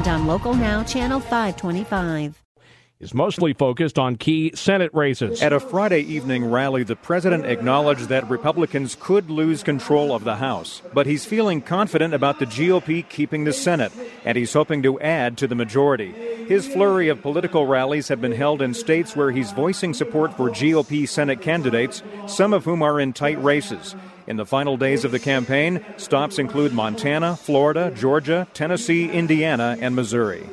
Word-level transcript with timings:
and 0.00 0.08
on 0.08 0.26
Local 0.26 0.54
Now, 0.54 0.82
Channel 0.82 1.20
525 1.20 2.42
is 3.00 3.14
mostly 3.14 3.54
focused 3.54 3.98
on 3.98 4.16
key 4.16 4.52
Senate 4.54 4.90
races. 4.92 5.42
At 5.42 5.54
a 5.54 5.60
Friday 5.60 6.00
evening 6.00 6.44
rally, 6.44 6.82
the 6.82 6.96
president 6.96 7.46
acknowledged 7.46 8.08
that 8.08 8.28
Republicans 8.28 8.94
could 9.00 9.30
lose 9.30 9.62
control 9.62 10.14
of 10.14 10.24
the 10.24 10.36
House, 10.36 10.82
but 10.92 11.06
he's 11.06 11.24
feeling 11.24 11.62
confident 11.62 12.12
about 12.12 12.38
the 12.38 12.46
GOP 12.46 13.08
keeping 13.08 13.44
the 13.44 13.54
Senate, 13.54 13.90
and 14.24 14.36
he's 14.36 14.52
hoping 14.52 14.82
to 14.82 15.00
add 15.00 15.38
to 15.38 15.46
the 15.46 15.54
majority. 15.54 16.12
His 16.46 16.68
flurry 16.68 17.08
of 17.08 17.22
political 17.22 17.66
rallies 17.66 18.08
have 18.08 18.20
been 18.20 18.32
held 18.32 18.60
in 18.60 18.74
states 18.74 19.16
where 19.16 19.30
he's 19.30 19.52
voicing 19.52 19.94
support 19.94 20.36
for 20.36 20.50
GOP 20.50 21.08
Senate 21.08 21.40
candidates, 21.40 22.02
some 22.26 22.52
of 22.52 22.66
whom 22.66 22.82
are 22.82 23.00
in 23.00 23.14
tight 23.14 23.42
races. 23.42 23.94
In 24.30 24.36
the 24.36 24.46
final 24.46 24.76
days 24.76 25.04
of 25.04 25.10
the 25.10 25.18
campaign, 25.18 25.84
stops 25.96 26.38
include 26.38 26.72
Montana, 26.72 27.34
Florida, 27.34 27.90
Georgia, 27.96 28.46
Tennessee, 28.54 29.10
Indiana, 29.10 29.76
and 29.80 29.96
Missouri. 29.96 30.48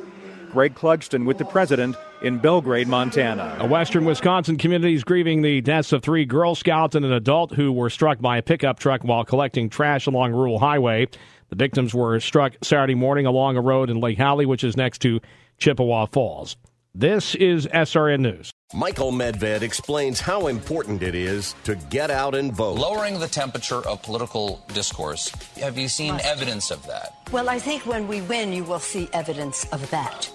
Greg 0.50 0.74
Clugston 0.74 1.24
with 1.24 1.38
the 1.38 1.44
president 1.44 1.94
in 2.20 2.38
Belgrade, 2.38 2.88
Montana. 2.88 3.56
A 3.60 3.66
western 3.68 4.04
Wisconsin 4.04 4.56
community 4.56 4.94
is 4.94 5.04
grieving 5.04 5.42
the 5.42 5.60
deaths 5.60 5.92
of 5.92 6.02
three 6.02 6.24
Girl 6.24 6.56
Scouts 6.56 6.96
and 6.96 7.04
an 7.04 7.12
adult 7.12 7.52
who 7.52 7.70
were 7.70 7.88
struck 7.88 8.20
by 8.20 8.38
a 8.38 8.42
pickup 8.42 8.80
truck 8.80 9.04
while 9.04 9.24
collecting 9.24 9.70
trash 9.70 10.08
along 10.08 10.32
rural 10.32 10.58
highway. 10.58 11.06
The 11.50 11.54
victims 11.54 11.94
were 11.94 12.18
struck 12.18 12.54
Saturday 12.64 12.96
morning 12.96 13.26
along 13.26 13.56
a 13.56 13.60
road 13.60 13.90
in 13.90 14.00
Lake 14.00 14.18
Hallie, 14.18 14.44
which 14.44 14.64
is 14.64 14.76
next 14.76 15.02
to 15.02 15.20
Chippewa 15.58 16.06
Falls. 16.06 16.56
This 16.96 17.36
is 17.36 17.68
SRN 17.68 18.22
News. 18.22 18.50
Michael 18.74 19.12
Medved 19.12 19.62
explains 19.62 20.20
how 20.20 20.46
important 20.46 21.02
it 21.02 21.14
is 21.14 21.54
to 21.64 21.74
get 21.74 22.10
out 22.10 22.34
and 22.34 22.52
vote. 22.52 22.78
Lowering 22.78 23.18
the 23.18 23.26
temperature 23.26 23.80
of 23.88 24.02
political 24.02 24.62
discourse. 24.74 25.32
Have 25.58 25.78
you 25.78 25.88
seen 25.88 26.20
evidence 26.22 26.70
of 26.70 26.86
that? 26.86 27.16
Well, 27.32 27.48
I 27.48 27.58
think 27.58 27.86
when 27.86 28.06
we 28.06 28.20
win, 28.20 28.52
you 28.52 28.64
will 28.64 28.78
see 28.78 29.08
evidence 29.14 29.64
of 29.72 29.88
that. 29.90 30.30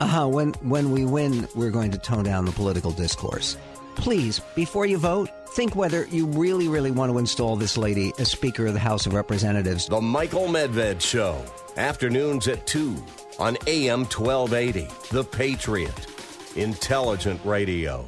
Uh-huh. 0.00 0.28
When 0.28 0.52
when 0.60 0.90
we 0.92 1.06
win, 1.06 1.48
we're 1.54 1.70
going 1.70 1.90
to 1.92 1.98
tone 1.98 2.24
down 2.24 2.44
the 2.44 2.52
political 2.52 2.90
discourse. 2.90 3.56
Please, 3.94 4.40
before 4.54 4.84
you 4.84 4.98
vote, 4.98 5.30
think 5.54 5.74
whether 5.74 6.06
you 6.08 6.26
really, 6.26 6.68
really 6.68 6.90
want 6.90 7.10
to 7.10 7.16
install 7.16 7.56
this 7.56 7.78
lady 7.78 8.12
as 8.18 8.30
Speaker 8.30 8.66
of 8.66 8.74
the 8.74 8.80
House 8.80 9.06
of 9.06 9.14
Representatives. 9.14 9.86
The 9.86 9.98
Michael 9.98 10.46
Medved 10.46 11.00
Show, 11.00 11.42
afternoons 11.78 12.48
at 12.48 12.66
2 12.66 13.02
on 13.38 13.56
AM 13.66 14.00
1280. 14.00 14.88
The 15.10 15.24
Patriot. 15.24 16.17
Intelligent 16.58 17.40
Radio. 17.44 18.04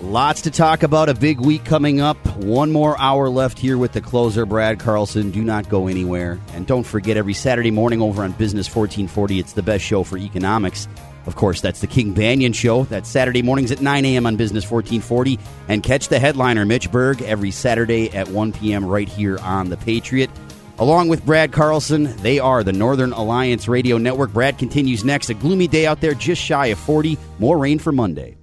Lots 0.00 0.40
to 0.42 0.50
talk 0.50 0.82
about. 0.82 1.08
A 1.08 1.14
big 1.14 1.38
week 1.38 1.64
coming 1.64 2.00
up. 2.00 2.16
One 2.38 2.72
more 2.72 2.98
hour 2.98 3.28
left 3.28 3.58
here 3.58 3.76
with 3.76 3.92
the 3.92 4.00
closer, 4.00 4.46
Brad 4.46 4.80
Carlson. 4.80 5.30
Do 5.30 5.44
not 5.44 5.68
go 5.68 5.86
anywhere. 5.86 6.40
And 6.54 6.66
don't 6.66 6.82
forget, 6.84 7.16
every 7.16 7.34
Saturday 7.34 7.70
morning 7.70 8.00
over 8.00 8.22
on 8.22 8.32
Business 8.32 8.66
1440, 8.66 9.38
it's 9.38 9.52
the 9.52 9.62
best 9.62 9.84
show 9.84 10.02
for 10.02 10.16
economics. 10.16 10.88
Of 11.26 11.36
course, 11.36 11.60
that's 11.60 11.80
the 11.80 11.86
King 11.86 12.14
Banaian 12.14 12.54
Show. 12.54 12.84
That's 12.84 13.08
Saturday 13.08 13.42
mornings 13.42 13.70
at 13.70 13.80
9 13.80 14.04
a.m. 14.04 14.26
on 14.26 14.36
Business 14.36 14.68
1440. 14.68 15.38
And 15.68 15.82
catch 15.82 16.08
the 16.08 16.18
headliner, 16.18 16.64
Mitch 16.64 16.90
Berg, 16.90 17.22
every 17.22 17.50
Saturday 17.50 18.10
at 18.10 18.28
1 18.28 18.52
p.m. 18.52 18.84
right 18.84 19.08
here 19.08 19.38
on 19.38 19.68
The 19.68 19.76
Patriot. 19.76 20.30
Along 20.78 21.08
with 21.08 21.24
Brad 21.24 21.52
Carlson, 21.52 22.16
they 22.18 22.38
are 22.38 22.64
the 22.64 22.72
Northern 22.72 23.12
Alliance 23.12 23.68
Radio 23.68 23.98
Network. 23.98 24.32
Brad 24.32 24.58
continues 24.58 25.04
next. 25.04 25.30
A 25.30 25.34
gloomy 25.34 25.68
day 25.68 25.86
out 25.86 26.00
there, 26.00 26.14
just 26.14 26.42
shy 26.42 26.66
of 26.66 26.78
40. 26.78 27.18
More 27.38 27.58
rain 27.58 27.78
for 27.78 27.92
Monday. 27.92 28.36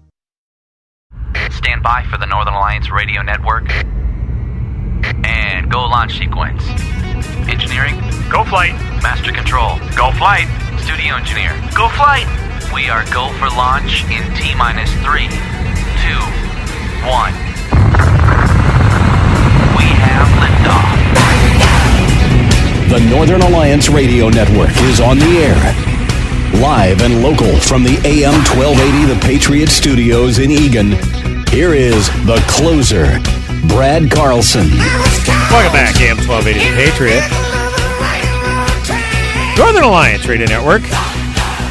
Stand 1.51 1.83
by 1.83 2.05
for 2.09 2.17
the 2.17 2.25
Northern 2.25 2.53
Alliance 2.53 2.89
Radio 2.91 3.21
Network. 3.21 3.69
And 5.25 5.71
go 5.71 5.81
launch 5.81 6.17
sequence. 6.17 6.63
Engineering? 7.49 7.95
Go 8.31 8.43
flight. 8.43 8.73
Master 9.01 9.31
control? 9.31 9.77
Go 9.97 10.11
flight. 10.13 10.47
Studio 10.79 11.15
engineer? 11.15 11.51
Go 11.75 11.89
flight. 11.89 12.27
We 12.73 12.89
are 12.89 13.03
go 13.11 13.29
for 13.39 13.49
launch 13.49 14.03
in 14.05 14.23
T 14.35 14.53
minus 14.55 14.91
three, 15.01 15.27
two, 16.05 16.21
one. 17.09 17.33
We 19.75 19.85
have 19.97 20.27
liftoff. 20.37 20.98
The 22.89 22.99
Northern 23.11 23.41
Alliance 23.43 23.87
Radio 23.87 24.29
Network 24.29 24.71
is 24.81 24.99
on 24.99 25.19
the 25.19 25.37
air. 25.37 25.55
Live 26.59 27.03
and 27.03 27.21
local 27.21 27.59
from 27.59 27.83
the 27.83 27.97
AM 28.03 28.33
1280 28.57 29.13
The 29.13 29.19
Patriot 29.21 29.69
Studios 29.69 30.39
in 30.39 30.49
Eagan. 30.49 30.93
Here 31.49 31.75
is 31.75 32.07
the 32.25 32.43
closer, 32.47 33.05
Brad 33.67 34.09
Carlson. 34.09 34.67
Welcome 35.51 35.71
back, 35.71 36.01
AM 36.01 36.17
1280 36.17 36.57
The 36.57 36.75
Patriot. 36.75 37.23
Northern 39.55 39.83
Alliance 39.83 40.25
Radio 40.25 40.47
Network. 40.47 40.81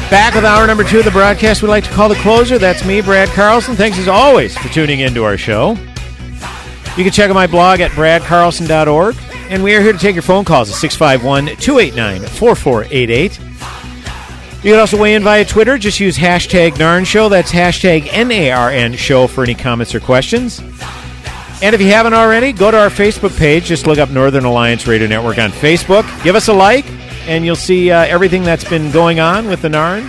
Back 0.09 0.35
with 0.35 0.45
hour 0.45 0.65
number 0.67 0.85
two 0.85 0.99
of 0.99 1.05
the 1.05 1.11
broadcast 1.11 1.61
we 1.61 1.67
like 1.67 1.83
to 1.83 1.89
call 1.89 2.07
the 2.07 2.15
closer. 2.15 2.57
That's 2.57 2.85
me, 2.85 3.01
Brad 3.01 3.27
Carlson. 3.29 3.75
Thanks 3.75 3.99
as 3.99 4.07
always 4.07 4.57
for 4.57 4.69
tuning 4.69 5.01
into 5.01 5.25
our 5.25 5.37
show. 5.37 5.71
You 6.95 7.03
can 7.03 7.11
check 7.11 7.29
out 7.29 7.33
my 7.33 7.45
blog 7.45 7.81
at 7.81 7.91
bradcarlson.org. 7.91 9.17
And 9.49 9.63
we 9.63 9.73
are 9.73 9.81
here 9.81 9.93
to 9.93 9.97
take 9.97 10.13
your 10.13 10.21
phone 10.21 10.45
calls 10.45 10.69
at 10.69 10.75
651 10.75 11.57
289 11.57 12.21
4488. 12.21 13.39
You 14.63 14.71
can 14.71 14.79
also 14.79 14.95
weigh 14.95 15.15
in 15.15 15.23
via 15.23 15.43
Twitter. 15.43 15.79
Just 15.79 15.99
use 15.99 16.17
hashtag 16.17 16.73
NARN 16.73 17.03
Show. 17.03 17.29
That's 17.29 17.51
hashtag 17.51 18.07
N-A-R-N 18.11 18.93
Show 18.93 19.25
for 19.25 19.43
any 19.43 19.55
comments 19.55 19.95
or 19.95 19.99
questions. 19.99 20.59
And 21.63 21.73
if 21.73 21.81
you 21.81 21.87
haven't 21.87 22.13
already, 22.13 22.51
go 22.51 22.69
to 22.69 22.77
our 22.77 22.89
Facebook 22.89 23.35
page. 23.39 23.65
Just 23.65 23.87
look 23.87 23.97
up 23.97 24.11
Northern 24.11 24.45
Alliance 24.45 24.85
Radio 24.85 25.07
Network 25.07 25.39
on 25.39 25.49
Facebook. 25.49 26.03
Give 26.23 26.35
us 26.35 26.47
a 26.47 26.53
like, 26.53 26.85
and 27.27 27.43
you'll 27.43 27.55
see 27.55 27.89
uh, 27.89 28.05
everything 28.05 28.43
that's 28.43 28.69
been 28.69 28.91
going 28.91 29.19
on 29.19 29.47
with 29.47 29.63
the 29.63 29.69
NARN, 29.69 30.07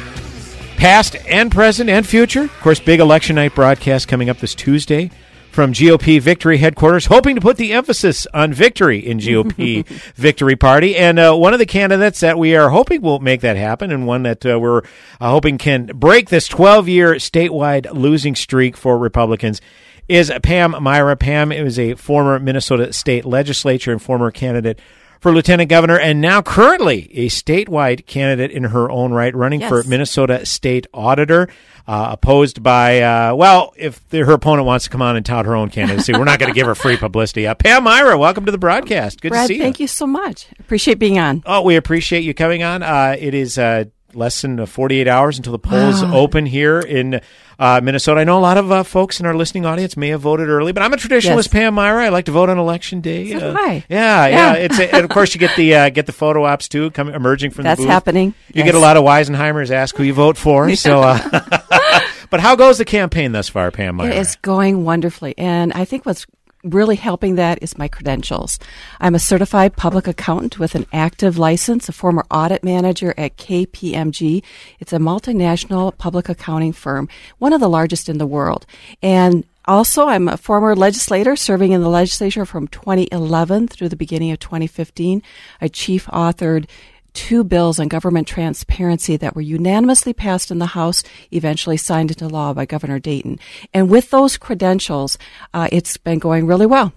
past 0.76 1.16
and 1.26 1.50
present 1.50 1.88
and 1.88 2.06
future. 2.06 2.42
Of 2.42 2.60
course, 2.60 2.78
big 2.78 3.00
election 3.00 3.36
night 3.36 3.54
broadcast 3.54 4.06
coming 4.06 4.28
up 4.28 4.36
this 4.36 4.54
Tuesday 4.54 5.10
from 5.50 5.72
GOP 5.72 6.20
Victory 6.20 6.58
headquarters, 6.58 7.06
hoping 7.06 7.34
to 7.34 7.40
put 7.40 7.56
the 7.56 7.72
emphasis 7.72 8.26
on 8.32 8.52
victory 8.52 8.98
in 8.98 9.18
GOP 9.18 9.86
Victory 10.14 10.56
Party. 10.56 10.96
And 10.96 11.18
uh, 11.18 11.34
one 11.34 11.52
of 11.52 11.58
the 11.58 11.66
candidates 11.66 12.20
that 12.20 12.38
we 12.38 12.54
are 12.54 12.70
hoping 12.70 13.02
will 13.02 13.18
make 13.18 13.40
that 13.40 13.56
happen, 13.56 13.90
and 13.90 14.06
one 14.06 14.22
that 14.22 14.46
uh, 14.46 14.58
we're 14.58 14.82
uh, 15.20 15.30
hoping 15.30 15.58
can 15.58 15.86
break 15.86 16.28
this 16.28 16.46
12 16.48 16.88
year 16.88 17.14
statewide 17.14 17.92
losing 17.92 18.34
streak 18.34 18.76
for 18.76 18.96
Republicans. 18.96 19.60
Is 20.08 20.32
Pam 20.42 20.72
Myhra. 20.72 21.16
Pam 21.16 21.52
is 21.52 21.78
a 21.78 21.94
former 21.94 22.40
Minnesota 22.40 22.92
state 22.92 23.24
legislature 23.24 23.92
and 23.92 24.02
former 24.02 24.32
candidate 24.32 24.80
for 25.20 25.32
lieutenant 25.32 25.68
governor 25.68 25.98
and 25.98 26.20
now 26.20 26.42
currently 26.42 27.10
a 27.16 27.28
statewide 27.28 28.06
candidate 28.06 28.50
in 28.50 28.64
her 28.64 28.90
own 28.90 29.12
right, 29.12 29.34
running 29.34 29.60
yes. 29.60 29.68
for 29.68 29.84
Minnesota 29.84 30.44
state 30.44 30.86
auditor 30.92 31.48
uh, 31.86 32.08
opposed 32.12 32.62
by, 32.62 33.00
uh, 33.00 33.34
well, 33.34 33.74
if 33.76 34.06
the, 34.08 34.24
her 34.24 34.32
opponent 34.32 34.66
wants 34.66 34.84
to 34.84 34.90
come 34.90 35.02
on 35.02 35.16
and 35.16 35.26
tout 35.26 35.44
her 35.44 35.54
own 35.54 35.68
candidacy, 35.68 36.12
we're 36.12 36.24
not 36.24 36.38
going 36.38 36.52
to 36.52 36.54
give 36.54 36.66
her 36.66 36.74
free 36.74 36.96
publicity. 36.98 37.46
Uh, 37.46 37.54
Pam 37.54 37.84
Myhra, 37.84 38.18
welcome 38.18 38.46
to 38.46 38.52
the 38.52 38.58
broadcast. 38.58 39.20
Good 39.20 39.30
Brad, 39.30 39.42
to 39.42 39.48
see 39.48 39.56
you. 39.56 39.62
Thank 39.62 39.80
you 39.80 39.88
so 39.88 40.06
much. 40.06 40.46
Appreciate 40.58 40.98
being 40.98 41.18
on. 41.18 41.42
Oh, 41.44 41.62
we 41.62 41.76
appreciate 41.76 42.24
you 42.24 42.32
coming 42.32 42.62
on. 42.62 42.82
Uh, 42.82 43.16
it 43.18 43.34
is 43.34 43.58
uh, 43.58 43.84
less 44.14 44.42
than 44.42 44.64
48 44.64 45.08
hours 45.08 45.36
until 45.36 45.52
the 45.52 45.58
polls 45.58 46.02
wow. 46.02 46.14
open 46.14 46.46
here 46.46 46.80
in 46.80 47.20
uh, 47.58 47.80
Minnesota. 47.82 48.20
I 48.20 48.24
know 48.24 48.38
a 48.38 48.40
lot 48.40 48.56
of 48.56 48.72
uh, 48.72 48.82
folks 48.82 49.20
in 49.20 49.26
our 49.26 49.34
listening 49.34 49.66
audience 49.66 49.96
may 49.96 50.08
have 50.08 50.22
voted 50.22 50.48
early, 50.48 50.72
but 50.72 50.82
I'm 50.82 50.92
a 50.92 50.96
traditionalist, 50.96 51.36
yes. 51.36 51.48
Pam 51.48 51.76
Myhra. 51.76 52.04
I 52.04 52.08
like 52.08 52.24
to 52.24 52.32
vote 52.32 52.48
on 52.48 52.58
election 52.58 53.00
day. 53.00 53.30
So 53.30 53.50
uh, 53.50 53.54
yeah, 53.54 53.82
yeah, 53.88 54.26
yeah, 54.26 54.52
It's 54.54 54.78
a, 54.78 54.94
and 54.94 55.04
of 55.04 55.10
course 55.10 55.34
you 55.34 55.40
get 55.40 55.54
the 55.56 55.74
uh, 55.74 55.88
get 55.90 56.06
the 56.06 56.12
photo 56.12 56.44
ops 56.44 56.68
too, 56.68 56.90
coming 56.90 57.14
emerging 57.14 57.50
from 57.50 57.64
That's 57.64 57.84
happening. 57.84 58.34
You 58.48 58.60
yes. 58.60 58.66
get 58.66 58.74
a 58.74 58.78
lot 58.78 58.96
of 58.96 59.04
Weisenheimers 59.04 59.70
ask 59.70 59.94
who 59.94 60.02
you 60.02 60.14
vote 60.14 60.36
for. 60.36 60.74
so, 60.76 61.02
uh, 61.02 62.00
but 62.30 62.40
how 62.40 62.56
goes 62.56 62.78
the 62.78 62.84
campaign 62.84 63.32
thus 63.32 63.48
far, 63.48 63.70
Pam 63.70 63.98
Myhra? 63.98 64.10
It 64.10 64.16
is 64.16 64.36
going 64.36 64.84
wonderfully, 64.84 65.34
and 65.36 65.72
I 65.74 65.84
think 65.84 66.06
what's 66.06 66.26
really 66.62 66.96
helping 66.96 67.36
that 67.36 67.62
is 67.62 67.78
my 67.78 67.88
credentials. 67.88 68.58
I'm 69.00 69.14
a 69.14 69.18
certified 69.18 69.76
public 69.76 70.06
accountant 70.06 70.58
with 70.58 70.74
an 70.74 70.86
active 70.92 71.38
license, 71.38 71.88
a 71.88 71.92
former 71.92 72.24
audit 72.30 72.62
manager 72.62 73.14
at 73.16 73.36
KPMG. 73.36 74.42
It's 74.78 74.92
a 74.92 74.98
multinational 74.98 75.96
public 75.96 76.28
accounting 76.28 76.72
firm, 76.72 77.08
one 77.38 77.52
of 77.52 77.60
the 77.60 77.68
largest 77.68 78.08
in 78.08 78.18
the 78.18 78.26
world. 78.26 78.66
And 79.02 79.44
also, 79.66 80.08
I'm 80.08 80.26
a 80.26 80.36
former 80.36 80.74
legislator 80.74 81.36
serving 81.36 81.72
in 81.72 81.80
the 81.80 81.88
legislature 81.88 82.44
from 82.44 82.68
2011 82.68 83.68
through 83.68 83.90
the 83.90 83.96
beginning 83.96 84.32
of 84.32 84.38
2015. 84.40 85.22
I 85.60 85.68
chief 85.68 86.06
authored 86.06 86.66
two 87.14 87.44
bills 87.44 87.78
on 87.78 87.88
government 87.88 88.26
transparency 88.26 89.16
that 89.16 89.34
were 89.34 89.40
unanimously 89.42 90.12
passed 90.12 90.50
in 90.50 90.58
the 90.58 90.66
House, 90.66 91.02
eventually 91.30 91.76
signed 91.76 92.10
into 92.10 92.28
law 92.28 92.52
by 92.52 92.64
Governor 92.66 92.98
Dayton. 92.98 93.38
And 93.74 93.90
with 93.90 94.10
those 94.10 94.36
credentials, 94.36 95.18
uh, 95.54 95.68
it's 95.72 95.96
been 95.96 96.18
going 96.18 96.46
really 96.46 96.66
well. 96.66 96.92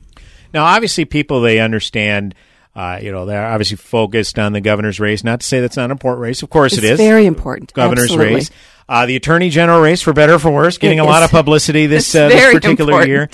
Now, 0.53 0.65
obviously, 0.65 1.05
people 1.05 1.41
they 1.41 1.59
understand. 1.59 2.35
Uh, 2.75 2.99
you 3.01 3.11
know, 3.11 3.25
they're 3.25 3.45
obviously 3.45 3.77
focused 3.77 4.39
on 4.39 4.51
the 4.53 4.61
governor's 4.61 4.99
race. 4.99 5.23
Not 5.23 5.41
to 5.41 5.45
say 5.45 5.61
that's 5.61 5.77
not 5.77 5.85
an 5.85 5.91
important 5.91 6.21
race. 6.21 6.41
Of 6.41 6.49
course, 6.49 6.73
it's 6.73 6.83
it 6.83 6.91
is 6.93 6.97
very 6.97 7.27
important. 7.27 7.71
Governor's 7.73 8.05
Absolutely. 8.05 8.35
race. 8.35 8.51
Uh, 8.89 9.05
the 9.05 9.15
attorney 9.15 9.49
general 9.49 9.79
race, 9.79 10.01
for 10.01 10.11
better 10.11 10.33
or 10.33 10.39
for 10.39 10.51
worse, 10.51 10.77
getting 10.77 10.99
a 10.99 11.05
lot 11.05 11.23
of 11.23 11.31
publicity 11.31 11.85
this, 11.87 12.13
uh, 12.15 12.27
this 12.27 12.53
particular 12.53 12.91
important. 12.91 13.09
year. 13.09 13.29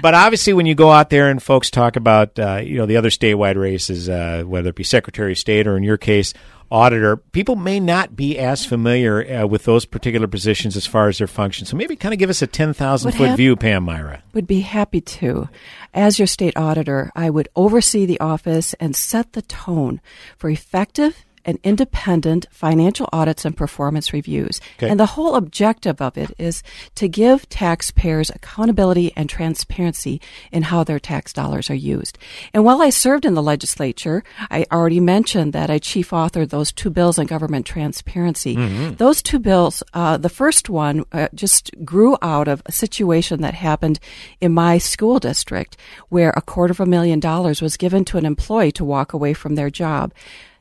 But 0.00 0.14
obviously, 0.14 0.52
when 0.52 0.66
you 0.66 0.74
go 0.74 0.90
out 0.90 1.10
there 1.10 1.28
and 1.28 1.42
folks 1.42 1.70
talk 1.70 1.96
about, 1.96 2.38
uh, 2.38 2.60
you 2.64 2.78
know, 2.78 2.86
the 2.86 2.96
other 2.96 3.10
statewide 3.10 3.56
races, 3.56 4.08
uh, 4.08 4.44
whether 4.46 4.70
it 4.70 4.74
be 4.74 4.84
Secretary 4.84 5.32
of 5.32 5.38
State 5.38 5.66
or 5.66 5.76
in 5.76 5.82
your 5.82 5.98
case, 5.98 6.32
auditor, 6.70 7.16
people 7.16 7.56
may 7.56 7.78
not 7.78 8.16
be 8.16 8.38
as 8.38 8.64
familiar 8.64 9.42
uh, 9.42 9.46
with 9.46 9.64
those 9.64 9.84
particular 9.84 10.26
positions 10.26 10.76
as 10.76 10.86
far 10.86 11.08
as 11.08 11.18
their 11.18 11.26
function. 11.26 11.66
So 11.66 11.76
maybe 11.76 11.96
kind 11.96 12.12
of 12.12 12.18
give 12.18 12.30
us 12.30 12.42
a 12.42 12.46
10,000 12.46 13.12
foot 13.12 13.28
hap- 13.28 13.36
view, 13.36 13.56
Pam 13.56 13.86
Myhra. 13.86 14.22
Would 14.32 14.46
be 14.46 14.60
happy 14.60 15.00
to. 15.00 15.48
As 15.92 16.18
your 16.18 16.26
state 16.26 16.56
auditor, 16.56 17.10
I 17.14 17.30
would 17.30 17.48
oversee 17.54 18.06
the 18.06 18.20
office 18.20 18.74
and 18.74 18.96
set 18.96 19.32
the 19.32 19.42
tone 19.42 20.00
for 20.36 20.48
effective 20.48 21.24
and 21.46 21.58
independent 21.64 22.46
financial 22.50 23.08
audits 23.12 23.44
and 23.44 23.56
performance 23.56 24.12
reviews. 24.12 24.60
Okay. 24.78 24.90
And 24.90 25.00
the 25.00 25.06
whole 25.06 25.36
objective 25.36 26.02
of 26.02 26.18
it 26.18 26.34
is 26.38 26.62
to 26.96 27.08
give 27.08 27.48
taxpayers 27.48 28.30
accountability 28.30 29.12
and 29.16 29.30
transparency 29.30 30.20
in 30.52 30.64
how 30.64 30.84
their 30.84 30.98
tax 30.98 31.32
dollars 31.32 31.70
are 31.70 31.74
used. 31.74 32.18
And 32.52 32.64
while 32.64 32.82
I 32.82 32.90
served 32.90 33.24
in 33.24 33.34
the 33.34 33.42
legislature, 33.42 34.24
I 34.50 34.66
already 34.70 35.00
mentioned 35.00 35.52
that 35.52 35.70
I 35.70 35.78
chief 35.78 36.10
authored 36.10 36.50
those 36.50 36.72
two 36.72 36.90
bills 36.90 37.18
on 37.18 37.26
government 37.26 37.64
transparency. 37.64 38.56
Mhm. 38.56 38.98
Those 38.98 39.22
two 39.22 39.38
bills, 39.38 39.82
uh, 39.94 40.16
the 40.16 40.28
first 40.28 40.68
one 40.68 41.04
uh, 41.12 41.28
just 41.34 41.70
grew 41.84 42.16
out 42.20 42.48
of 42.48 42.60
a 42.66 42.72
situation 42.72 43.40
that 43.42 43.54
happened 43.54 44.00
in 44.40 44.52
my 44.52 44.78
school 44.78 45.20
district 45.20 45.76
where 46.08 46.30
a 46.36 46.42
quarter 46.42 46.72
of 46.72 46.80
a 46.80 46.86
million 46.86 47.20
dollars 47.20 47.62
was 47.62 47.76
given 47.76 48.04
to 48.06 48.18
an 48.18 48.26
employee 48.26 48.72
to 48.72 48.84
walk 48.84 49.12
away 49.12 49.32
from 49.32 49.54
their 49.54 49.70
job. 49.70 50.12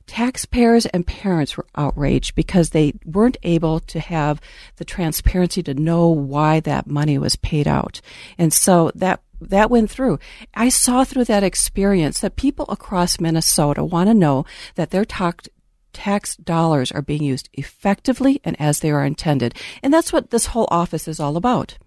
Taxpayers 0.07 0.85
and 0.87 1.05
parents 1.05 1.57
were 1.57 1.65
outraged 1.75 2.35
because 2.35 2.69
they 2.69 2.93
weren't 3.05 3.37
able 3.43 3.79
to 3.81 3.99
have 3.99 4.39
the 4.75 4.85
transparency 4.85 5.63
to 5.63 5.73
know 5.73 6.07
why 6.07 6.59
that 6.59 6.87
money 6.87 7.17
was 7.17 7.35
paid 7.35 7.67
out. 7.67 8.01
And 8.37 8.53
so 8.53 8.91
that 8.95 9.21
that 9.41 9.69
went 9.69 9.89
through. 9.91 10.19
I 10.53 10.69
saw 10.69 11.03
through 11.03 11.25
that 11.25 11.43
experience 11.43 12.19
that 12.21 12.35
people 12.35 12.65
across 12.69 13.19
Minnesota 13.19 13.83
want 13.83 14.09
to 14.09 14.13
know 14.13 14.45
that 14.75 14.91
their 14.91 15.05
tax 15.05 15.49
tax 15.93 16.35
dollars 16.35 16.91
are 16.91 17.01
being 17.01 17.23
used 17.23 17.49
effectively 17.53 18.41
and 18.43 18.59
as 18.59 18.79
they 18.79 18.91
are 18.91 19.05
intended. 19.05 19.55
And 19.81 19.93
that's 19.93 20.11
what 20.11 20.29
this 20.29 20.47
whole 20.47 20.67
office 20.69 21.07
is 21.07 21.19
all 21.19 21.37
about. 21.37 21.77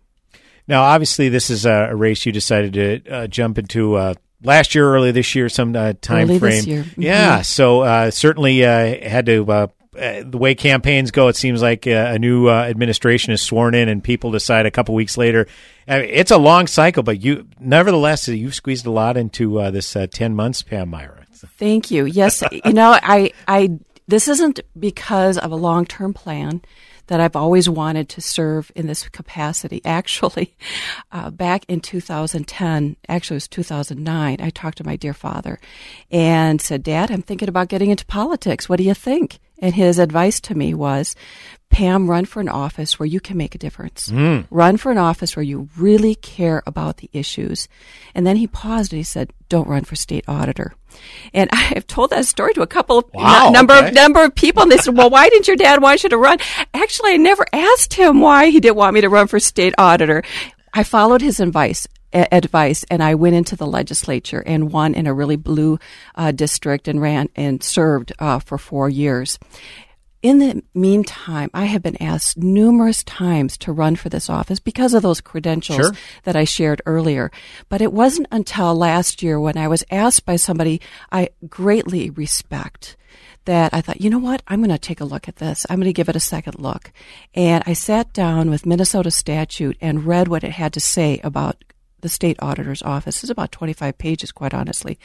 Now, 0.67 0.83
obviously, 0.83 1.29
this 1.29 1.51
is 1.51 1.65
a, 1.65 1.95
race 1.95 2.27
you 2.27 2.33
decided 2.33 2.73
to 2.75 3.13
uh, 3.13 3.27
jump 3.27 3.59
into 3.59 3.95
uh, 3.95 4.15
last 4.43 4.75
year, 4.75 4.93
early 4.93 5.11
this 5.13 5.35
year, 5.35 5.49
some 5.49 5.75
uh, 5.75 5.95
time 6.01 6.29
Early 6.29 6.39
frame. 6.39 6.65
Mhm. 6.65 6.95
Yeah, 6.97 7.43
so 7.43 7.81
uh, 7.81 8.11
certainly 8.11 8.65
uh, 8.65 9.09
had 9.09 9.27
to. 9.27 9.51
Uh, 9.51 9.67
uh, 9.99 10.23
the 10.25 10.39
way 10.39 10.55
campaigns 10.55 11.11
go, 11.11 11.27
it 11.27 11.35
seems 11.35 11.61
like 11.61 11.85
uh, 11.87 11.91
a 11.91 12.19
new 12.21 12.49
uh, 12.49 12.53
administration 12.53 13.33
is 13.33 13.43
sworn 13.43 13.75
in, 13.75 13.89
and 13.89 14.05
people 14.05 14.31
decide 14.31 14.65
a 14.65 14.71
couple 14.71 14.95
weeks 14.95 15.19
later. 15.19 15.49
I 15.89 16.01
mean, 16.01 16.11
it's 16.13 16.31
a 16.31 16.39
long 16.39 16.69
cycle, 16.69 17.03
but 17.03 17.21
you, 17.21 17.49
nevertheless, 17.59 18.29
you've 18.29 18.55
squeezed 18.55 18.87
a 18.87 18.93
lot 18.93 19.17
into 19.17 19.59
uh, 19.59 19.71
this 19.73 19.97
uh, 19.97 20.07
ten 20.09 20.37
months, 20.37 20.63
Pam 20.63 20.93
Myhra. 20.93 21.25
Thank 21.59 21.91
you. 21.91 22.05
Yes, 22.05 22.43
you 22.53 22.73
know, 22.73 22.99
I, 23.03 23.33
I, 23.49 23.71
this 24.07 24.29
isn't 24.29 24.61
because 24.79 25.39
of 25.39 25.51
a 25.53 25.57
long 25.57 25.85
term 25.85 26.15
plan 26.15 26.63
that 27.09 27.21
I've 27.21 27.37
always 27.37 27.69
wanted 27.69 28.09
to 28.11 28.21
serve 28.21 28.71
in 28.75 28.87
this 28.87 29.09
capacity. 29.09 29.83
Actually, 29.85 30.57
uh, 31.13 31.31
back 31.31 31.65
in 31.69 31.81
2010, 31.81 32.97
actually 33.09 33.35
it 33.35 33.37
was 33.37 33.49
2009, 33.49 34.39
I 34.41 34.51
talked 34.51 34.79
to 34.79 34.87
my 34.87 34.97
dear 34.97 35.15
father 35.15 35.59
and 36.11 36.61
said, 36.61 36.83
Dad, 36.83 37.11
I'm 37.11 37.23
thinking 37.23 37.49
about 37.49 37.69
getting 37.69 37.91
into 37.91 38.07
politics. 38.07 38.69
What 38.69 38.79
do 38.79 38.85
you 38.85 38.95
think? 38.95 39.39
And 39.61 39.75
his 39.75 39.99
advice 39.99 40.41
to 40.43 40.55
me 40.55 40.73
was, 40.73 41.17
Pam, 41.71 42.11
run 42.11 42.25
for 42.25 42.41
an 42.41 42.49
office 42.49 42.99
where 42.99 43.07
you 43.07 43.21
can 43.21 43.37
make 43.37 43.55
a 43.55 43.59
difference. 43.59 44.09
Mm. 44.09 44.47
Run 44.51 44.77
for 44.77 44.91
an 44.91 44.99
office 44.99 45.37
where 45.37 45.43
you 45.45 45.69
really 45.77 46.15
care 46.15 46.63
about 46.67 46.97
the 46.97 47.11
issues. 47.13 47.69
And 48.15 48.27
then 48.27 48.37
he 48.37 48.47
paused 48.47 48.93
and 48.93 48.99
he 48.99 49.05
said, 49.05 49.33
Don't 49.49 49.69
run 49.69 49.85
for 49.85 49.95
state 49.95 50.25
auditor. 50.27 50.75
And 51.33 51.51
I 51.53 51.57
have 51.75 51.87
told 51.87 52.11
that 52.11 52.25
story 52.27 52.55
to 52.55 52.63
a 52.63 52.67
couple 52.67 52.99
of 52.99 53.05
Wow, 53.15 53.51
number 53.53 53.75
okay. 53.75 53.89
of 53.89 53.95
number 53.95 54.25
of 54.25 54.35
people, 54.35 54.63
and 54.63 54.73
they 54.73 54.79
said, 54.79 54.97
"Well, 54.97 55.11
why 55.11 55.29
didn't 55.29 55.49
your 55.49 55.57
dad 55.57 55.83
want 55.83 56.03
you 56.03 56.09
to 56.09 56.19
run?" 56.19 56.39
Actually, 56.75 57.13
I 57.13 57.17
never 57.17 57.47
asked 57.53 57.95
him 57.95 58.21
why 58.21 58.51
he 58.51 58.61
didn't 58.61 58.77
want 58.77 58.95
me 58.95 59.01
to 59.03 59.09
run 59.09 59.27
for 59.27 59.39
state 59.39 59.75
auditor. 59.79 60.23
I 60.73 60.83
followed 60.83 61.21
his 61.21 61.41
advice. 61.41 61.87
Advice, 62.11 62.87
and 62.91 63.03
I 63.03 63.17
went 63.17 63.37
into 63.37 63.55
the 63.55 63.67
legislature 63.67 64.43
and 64.47 64.73
won 64.73 64.95
in 64.95 65.07
a 65.07 65.13
really 65.13 65.37
blue 65.37 65.79
uh, 66.15 66.33
district 66.33 66.89
and 66.89 67.03
ran 67.03 67.29
and 67.37 67.63
served 67.63 68.13
uh, 68.19 68.39
for 68.39 68.57
four 68.57 68.89
years. 68.89 69.39
In 70.21 70.41
the 70.41 70.63
meantime, 70.75 71.49
I 71.55 71.67
have 71.67 71.83
been 71.83 72.01
asked 72.03 72.37
numerous 72.39 73.05
times 73.05 73.57
to 73.59 73.73
run 73.73 73.95
for 73.95 74.09
this 74.09 74.29
office 74.29 74.59
because 74.59 74.93
of 74.93 75.03
those 75.03 75.21
credentials 75.21 75.77
Sure. 75.79 75.93
that 76.25 76.35
I 76.35 76.43
shared 76.43 76.83
earlier. 76.87 77.31
But 77.69 77.81
it 77.81 77.93
wasn't 77.93 78.27
until 78.33 78.75
last 78.75 79.23
year 79.23 79.39
when 79.39 79.57
I 79.57 79.69
was 79.69 79.85
asked 79.93 80.27
by 80.27 80.35
somebody 80.35 80.81
I 81.13 81.29
greatly 81.49 82.11
respect 82.11 82.97
that 83.45 83.73
I 83.73 83.81
thought, 83.81 84.01
you 84.01 84.11
know 84.11 84.19
what? 84.19 84.43
I'm 84.49 84.61
going 84.61 84.71
to 84.71 84.79
take 84.79 85.01
a 85.01 85.05
look 85.05 85.29
at 85.29 85.37
this. 85.37 85.65
I'm 85.71 85.77
going 85.77 85.87
to 85.87 85.93
give 85.93 86.09
it 86.09 86.17
a 86.17 86.21
second 86.21 86.59
look. 86.59 86.91
And 87.35 87.63
I 87.67 87.73
sat 87.73 88.13
down 88.13 88.51
with 88.51 88.67
Minnesota 88.67 89.11
statute 89.13 89.77
and 89.81 90.05
read 90.05 90.27
what 90.29 90.43
it 90.45 90.51
had 90.51 90.73
to 90.75 90.81
say 90.81 91.21
about 91.23 91.63
the 92.01 92.09
state 92.09 92.37
auditor's 92.41 92.83
office. 92.83 93.23
It's 93.23 93.31
about 93.31 93.53
25 93.53 93.99
pages, 93.99 94.33
quite 94.33 94.55
honestly. 94.55 94.99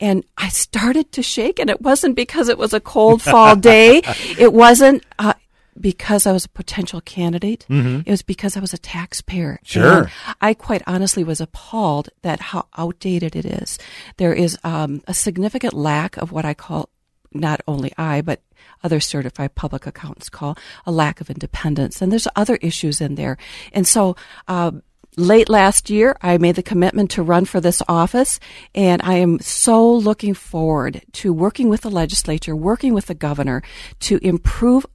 And 0.00 0.24
I 0.36 0.48
started 0.48 1.12
to 1.12 1.22
shake, 1.22 1.58
and 1.58 1.70
it 1.70 1.80
wasn't 1.80 2.16
because 2.16 2.48
it 2.48 2.58
was 2.58 2.72
a 2.72 2.80
cold 2.80 3.22
fall 3.30 3.56
day. 3.56 4.02
It 4.38 4.52
wasn't 4.52 5.04
uh, 5.18 5.34
because 5.80 6.26
I 6.26 6.32
was 6.32 6.44
a 6.44 6.50
potential 6.50 7.00
candidate. 7.00 7.64
Mhm. 7.68 8.02
It 8.06 8.10
was 8.10 8.22
because 8.22 8.56
I 8.56 8.60
was 8.60 8.74
a 8.74 8.78
taxpayer. 8.78 9.58
Sure. 9.62 9.98
And 9.98 10.08
I 10.40 10.54
quite 10.54 10.82
honestly 10.86 11.24
was 11.24 11.40
appalled 11.40 12.10
that 12.22 12.40
how 12.40 12.66
outdated 12.76 13.34
it 13.36 13.46
is. 13.46 13.78
There 14.18 14.34
is 14.34 14.58
um, 14.64 15.02
a 15.06 15.14
significant 15.14 15.74
lack 15.74 16.16
of 16.16 16.32
what 16.32 16.44
I 16.44 16.54
call 16.54 16.90
not 17.32 17.62
only 17.66 17.92
I, 17.96 18.20
but 18.20 18.42
other 18.84 19.00
certified 19.00 19.54
public 19.54 19.86
accountants 19.86 20.28
call 20.28 20.58
a 20.84 20.92
lack 20.92 21.20
of 21.22 21.30
independence. 21.30 22.02
And 22.02 22.12
there's 22.12 22.28
other 22.36 22.56
issues 22.56 23.00
in 23.00 23.14
there. 23.14 23.38
And 23.72 23.88
so, 23.88 24.16
uh, 24.48 24.72
late 25.16 25.48
last 25.48 25.90
year, 25.90 26.16
I 26.22 26.38
made 26.38 26.56
the 26.56 26.62
commitment 26.62 27.10
to 27.12 27.22
run 27.22 27.44
for 27.44 27.60
this 27.60 27.82
office, 27.88 28.40
and 28.74 29.02
I 29.02 29.14
am 29.14 29.40
so 29.40 29.92
looking 29.92 30.34
forward 30.34 31.02
to 31.12 31.32
working 31.32 31.68
with 31.68 31.82
the 31.82 31.90
legislature, 31.90 32.56
working 32.56 32.94
with 32.94 33.06
the 33.06 33.14
governor 33.14 33.62
to 34.00 34.18
improve 34.22 34.86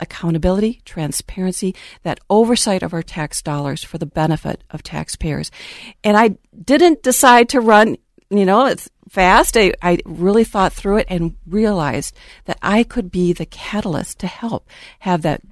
accountability, 0.00 0.82
transparency, 0.84 1.74
that 2.02 2.20
oversight 2.28 2.82
of 2.82 2.92
our 2.92 3.02
tax 3.02 3.42
dollars 3.42 3.82
for 3.82 3.98
the 3.98 4.06
benefit 4.06 4.62
of 4.70 4.82
taxpayers. 4.82 5.50
And 6.04 6.16
I 6.16 6.36
didn't 6.64 7.02
decide 7.02 7.48
to 7.50 7.60
run, 7.60 7.96
you 8.30 8.44
know, 8.44 8.66
it's 8.66 8.90
fast. 9.08 9.56
I, 9.56 9.72
I 9.82 9.98
really 10.04 10.44
thought 10.44 10.72
through 10.72 10.98
it 10.98 11.06
and 11.08 11.36
realized 11.46 12.14
that 12.44 12.58
I 12.60 12.82
could 12.82 13.10
be 13.10 13.32
the 13.32 13.46
catalyst 13.46 14.18
to 14.20 14.26
help 14.26 14.68
have 15.00 15.22
that 15.22 15.42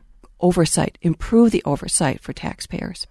oversight, 0.40 0.98
improve 1.00 1.50
the 1.50 1.62
oversight 1.64 2.20
for 2.20 2.32
taxpayers. 2.32 3.06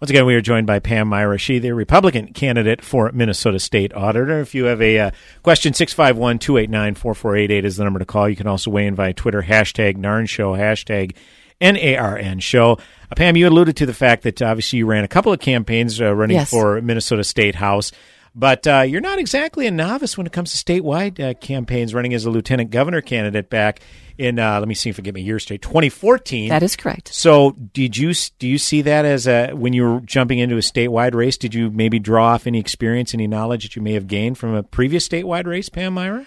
Once 0.00 0.10
again, 0.10 0.26
we 0.26 0.34
are 0.34 0.40
joined 0.40 0.66
by 0.66 0.78
Pam 0.80 1.08
Myhra 1.08 1.38
She, 1.38 1.58
the 1.58 1.72
Republican 1.72 2.32
candidate 2.32 2.82
for 2.82 3.10
Minnesota 3.12 3.58
State 3.58 3.94
Auditor. 3.94 4.40
If 4.40 4.54
you 4.54 4.64
have 4.64 4.82
a 4.82 4.98
uh, 4.98 5.10
question, 5.42 5.72
651 5.72 6.38
289 6.40 6.94
4488 6.94 7.64
is 7.64 7.76
the 7.76 7.84
number 7.84 8.00
to 8.00 8.04
call. 8.04 8.28
You 8.28 8.36
can 8.36 8.46
also 8.46 8.70
weigh 8.70 8.86
in 8.86 8.94
via 8.94 9.14
Twitter, 9.14 9.42
hashtag 9.42 9.96
NARN 9.96 10.28
Show, 10.28 10.52
hashtag 10.54 11.14
NARN 11.60 12.42
Show. 12.42 12.72
Uh, 12.72 13.14
Pam, 13.16 13.36
you 13.36 13.48
alluded 13.48 13.76
to 13.76 13.86
the 13.86 13.94
fact 13.94 14.24
that 14.24 14.42
obviously 14.42 14.80
you 14.80 14.86
ran 14.86 15.04
a 15.04 15.08
couple 15.08 15.32
of 15.32 15.40
campaigns 15.40 16.00
uh, 16.00 16.12
running 16.14 16.36
Yes. 16.36 16.50
for 16.50 16.80
Minnesota 16.82 17.24
State 17.24 17.54
House. 17.54 17.92
But 18.34 18.66
uh, 18.66 18.80
you're 18.80 19.00
not 19.00 19.20
exactly 19.20 19.68
a 19.68 19.70
novice 19.70 20.18
when 20.18 20.26
it 20.26 20.32
comes 20.32 20.52
to 20.52 20.62
statewide 20.62 21.20
uh, 21.20 21.34
campaigns. 21.34 21.94
Running 21.94 22.14
as 22.14 22.24
a 22.24 22.30
lieutenant 22.30 22.70
governor 22.70 23.00
candidate 23.00 23.48
back 23.48 23.80
in, 24.18 24.38
uh, 24.38 24.58
let 24.58 24.68
me 24.68 24.74
see 24.74 24.90
if 24.90 24.98
I 24.98 25.02
get 25.02 25.14
my 25.14 25.20
year 25.20 25.38
straight, 25.38 25.62
2014. 25.62 26.48
That 26.48 26.62
is 26.62 26.76
correct. 26.76 27.12
So, 27.12 27.52
did 27.52 27.96
you 27.96 28.12
do 28.38 28.48
you 28.48 28.58
see 28.58 28.82
that 28.82 29.04
as 29.04 29.26
a 29.26 29.52
when 29.52 29.72
you 29.72 29.84
were 29.84 30.00
jumping 30.00 30.38
into 30.38 30.56
a 30.56 30.60
statewide 30.60 31.14
race? 31.14 31.36
Did 31.36 31.54
you 31.54 31.70
maybe 31.70 31.98
draw 31.98 32.28
off 32.28 32.46
any 32.46 32.60
experience, 32.60 33.14
any 33.14 33.26
knowledge 33.26 33.64
that 33.64 33.76
you 33.76 33.82
may 33.82 33.92
have 33.92 34.06
gained 34.06 34.38
from 34.38 34.54
a 34.54 34.62
previous 34.62 35.08
statewide 35.08 35.46
race, 35.46 35.68
Pam 35.68 35.94
Myhra? 35.94 36.26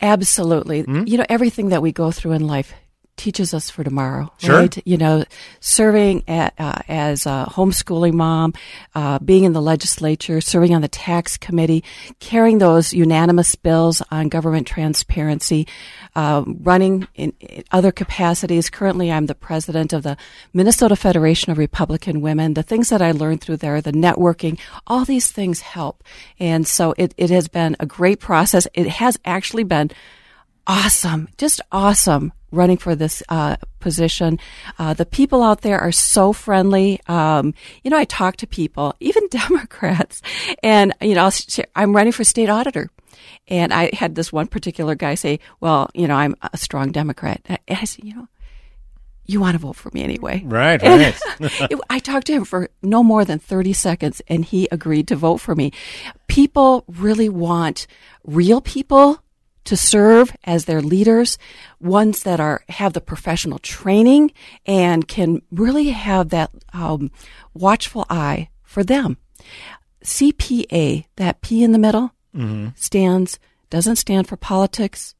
Absolutely. 0.00 0.78
You 0.88 1.18
know, 1.18 1.26
everything 1.28 1.68
that 1.68 1.82
we 1.82 1.92
go 1.92 2.10
through 2.10 2.32
in 2.32 2.46
life 2.46 2.72
teaches 3.20 3.52
us 3.52 3.68
for 3.68 3.84
tomorrow, 3.84 4.32
Sure. 4.38 4.60
right? 4.60 4.82
You 4.86 4.96
know, 4.96 5.24
serving 5.60 6.24
at, 6.26 6.54
uh, 6.58 6.80
as 6.88 7.26
a 7.26 7.46
homeschooling 7.50 8.14
mom, 8.14 8.54
uh, 8.94 9.18
being 9.18 9.44
in 9.44 9.52
the 9.52 9.60
legislature, 9.60 10.40
serving 10.40 10.74
on 10.74 10.80
the 10.80 10.88
tax 10.88 11.36
committee, 11.36 11.84
carrying 12.18 12.58
those 12.58 12.94
unanimous 12.94 13.54
bills 13.56 14.00
on 14.10 14.30
government 14.30 14.66
transparency, 14.66 15.66
uh, 16.16 16.44
running 16.46 17.06
in, 17.14 17.34
in 17.40 17.62
other 17.72 17.92
capacities. 17.92 18.70
Currently, 18.70 19.12
I'm 19.12 19.26
the 19.26 19.34
president 19.34 19.92
of 19.92 20.02
the 20.02 20.16
Minnesota 20.54 20.96
Federation 20.96 21.52
of 21.52 21.58
Republican 21.58 22.22
Women. 22.22 22.54
The 22.54 22.62
things 22.62 22.88
that 22.88 23.02
I 23.02 23.12
learned 23.12 23.42
through 23.42 23.58
there, 23.58 23.82
the 23.82 23.92
networking, 23.92 24.58
all 24.86 25.04
these 25.04 25.30
things 25.30 25.60
help. 25.60 26.02
And 26.38 26.66
so 26.66 26.94
it, 26.96 27.12
it 27.18 27.28
has 27.28 27.48
been 27.48 27.76
a 27.80 27.84
great 27.84 28.18
process. 28.18 28.66
It 28.72 28.88
has 28.88 29.18
actually 29.26 29.64
been 29.64 29.90
awesome, 30.66 31.28
just 31.36 31.60
awesome 31.70 32.32
running 32.50 32.76
for 32.76 32.94
this 32.94 33.22
uh, 33.28 33.56
position. 33.78 34.38
Uh, 34.78 34.94
the 34.94 35.06
people 35.06 35.42
out 35.42 35.62
there 35.62 35.78
are 35.78 35.92
so 35.92 36.32
friendly. 36.32 37.00
Um, 37.08 37.54
you 37.82 37.90
know, 37.90 37.98
I 37.98 38.04
talk 38.04 38.36
to 38.36 38.46
people, 38.46 38.94
even 39.00 39.26
Democrats, 39.28 40.22
and 40.62 40.94
you 41.00 41.14
know, 41.14 41.30
I'm 41.74 41.94
running 41.94 42.12
for 42.12 42.24
state 42.24 42.48
auditor. 42.48 42.90
And 43.48 43.72
I 43.72 43.90
had 43.92 44.14
this 44.14 44.32
one 44.32 44.46
particular 44.46 44.94
guy 44.94 45.14
say, 45.14 45.40
"Well, 45.60 45.90
you 45.94 46.08
know, 46.08 46.14
I'm 46.14 46.34
a 46.52 46.56
strong 46.56 46.90
Democrat." 46.92 47.40
And 47.46 47.58
I 47.68 47.84
said, 47.84 48.04
"You 48.04 48.14
know, 48.14 48.28
you 49.26 49.40
want 49.40 49.54
to 49.54 49.58
vote 49.58 49.76
for 49.76 49.90
me 49.92 50.02
anyway. 50.02 50.42
Right, 50.44 50.80
right. 50.82 51.14
it- 51.40 51.80
I 51.88 51.98
talked 51.98 52.26
to 52.28 52.32
him 52.32 52.44
for 52.44 52.68
no 52.82 53.02
more 53.02 53.24
than 53.24 53.38
30 53.38 53.72
seconds 53.72 54.20
and 54.26 54.44
he 54.44 54.68
agreed 54.72 55.06
to 55.08 55.16
vote 55.16 55.38
for 55.38 55.54
me. 55.54 55.72
People 56.26 56.84
really 56.88 57.28
want 57.28 57.86
real 58.24 58.60
people 58.60 59.22
to 59.70 59.76
serve 59.76 60.36
as 60.44 60.64
their 60.64 60.82
leaders, 60.82 61.38
ones 61.80 62.22
that 62.24 62.40
are 62.40 62.62
have 62.68 62.92
the 62.92 63.00
professional 63.00 63.58
training 63.60 64.32
and 64.66 65.06
can 65.08 65.42
really 65.50 65.90
have 65.90 66.28
that 66.30 66.50
um, 66.72 67.10
watchful 67.54 68.04
eye 68.10 68.48
for 68.64 68.82
them. 68.84 69.16
CPA, 70.04 71.04
that 71.16 71.40
P 71.40 71.62
in 71.62 71.72
the 71.72 71.78
middle, 71.78 72.10
Mhm. 72.36 72.76
stands 72.76 73.38
doesn't 73.70 73.96
stand 73.96 74.26
for 74.26 74.36
politics, 74.36 75.14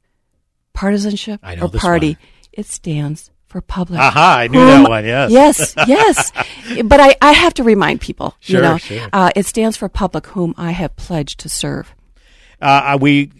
partisanship, 0.72 1.40
or 1.60 1.68
party. 1.68 2.08
one. 2.10 2.16
It 2.52 2.66
stands 2.66 3.30
for 3.46 3.60
public. 3.60 4.00
Aha, 4.00 4.38
I 4.38 4.46
knew 4.48 4.64
that 4.64 4.88
one, 4.88 5.04
yes. 5.04 5.30
Yes, 5.30 5.74
yes. 5.86 6.32
but 6.84 6.98
I, 7.00 7.14
I 7.22 7.32
have 7.32 7.54
to 7.54 7.62
remind 7.62 8.00
people, 8.00 8.36
you 8.42 8.60
know, 8.60 8.78
sure. 8.78 9.08
Uh, 9.12 9.30
it 9.36 9.46
stands 9.46 9.76
for 9.76 9.88
public 9.88 10.26
whom 10.28 10.54
I 10.56 10.70
have 10.72 10.96
pledged 10.96 11.38
to 11.40 11.48
serve. 11.48 11.94
Uh, 12.60 12.98
we 13.00 13.30
we 13.36 13.39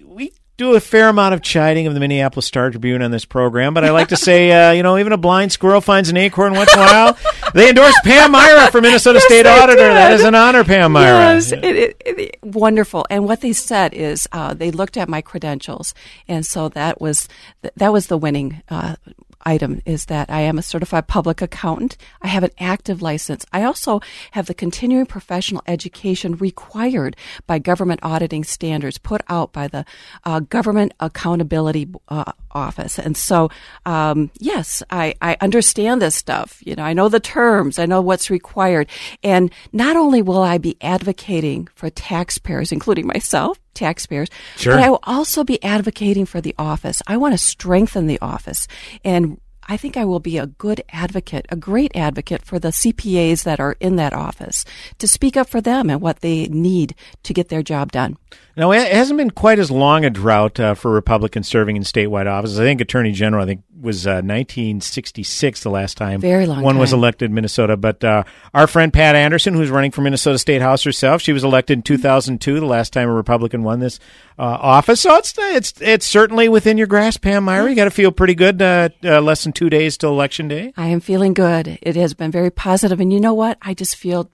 do 0.61 0.75
a 0.75 0.81
fair 0.81 1.09
amount 1.09 1.33
of 1.33 1.41
chiding 1.41 1.87
of 1.87 1.95
the 1.95 2.01
Minneapolis 2.01 2.45
Star 2.45 2.71
Tribune 2.71 3.01
on 3.01 3.11
this 3.11 3.25
program, 3.25 3.73
but 3.73 3.83
I 3.83 3.91
like 3.93 4.09
to 4.09 4.17
say, 4.17 4.53
uh, 4.53 4.73
you 4.73 4.83
know, 4.83 4.99
even 4.99 5.13
a 5.13 5.17
blind 5.17 5.53
squirrel 5.53 5.81
finds 5.81 6.11
an 6.11 6.19
acorn 6.19 6.53
once 6.53 6.71
in 6.75 6.79
a 6.79 6.83
while. 6.83 7.19
They 7.55 7.71
endorsed 7.71 7.99
Pam 8.05 8.35
Myhra 8.35 8.71
for 8.71 8.81
Minnesota 8.83 9.21
State 9.23 9.47
Auditor. 9.47 9.89
That 9.89 10.11
did. 10.11 10.21
is 10.21 10.25
an 10.25 10.35
honor, 10.35 10.63
Pam 10.63 10.93
Myhra. 10.93 11.35
Yes, 11.35 11.53
it, 11.53 11.65
it, 11.65 11.97
it- 12.05 12.39
wonderful. 12.43 13.07
And 13.09 13.25
what 13.25 13.41
they 13.41 13.53
said 13.55 13.95
is 13.95 14.29
uh, 14.33 14.53
they 14.53 14.71
looked 14.71 14.97
at 14.99 15.09
my 15.09 15.23
credentials, 15.23 15.95
and 16.29 16.45
so 16.45 16.69
that 16.71 17.01
was 17.01 17.27
th- 17.63 17.73
that 17.77 17.93
was 17.93 18.09
the 18.09 18.19
winning. 18.19 18.63
Uh, 18.69 18.97
item 19.45 19.81
is 19.85 20.07
that 20.07 20.31
I 20.31 20.41
am 20.41 20.59
a 20.59 20.63
certified 20.63 21.07
public 21.07 21.43
accountant. 21.43 21.97
I 22.23 22.29
have 22.29 22.45
an 22.45 22.51
active 22.59 23.03
license. 23.03 23.45
I 23.53 23.65
also 23.65 24.01
have 24.33 24.47
the 24.47 24.55
continuing 24.55 25.07
professional 25.07 25.63
education 25.67 26.37
required 26.37 27.17
by 27.47 27.59
government 27.59 28.01
auditing 28.03 28.45
standards 28.45 28.99
put 28.99 29.23
out 29.29 29.53
by 29.53 29.69
the 29.69 29.85
uh, 30.25 30.41
Government 30.41 30.93
Accountability 31.01 31.89
uh, 32.09 32.33
Office. 32.53 32.99
And 32.99 33.17
so, 33.17 33.51
um, 33.87 34.31
yes, 34.39 34.83
I, 34.91 35.15
I 35.21 35.37
understand 35.41 36.03
this 36.03 36.15
stuff. 36.15 36.61
You 36.65 36.75
know, 36.75 36.83
I 36.83 36.93
know 36.93 37.09
the 37.09 37.21
terms. 37.21 37.79
I 37.79 37.87
know 37.87 38.01
what's 38.01 38.31
required. 38.31 38.89
And 39.23 39.53
not 39.73 39.97
only 39.97 40.23
will 40.23 40.43
I 40.43 40.59
be 40.59 40.77
advocating 40.81 41.69
for 41.75 41.91
taxpayers, 41.91 42.73
including 42.73 43.07
myself, 43.07 43.59
taxpayers, 43.81 44.29
Sure. 44.57 44.75
but 44.77 44.85
I 44.85 44.91
will 44.91 45.01
also 45.03 45.43
be 45.43 45.63
advocating 45.65 46.27
for 46.27 46.41
the 46.41 46.55
office. 46.59 47.03
I 47.07 47.17
want 47.17 47.35
to 47.35 47.39
strengthen 47.39 48.07
the 48.07 48.21
office. 48.21 48.69
And 49.05 49.41
I 49.69 49.77
think 49.77 49.97
I 49.97 50.05
will 50.05 50.21
be 50.21 50.39
a 50.39 50.47
good 50.47 50.83
advocate, 50.91 51.47
a 51.49 51.57
great 51.57 51.93
advocate 51.95 52.43
for 52.45 52.59
the 52.59 52.69
CPAs 52.73 53.45
that 53.45 53.61
are 53.61 53.77
in 53.81 53.97
that 53.97 54.13
office 54.13 54.65
to 54.99 55.07
speak 55.07 55.37
up 55.37 55.49
for 55.49 55.61
them 55.61 55.91
and 55.91 56.01
what 56.01 56.21
they 56.21 56.47
need 56.47 56.95
to 57.23 57.33
get 57.33 57.49
their 57.49 57.63
job 57.63 57.93
done. 57.93 58.17
Now, 58.57 58.73
it 58.73 58.93
hasn't 58.93 59.17
been 59.17 59.31
quite 59.31 59.59
as 59.59 59.71
long 59.71 60.05
a 60.05 60.11
drought 60.11 60.61
uh, 60.61 60.75
for 60.75 60.91
Republicans 60.91 61.49
serving 61.49 61.77
in 61.77 61.83
statewide 61.83 62.27
offices. 62.27 62.59
I 62.59 62.65
think 62.65 62.81
Attorney 62.81 63.13
General, 63.13 63.45
I 63.45 63.47
think, 63.47 63.63
was 63.81 64.07
uh, 64.07 64.21
1966 64.21 65.63
the 65.63 65.71
last 65.71 65.97
time 65.97 66.21
Very 66.21 66.47
long 66.47 66.63
one 66.63 66.79
was 66.79 66.93
elected 66.93 67.31
in 67.31 67.35
Minnesota. 67.35 67.77
But 67.77 68.05
uh, 68.05 68.25
our 68.53 68.67
friend 68.67 68.93
Pat 68.93 69.15
Anderson, 69.17 69.55
who's 69.55 69.71
running 69.71 69.91
for 69.91 70.03
Minnesota 70.03 70.39
State 70.39 70.61
House 70.61 70.83
herself, 70.83 71.23
she 71.23 71.33
was 71.33 71.45
elected 71.45 71.79
in 71.79 71.83
2002, 71.83 72.61
the 72.61 72.67
last 72.67 72.93
time 72.93 73.09
a 73.09 73.15
Republican 73.15 73.63
won 73.63 73.81
this 73.81 73.99
uh, 74.39 74.43
office. 74.43 75.01
So 75.01 75.17
it's 75.17 75.35
it's 75.39 75.81
it's 75.81 76.07
certainly 76.07 76.49
within 76.49 76.77
your 76.77 76.87
grasp, 76.87 77.23
Pam 77.23 77.47
Myhra. 77.47 77.69
You 77.71 77.77
got 77.77 77.85
to 77.85 77.91
feel 77.91 78.13
pretty 78.13 78.35
good. 78.35 78.61
Uh, 78.61 78.91
uh, 79.05 79.21
less 79.21 79.45
than 79.45 79.53
two 79.53 79.71
days 79.71 79.97
till 79.97 80.11
election 80.11 80.49
day. 80.49 80.73
I 80.77 80.89
am 80.89 81.01
feeling 81.01 81.35
good. 81.35 81.79
It 81.81 81.97
has 81.97 82.15
been 82.15 82.31
very 82.31 82.51
positive, 82.51 83.01
and 83.01 83.13
you 83.13 83.21
know 83.21 83.35
what? 83.35 83.59
I 83.63 83.75
just 83.75 83.97
feel 83.97 84.31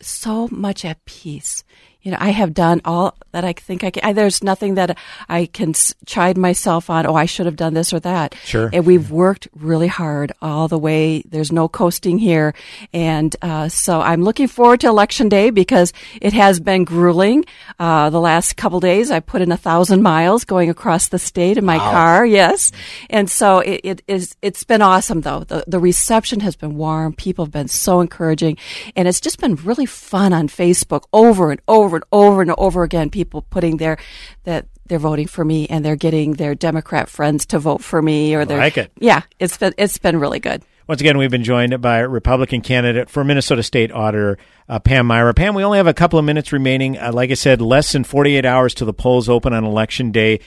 so 0.00 0.48
much 0.50 0.84
at 0.84 1.04
peace. 1.04 1.64
You 2.06 2.12
know, 2.12 2.18
I 2.20 2.30
have 2.30 2.54
done 2.54 2.80
all 2.84 3.16
that 3.32 3.44
I 3.44 3.52
think 3.52 3.82
I 3.82 3.90
can. 3.90 4.04
I, 4.04 4.12
there's 4.12 4.40
nothing 4.44 4.76
that 4.76 4.96
I 5.28 5.46
can 5.46 5.70
s- 5.70 5.92
chide 6.06 6.38
myself 6.38 6.88
on. 6.88 7.04
Oh, 7.04 7.16
I 7.16 7.24
should 7.26 7.46
have 7.46 7.56
done 7.56 7.74
this 7.74 7.92
or 7.92 7.98
that. 7.98 8.36
Sure. 8.44 8.70
And 8.72 8.86
we've 8.86 9.10
worked 9.10 9.48
really 9.56 9.88
hard 9.88 10.30
all 10.40 10.68
the 10.68 10.78
way. 10.78 11.22
There's 11.28 11.50
no 11.50 11.66
coasting 11.66 12.18
here, 12.18 12.54
and 12.92 13.34
uh, 13.42 13.68
so 13.68 14.00
I'm 14.00 14.22
looking 14.22 14.46
forward 14.46 14.78
to 14.82 14.86
election 14.86 15.28
day 15.28 15.50
because 15.50 15.92
it 16.22 16.32
has 16.32 16.60
been 16.60 16.84
grueling. 16.84 17.44
Uh, 17.80 18.08
the 18.10 18.20
last 18.20 18.56
couple 18.56 18.78
days, 18.78 19.10
I 19.10 19.18
put 19.18 19.42
in 19.42 19.50
a 19.50 19.56
thousand 19.56 20.02
miles 20.02 20.44
going 20.44 20.70
across 20.70 21.08
the 21.08 21.18
state 21.18 21.58
in 21.58 21.64
my 21.64 21.78
car. 21.78 22.24
Yes, 22.24 22.70
and 23.10 23.28
so 23.28 23.58
it, 23.58 23.80
it 23.82 24.02
is. 24.06 24.36
It's 24.42 24.62
been 24.62 24.80
awesome 24.80 25.22
though. 25.22 25.40
The 25.42 25.64
the 25.66 25.80
reception 25.80 26.38
has 26.38 26.54
been 26.54 26.76
warm. 26.76 27.14
People 27.14 27.46
have 27.46 27.52
been 27.52 27.66
so 27.66 27.98
encouraging, 28.00 28.58
and 28.94 29.08
it's 29.08 29.20
just 29.20 29.40
been 29.40 29.56
really 29.56 29.86
fun 29.86 30.32
on 30.32 30.46
Facebook 30.46 31.02
over 31.12 31.50
and 31.50 31.60
over 31.66 31.95
and 31.96 32.04
over 32.12 32.42
and 32.42 32.52
over 32.56 32.82
again. 32.82 33.10
People 33.10 33.42
putting 33.42 33.76
their 33.78 33.98
that 34.44 34.66
they're 34.86 34.98
voting 34.98 35.26
for 35.26 35.44
me 35.44 35.66
and 35.66 35.84
they're 35.84 35.96
getting 35.96 36.34
their 36.34 36.54
Democrat 36.54 37.08
friends 37.08 37.46
to 37.46 37.58
vote 37.58 37.82
for 37.82 38.00
me 38.00 38.34
or 38.34 38.44
they're 38.44 38.58
like 38.58 38.78
it. 38.78 38.92
Yeah, 38.98 39.22
it's 39.38 39.56
been 39.56 39.74
it's 39.76 39.98
been 39.98 40.18
really 40.18 40.40
good. 40.40 40.62
Once 40.88 41.00
again, 41.00 41.18
we've 41.18 41.32
been 41.32 41.42
joined 41.42 41.82
by 41.82 41.98
Republican 41.98 42.60
candidate 42.60 43.10
for 43.10 43.24
Minnesota 43.24 43.64
State 43.64 43.90
Auditor 43.90 44.38
uh, 44.68 44.78
Pam 44.78 45.08
Myhra. 45.08 45.34
Pam, 45.34 45.54
we 45.54 45.64
only 45.64 45.78
have 45.78 45.88
a 45.88 45.94
couple 45.94 46.16
of 46.16 46.24
minutes 46.24 46.52
remaining. 46.52 46.96
Uh, 46.96 47.10
like 47.12 47.32
I 47.32 47.34
said, 47.34 47.60
less 47.60 47.90
than 47.90 48.04
48 48.04 48.44
hours 48.44 48.72
till 48.72 48.86
the 48.86 48.92
polls 48.92 49.28
open 49.28 49.52
on 49.52 49.64
election 49.64 50.12
day. 50.12 50.38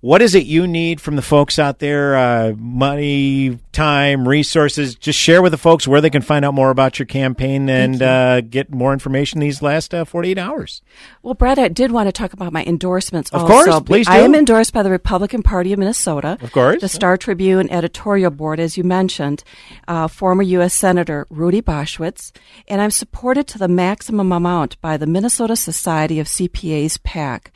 What 0.00 0.22
is 0.22 0.36
it 0.36 0.46
you 0.46 0.68
need 0.68 1.00
from 1.00 1.16
the 1.16 1.22
folks 1.22 1.58
out 1.58 1.80
there? 1.80 2.16
Uh, 2.16 2.52
money, 2.56 3.58
time, 3.72 4.28
resources. 4.28 4.94
Just 4.94 5.18
share 5.18 5.42
with 5.42 5.50
the 5.50 5.58
folks 5.58 5.88
where 5.88 6.00
they 6.00 6.08
can 6.08 6.22
find 6.22 6.44
out 6.44 6.54
more 6.54 6.70
about 6.70 7.00
your 7.00 7.06
campaign 7.06 7.68
and 7.68 7.98
you. 7.98 8.06
uh, 8.06 8.40
get 8.42 8.72
more 8.72 8.92
information 8.92 9.40
these 9.40 9.60
last 9.60 9.92
uh, 9.92 10.04
48 10.04 10.38
hours. 10.38 10.82
Well, 11.22 11.34
Brad, 11.34 11.58
I 11.58 11.66
did 11.66 11.90
want 11.90 12.06
to 12.06 12.12
talk 12.12 12.32
about 12.32 12.52
my 12.52 12.62
endorsements. 12.62 13.30
Of 13.30 13.42
also. 13.42 13.52
course, 13.52 13.80
please 13.80 14.06
do. 14.06 14.12
I 14.12 14.18
am 14.18 14.36
endorsed 14.36 14.72
by 14.72 14.84
the 14.84 14.90
Republican 14.90 15.42
Party 15.42 15.72
of 15.72 15.80
Minnesota. 15.80 16.38
Of 16.40 16.52
course. 16.52 16.80
The 16.80 16.88
Star 16.88 17.16
Tribune 17.16 17.68
editorial 17.68 18.30
board, 18.30 18.60
as 18.60 18.76
you 18.78 18.84
mentioned, 18.84 19.42
uh, 19.88 20.06
former 20.06 20.44
U.S. 20.44 20.74
Senator 20.74 21.26
Rudy 21.28 21.60
Boschwitz, 21.60 22.30
and 22.68 22.80
I'm 22.80 22.92
supported 22.92 23.48
to 23.48 23.58
the 23.58 23.68
maximum 23.68 24.30
amount 24.30 24.80
by 24.80 24.96
the 24.96 25.06
Minnesota 25.08 25.56
Society 25.56 26.20
of 26.20 26.28
CPAs 26.28 27.02
PAC. 27.02 27.50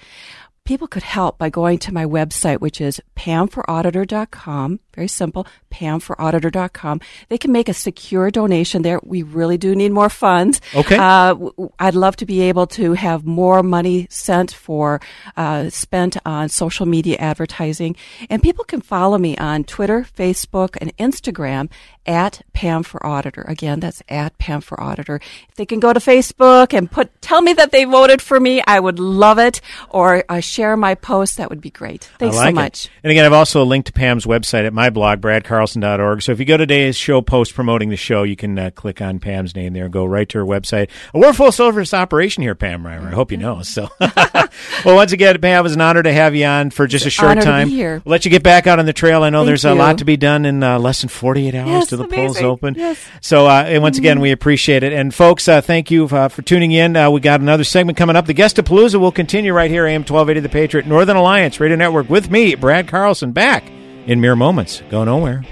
People 0.64 0.86
could 0.86 1.02
help 1.02 1.38
by 1.38 1.50
going 1.50 1.78
to 1.78 1.92
my 1.92 2.04
website, 2.06 2.60
which 2.60 2.80
is 2.80 3.00
pamforauditor.com. 3.16 4.78
Very 4.94 5.08
simple, 5.08 5.46
pamforauditor.com. 5.70 7.00
They 7.28 7.38
can 7.38 7.52
make 7.52 7.68
a 7.68 7.74
secure 7.74 8.30
donation 8.30 8.82
there. 8.82 9.00
We 9.02 9.22
really 9.22 9.58
do 9.58 9.74
need 9.74 9.92
more 9.92 10.10
funds. 10.10 10.60
Okay. 10.74 10.96
Uh, 10.96 11.34
I'd 11.78 11.94
love 11.94 12.16
to 12.16 12.26
be 12.26 12.42
able 12.42 12.66
to 12.68 12.92
have 12.92 13.24
more 13.24 13.62
money 13.62 14.06
sent 14.10 14.52
for, 14.52 15.00
uh, 15.36 15.70
spent 15.70 16.16
on 16.26 16.48
social 16.48 16.86
media 16.86 17.16
advertising. 17.18 17.96
And 18.28 18.42
people 18.42 18.64
can 18.64 18.80
follow 18.80 19.18
me 19.18 19.36
on 19.38 19.64
Twitter, 19.64 20.06
Facebook, 20.16 20.76
and 20.80 20.96
Instagram 20.98 21.70
at 22.06 22.42
Pam 22.52 22.82
for 22.82 23.04
Auditor. 23.06 23.42
Again, 23.42 23.80
that's 23.80 24.02
at 24.08 24.36
Pam 24.38 24.60
for 24.60 24.80
Auditor. 24.80 25.20
If 25.48 25.54
they 25.54 25.66
can 25.66 25.80
go 25.80 25.92
to 25.92 26.00
Facebook 26.00 26.76
and 26.76 26.90
put, 26.90 27.20
tell 27.22 27.40
me 27.40 27.52
that 27.54 27.70
they 27.70 27.84
voted 27.84 28.20
for 28.20 28.40
me, 28.40 28.62
I 28.66 28.80
would 28.80 28.98
love 28.98 29.38
it. 29.38 29.60
Or 29.88 30.24
uh, 30.28 30.40
share 30.40 30.76
my 30.76 30.94
post, 30.94 31.36
that 31.36 31.48
would 31.50 31.60
be 31.60 31.70
great. 31.70 32.04
Thanks 32.18 32.36
like 32.36 32.44
so 32.44 32.48
it. 32.48 32.54
much. 32.54 32.88
And 33.02 33.10
again, 33.10 33.24
I've 33.24 33.32
also 33.32 33.64
linked 33.64 33.86
to 33.86 33.92
Pam's 33.92 34.26
website 34.26 34.66
at 34.66 34.72
my 34.72 34.81
blog, 34.90 35.20
bradcarlson.org. 35.20 36.22
So 36.22 36.32
if 36.32 36.38
you 36.38 36.44
go 36.44 36.56
to 36.56 36.62
today's 36.62 36.96
show 36.96 37.20
post 37.22 37.54
promoting 37.54 37.88
the 37.90 37.96
show, 37.96 38.22
you 38.22 38.36
can 38.36 38.58
uh, 38.58 38.70
click 38.70 39.00
on 39.00 39.18
Pam's 39.18 39.54
name 39.54 39.72
there 39.72 39.84
and 39.84 39.92
go 39.92 40.04
right 40.04 40.28
to 40.30 40.38
her 40.38 40.44
website. 40.44 40.88
We're 41.12 41.32
full 41.32 41.52
service 41.52 41.92
operation 41.94 42.42
here, 42.42 42.54
Pam 42.54 42.82
Myhra. 42.82 43.08
I 43.08 43.10
hope 43.10 43.30
you 43.30 43.38
know. 43.38 43.62
So, 43.62 43.88
well, 44.00 44.96
once 44.96 45.12
again, 45.12 45.40
Pam, 45.40 45.60
it 45.60 45.62
was 45.62 45.74
an 45.74 45.80
honor 45.80 46.02
to 46.02 46.12
have 46.12 46.34
you 46.34 46.44
on 46.46 46.70
for 46.70 46.86
just 46.86 47.06
a 47.06 47.10
short 47.10 47.32
honor 47.32 47.42
time. 47.42 47.68
here. 47.68 48.02
We'll 48.04 48.12
let 48.12 48.24
you 48.24 48.30
get 48.30 48.42
back 48.42 48.66
out 48.66 48.78
on 48.78 48.86
the 48.86 48.92
trail. 48.92 49.22
I 49.22 49.30
know 49.30 49.40
Thank 49.40 49.48
there's 49.48 49.64
a 49.64 49.74
lot 49.74 49.98
to 49.98 50.04
be 50.04 50.16
done 50.16 50.44
in 50.44 50.62
uh, 50.62 50.78
less 50.78 51.00
than 51.00 51.08
48 51.08 51.54
hours 51.54 51.68
Yes, 51.68 51.86
to 51.88 51.96
the 51.96 52.08
polls 52.08 52.38
open. 52.38 52.74
Yes. 52.76 53.04
So, 53.20 53.46
uh, 53.46 53.64
and 53.66 53.82
once 53.82 53.98
again, 53.98 54.20
we 54.20 54.30
appreciate 54.30 54.82
it. 54.82 54.92
And 54.92 55.14
folks, 55.14 55.48
uh, 55.48 55.60
thank 55.60 55.90
you 55.90 56.06
uh, 56.06 56.28
for 56.28 56.42
tuning 56.42 56.72
in. 56.72 56.96
Uh, 56.96 57.10
we 57.10 57.20
got 57.20 57.40
another 57.40 57.64
segment 57.64 57.98
coming 57.98 58.16
up. 58.16 58.26
The 58.26 58.34
Guest 58.34 58.58
of 58.58 58.64
Palooza 58.64 58.98
will 58.98 59.12
continue 59.12 59.52
right 59.52 59.70
here, 59.70 59.86
AM 59.86 60.00
1280 60.02 60.40
The 60.40 60.48
Patriot, 60.48 60.86
Northern 60.86 61.16
Alliance 61.16 61.60
Radio 61.60 61.76
Network, 61.76 62.08
with 62.08 62.30
me, 62.30 62.54
Brad 62.54 62.88
Carlson, 62.88 63.32
back 63.32 63.64
in 64.06 64.20
mere 64.20 64.36
moments. 64.36 64.82
Go 64.90 65.04
nowhere. 65.04 65.44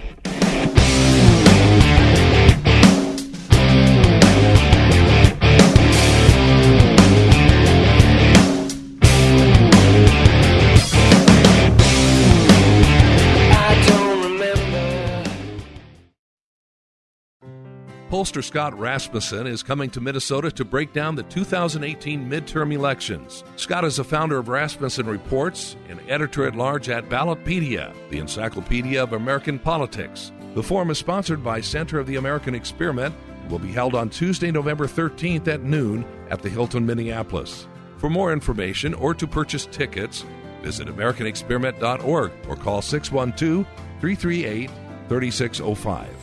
Pollster 18.20 18.44
Scott 18.44 18.78
Rasmussen 18.78 19.46
is 19.46 19.62
coming 19.62 19.88
to 19.88 20.00
Minnesota 20.02 20.50
to 20.50 20.62
break 20.62 20.92
down 20.92 21.14
the 21.14 21.22
2018 21.22 22.28
midterm 22.28 22.70
elections. 22.70 23.44
Scott 23.56 23.82
is 23.82 23.96
the 23.96 24.04
founder 24.04 24.36
of 24.36 24.50
Rasmussen 24.50 25.06
Reports 25.06 25.74
and 25.88 25.98
editor 26.06 26.46
at 26.46 26.54
large 26.54 26.90
at 26.90 27.08
Ballotpedia, 27.08 27.94
the 28.10 28.18
encyclopedia 28.18 29.02
of 29.02 29.14
American 29.14 29.58
politics. 29.58 30.32
The 30.54 30.62
forum 30.62 30.90
is 30.90 30.98
sponsored 30.98 31.42
by 31.42 31.62
Center 31.62 31.98
of 31.98 32.06
the 32.06 32.16
American 32.16 32.54
Experiment 32.54 33.14
and 33.40 33.50
will 33.50 33.58
be 33.58 33.72
held 33.72 33.94
on 33.94 34.10
Tuesday, 34.10 34.50
November 34.50 34.86
13th 34.86 35.48
at 35.48 35.62
noon 35.62 36.04
at 36.28 36.42
the 36.42 36.50
Hilton, 36.50 36.84
Minneapolis. 36.84 37.68
For 37.96 38.10
more 38.10 38.34
information 38.34 38.92
or 38.92 39.14
to 39.14 39.26
purchase 39.26 39.64
tickets, 39.64 40.26
visit 40.60 40.88
AmericanExperiment.org 40.88 42.32
or 42.46 42.56
call 42.56 42.82
612 42.82 43.66
338 43.98 44.70
3605. 45.08 46.19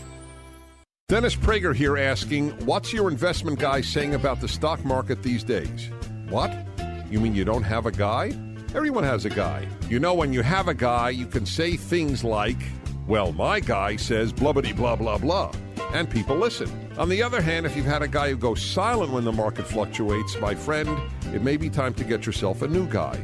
Dennis 1.10 1.38
Prager 1.38 1.74
here 1.74 1.98
asking, 1.98 2.50
what's 2.66 2.92
your 2.92 3.10
investment 3.10 3.60
guy 3.60 3.80
saying 3.80 4.14
about 4.14 4.42
the 4.42 4.48
stock 4.50 4.84
market 4.84 5.24
these 5.24 5.42
days? 5.42 5.90
What? 6.28 6.54
You 7.10 7.22
mean 7.22 7.34
you 7.34 7.46
don't 7.46 7.64
have 7.64 7.86
a 7.86 7.94
guy? 7.94 8.34
Everyone 8.76 9.06
has 9.06 9.24
a 9.24 9.30
guy. 9.30 9.70
You 9.88 10.02
know, 10.02 10.14
when 10.14 10.34
you 10.34 10.42
have 10.42 10.68
a 10.68 10.74
guy, 10.74 11.12
you 11.12 11.26
can 11.26 11.46
say 11.46 11.78
things 11.78 12.26
like, 12.26 12.58
well, 13.08 13.32
my 13.32 13.62
guy 13.62 13.96
says 13.96 14.34
blubbity 14.34 14.76
blah 14.76 14.98
blah 14.98 15.18
blah, 15.18 15.54
and 15.94 16.10
people 16.10 16.36
listen. 16.36 16.70
On 16.98 17.08
the 17.08 17.24
other 17.24 17.40
hand, 17.40 17.66
if 17.66 17.78
you've 17.78 17.86
had 17.86 18.02
a 18.02 18.10
guy 18.10 18.30
who 18.32 18.36
goes 18.36 18.62
silent 18.62 19.14
when 19.14 19.24
the 19.24 19.32
market 19.32 19.66
fluctuates, 19.66 20.38
my 20.42 20.56
friend, 20.56 20.90
it 21.34 21.42
may 21.42 21.56
be 21.56 21.70
time 21.70 21.94
to 21.94 22.04
get 22.04 22.26
yourself 22.26 22.64
a 22.64 22.68
new 22.68 22.86
guy. 22.86 23.18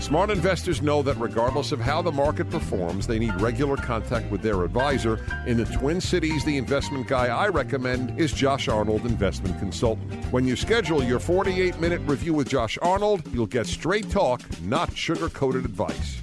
Smart 0.00 0.30
investors 0.30 0.82
know 0.82 1.02
that 1.02 1.16
regardless 1.18 1.72
of 1.72 1.80
how 1.80 2.02
the 2.02 2.12
market 2.12 2.48
performs, 2.50 3.06
they 3.06 3.18
need 3.18 3.34
regular 3.40 3.76
contact 3.76 4.30
with 4.30 4.42
their 4.42 4.62
advisor. 4.62 5.24
In 5.46 5.56
the 5.56 5.64
Twin 5.64 6.00
Cities, 6.00 6.44
the 6.44 6.56
investment 6.58 7.08
guy 7.08 7.26
I 7.26 7.48
recommend 7.48 8.18
is 8.20 8.32
Josh 8.32 8.68
Arnold, 8.68 9.06
investment 9.06 9.58
consultant. 9.58 10.12
When 10.32 10.46
you 10.46 10.54
schedule 10.54 11.02
your 11.02 11.18
48 11.18 11.80
minute 11.80 12.00
review 12.02 12.34
with 12.34 12.48
Josh 12.48 12.78
Arnold, 12.82 13.26
you'll 13.32 13.46
get 13.46 13.66
straight 13.66 14.08
talk, 14.10 14.42
not 14.62 14.94
sugar 14.96 15.28
coated 15.30 15.64
advice. 15.64 16.20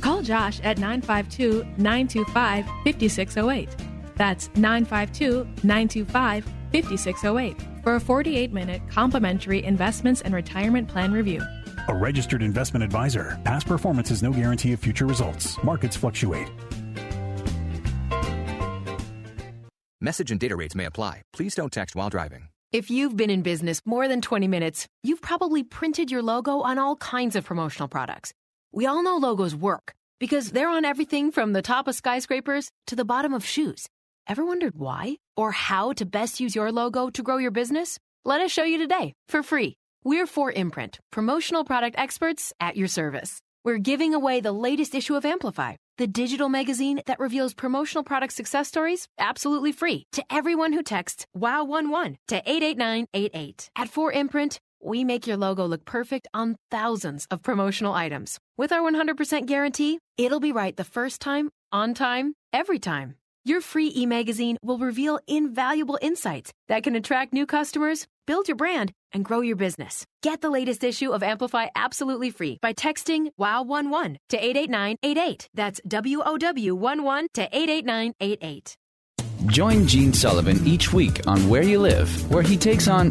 Call 0.00 0.22
Josh 0.22 0.60
at 0.60 0.78
952 0.78 1.64
925 1.76 2.64
5608. 2.84 3.68
That's 4.16 4.50
952 4.56 5.44
925 5.62 6.44
5608 6.72 7.56
for 7.82 7.94
a 7.96 8.00
48 8.00 8.52
minute 8.52 8.82
complimentary 8.90 9.64
investments 9.64 10.20
and 10.22 10.34
retirement 10.34 10.88
plan 10.88 11.12
review. 11.12 11.42
A 11.88 11.94
registered 11.94 12.42
investment 12.42 12.84
advisor. 12.84 13.38
Past 13.44 13.66
performance 13.66 14.10
is 14.10 14.22
no 14.22 14.32
guarantee 14.32 14.72
of 14.72 14.80
future 14.80 15.06
results. 15.06 15.62
Markets 15.62 15.96
fluctuate. 15.96 16.48
Message 20.00 20.30
and 20.30 20.40
data 20.40 20.56
rates 20.56 20.74
may 20.74 20.86
apply. 20.86 21.22
Please 21.32 21.54
don't 21.54 21.72
text 21.72 21.94
while 21.94 22.08
driving. 22.08 22.48
If 22.72 22.90
you've 22.90 23.16
been 23.16 23.30
in 23.30 23.42
business 23.42 23.82
more 23.84 24.08
than 24.08 24.20
20 24.20 24.48
minutes, 24.48 24.86
you've 25.02 25.20
probably 25.20 25.62
printed 25.62 26.10
your 26.10 26.22
logo 26.22 26.60
on 26.60 26.78
all 26.78 26.96
kinds 26.96 27.36
of 27.36 27.44
promotional 27.44 27.88
products. 27.88 28.32
We 28.72 28.86
all 28.86 29.02
know 29.02 29.16
logos 29.16 29.54
work 29.54 29.92
because 30.20 30.52
they're 30.52 30.68
on 30.70 30.84
everything 30.84 31.32
from 31.32 31.52
the 31.52 31.62
top 31.62 31.88
of 31.88 31.94
skyscrapers 31.96 32.70
to 32.86 32.96
the 32.96 33.04
bottom 33.04 33.34
of 33.34 33.44
shoes. 33.44 33.88
Ever 34.28 34.44
wondered 34.44 34.76
why 34.76 35.16
or 35.36 35.50
how 35.50 35.92
to 35.94 36.06
best 36.06 36.40
use 36.40 36.54
your 36.54 36.70
logo 36.70 37.10
to 37.10 37.22
grow 37.22 37.38
your 37.38 37.50
business? 37.50 37.98
Let 38.24 38.40
us 38.40 38.52
show 38.52 38.64
you 38.64 38.78
today 38.78 39.14
for 39.28 39.42
free. 39.42 39.76
We're 40.02 40.26
4Imprint, 40.26 40.98
promotional 41.12 41.62
product 41.62 41.96
experts 41.98 42.54
at 42.58 42.74
your 42.74 42.88
service. 42.88 43.42
We're 43.64 43.76
giving 43.76 44.14
away 44.14 44.40
the 44.40 44.50
latest 44.50 44.94
issue 44.94 45.14
of 45.14 45.26
Amplify, 45.26 45.74
the 45.98 46.06
digital 46.06 46.48
magazine 46.48 47.02
that 47.04 47.20
reveals 47.20 47.52
promotional 47.52 48.02
product 48.02 48.32
success 48.32 48.66
stories 48.66 49.08
absolutely 49.18 49.72
free 49.72 50.04
to 50.12 50.24
everyone 50.30 50.72
who 50.72 50.82
texts 50.82 51.26
WOW11 51.36 52.16
to 52.28 52.36
88988. 52.36 53.68
At 53.76 53.90
4Imprint, 53.90 54.56
we 54.82 55.04
make 55.04 55.26
your 55.26 55.36
logo 55.36 55.66
look 55.66 55.84
perfect 55.84 56.26
on 56.32 56.56
thousands 56.70 57.26
of 57.30 57.42
promotional 57.42 57.92
items. 57.92 58.38
With 58.56 58.72
our 58.72 58.80
100% 58.80 59.44
guarantee, 59.44 59.98
it'll 60.16 60.40
be 60.40 60.52
right 60.52 60.74
the 60.74 60.82
first 60.82 61.20
time, 61.20 61.50
on 61.72 61.92
time, 61.92 62.32
every 62.54 62.78
time. 62.78 63.16
Your 63.44 63.62
free 63.62 63.90
e 63.96 64.04
magazine 64.04 64.58
will 64.62 64.78
reveal 64.78 65.18
invaluable 65.26 65.98
insights 66.02 66.52
that 66.68 66.82
can 66.82 66.94
attract 66.94 67.32
new 67.32 67.46
customers, 67.46 68.06
build 68.30 68.46
your 68.46 68.56
brand, 68.56 68.92
and 69.12 69.24
grow 69.24 69.40
your 69.40 69.56
business. 69.56 70.06
Get 70.22 70.40
the 70.40 70.50
latest 70.50 70.84
issue 70.84 71.10
of 71.10 71.20
Amplify 71.20 71.66
absolutely 71.74 72.30
free 72.30 72.58
by 72.62 72.72
texting 72.72 73.30
WOW11 73.40 74.18
to 74.28 74.36
88988. 74.38 75.48
That's 75.52 75.80
W 75.88 76.22
O 76.24 76.38
W 76.38 76.76
11 76.76 77.26
to 77.34 77.48
88988. 77.50 78.76
Join 79.46 79.84
Gene 79.84 80.12
Sullivan 80.12 80.64
each 80.64 80.92
week 80.92 81.26
on 81.26 81.48
Where 81.48 81.64
You 81.64 81.80
Live, 81.80 82.30
where 82.30 82.44
he 82.44 82.56
takes 82.56 82.86
on. 82.86 83.10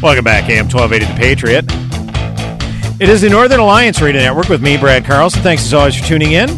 Welcome 0.00 0.22
back, 0.22 0.48
AM 0.48 0.68
1280 0.68 1.06
The 1.06 1.18
Patriot. 1.18 1.64
It 3.00 3.08
is 3.08 3.20
the 3.20 3.28
Northern 3.28 3.58
Alliance 3.58 4.00
Radio 4.00 4.22
Network 4.22 4.48
with 4.48 4.62
me, 4.62 4.76
Brad 4.76 5.04
Carlson. 5.04 5.42
Thanks 5.42 5.64
as 5.64 5.74
always 5.74 5.96
for 5.96 6.04
tuning 6.06 6.32
in. 6.32 6.48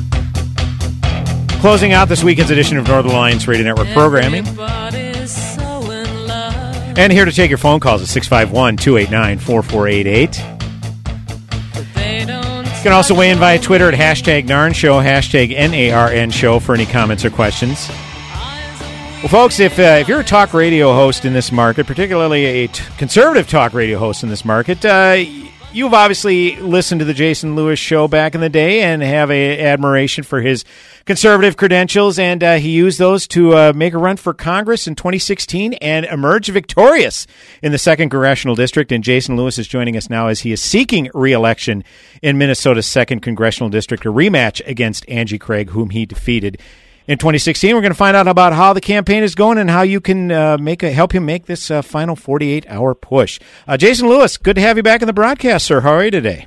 Closing 1.60 1.92
out 1.92 2.08
this 2.08 2.22
weekend's 2.22 2.50
edition 2.50 2.76
of 2.76 2.86
Northern 2.86 3.12
Alliance 3.12 3.48
Radio 3.48 3.64
Network 3.64 3.88
programming. 3.94 4.46
And 6.98 7.10
here 7.10 7.24
to 7.24 7.32
take 7.32 7.48
your 7.48 7.56
phone 7.56 7.80
calls 7.80 8.02
at 8.02 8.08
651 8.08 8.76
289 8.76 9.38
4488. 9.38 10.38
You 12.76 12.82
can 12.82 12.92
also 12.92 13.14
weigh 13.14 13.30
in 13.30 13.38
via 13.38 13.58
Twitter 13.58 13.88
at 13.88 13.94
hashtag 13.94 14.46
NARN 14.46 14.74
Show, 14.74 15.00
hashtag 15.00 15.54
N-A-R-N 15.56 16.30
Show 16.30 16.60
for 16.60 16.74
any 16.74 16.84
comments 16.84 17.24
or 17.24 17.30
questions. 17.30 17.90
Well, 19.20 19.28
folks, 19.28 19.60
if, 19.60 19.78
uh, 19.78 19.98
if 20.00 20.08
you're 20.08 20.20
a 20.20 20.24
talk 20.24 20.54
radio 20.54 20.94
host 20.94 21.26
in 21.26 21.34
this 21.34 21.52
market, 21.52 21.86
particularly 21.86 22.46
a 22.46 22.68
t- 22.68 22.82
conservative 22.96 23.46
talk 23.46 23.74
radio 23.74 23.98
host 23.98 24.22
in 24.22 24.30
this 24.30 24.46
market, 24.46 24.82
uh, 24.82 25.22
you've 25.72 25.92
obviously 25.92 26.56
listened 26.56 27.00
to 27.00 27.04
the 27.04 27.12
Jason 27.12 27.54
Lewis 27.54 27.78
show 27.78 28.08
back 28.08 28.34
in 28.34 28.40
the 28.40 28.48
day 28.48 28.80
and 28.80 29.02
have 29.02 29.30
a 29.30 29.60
admiration 29.60 30.24
for 30.24 30.40
his 30.40 30.64
conservative 31.04 31.58
credentials, 31.58 32.18
and 32.18 32.42
uh, 32.42 32.56
he 32.56 32.70
used 32.70 32.98
those 32.98 33.28
to 33.28 33.54
uh, 33.54 33.72
make 33.76 33.92
a 33.92 33.98
run 33.98 34.16
for 34.16 34.32
Congress 34.32 34.86
in 34.86 34.94
2016 34.94 35.74
and 35.74 36.06
emerge 36.06 36.48
victorious 36.48 37.26
in 37.62 37.72
the 37.72 37.78
second 37.78 38.08
congressional 38.08 38.54
district. 38.54 38.90
And 38.90 39.04
Jason 39.04 39.36
Lewis 39.36 39.58
is 39.58 39.68
joining 39.68 39.98
us 39.98 40.08
now 40.08 40.28
as 40.28 40.40
he 40.40 40.52
is 40.52 40.62
seeking 40.62 41.10
reelection 41.12 41.84
in 42.22 42.38
Minnesota's 42.38 42.86
second 42.86 43.20
congressional 43.20 43.68
district, 43.68 44.06
a 44.06 44.10
rematch 44.10 44.66
against 44.66 45.06
Angie 45.10 45.38
Craig, 45.38 45.68
whom 45.68 45.90
he 45.90 46.06
defeated 46.06 46.58
in 47.10 47.18
2016. 47.18 47.74
We're 47.74 47.80
going 47.80 47.90
to 47.90 47.98
find 47.98 48.16
out 48.16 48.28
about 48.28 48.52
how 48.52 48.72
the 48.72 48.80
campaign 48.80 49.24
is 49.24 49.34
going 49.34 49.58
and 49.58 49.68
how 49.68 49.82
you 49.82 50.00
can 50.00 50.30
uh, 50.30 50.56
make 50.58 50.84
a, 50.84 50.92
help 50.92 51.12
him 51.12 51.26
make 51.26 51.46
this 51.46 51.68
uh, 51.68 51.82
final 51.82 52.14
48 52.14 52.64
hour 52.68 52.94
push. 52.94 53.40
Uh, 53.66 53.76
Jason 53.76 54.08
Lewis, 54.08 54.36
good 54.36 54.54
to 54.54 54.62
have 54.62 54.76
you 54.76 54.84
back 54.84 55.02
in 55.02 55.06
the 55.06 55.12
broadcast, 55.12 55.66
sir. 55.66 55.80
How 55.80 55.90
are 55.90 56.04
you 56.04 56.12
today? 56.12 56.46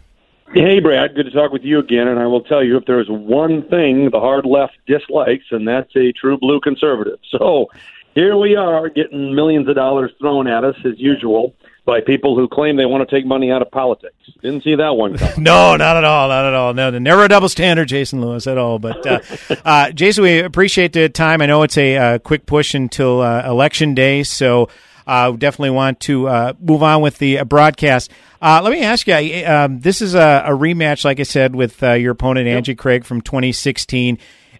Hey, 0.54 0.80
Brad. 0.80 1.15
Good 1.15 1.26
to 1.26 1.32
talk 1.32 1.52
with 1.52 1.63
you 1.63 1.80
again. 1.80 2.08
And 2.08 2.17
I 2.17 2.28
will 2.28 2.43
tell 2.43 2.63
you, 2.63 2.78
if 2.78 2.86
there 2.86 3.02
is 3.02 3.10
one 3.10 3.67
thing 3.67 4.10
the 4.10 4.21
hard 4.21 4.45
left 4.45 4.78
dislikes, 4.88 5.43
and 5.52 5.67
that's 5.67 5.93
a 5.97 6.13
true 6.13 6.38
blue 6.38 6.62
conservative. 6.62 7.19
So 7.30 7.67
here 8.15 8.38
we 8.38 8.56
are, 8.56 8.88
getting 8.88 9.36
millions 9.36 9.67
of 9.67 9.76
dollars 9.76 10.12
thrown 10.17 10.47
at 10.47 10.63
us 10.63 10.76
as 10.86 10.97
usual 10.97 11.54
by 11.86 12.00
people 12.00 12.36
who 12.36 12.48
claim 12.48 12.78
they 12.78 12.86
want 12.86 13.08
to 13.08 13.15
take 13.15 13.26
money 13.26 13.52
out 13.52 13.62
of 13.62 13.69
politics. 13.69 14.15
Didn't 14.41 14.63
see 14.63 14.76
that 14.76 14.96
one 14.96 15.17
coming. 15.17 15.34
no, 15.43 15.76
not 15.76 15.98
at 15.98 16.04
all, 16.04 16.30
not 16.30 16.46
at 16.46 16.54
all. 16.54 16.74
No, 16.74 16.89
never 16.91 17.26
a 17.26 17.28
double 17.28 17.50
standard, 17.50 17.88
Jason 17.88 18.22
Lewis, 18.22 18.48
at 18.48 18.58
all. 18.58 18.80
But 18.80 19.06
uh, 19.06 19.19
uh, 19.65 19.91
Jason, 19.91 20.24
we 20.24 20.39
appreciate 20.39 20.93
the 20.93 21.10
time. 21.10 21.41
I 21.41 21.46
know 21.46 21.63
it's 21.63 21.78
a 21.78 21.98
uh, 21.98 22.17
quick 22.19 22.46
push 22.46 22.74
until 22.74 23.22
uh, 23.22 23.43
election 23.46 23.96
day, 23.96 24.24
so 24.24 24.69
uh, 25.06 25.32
definitely 25.32 25.72
want 25.72 26.00
to 26.02 26.28
uh, 26.30 26.54
move 26.60 26.84
on 26.84 27.02
with 27.02 27.17
the 27.17 27.43
broadcast. 27.43 28.10
let 28.41 28.72
me 28.72 28.82
ask 28.82 29.06
you: 29.06 29.46
um, 29.46 29.82
This 29.82 30.02
is 30.02 30.15
a, 30.15 30.43
a, 30.46 30.52
rematch, 30.52 31.04
like 31.04 31.19
I 31.19 31.24
said, 31.24 31.54
with 31.54 31.82
your 31.82 32.12
opponent 32.12 32.48
Angie 32.48 32.72
yep. 32.72 32.80
Craig 32.80 33.04
from 33.04 33.22
2016. 33.22 34.17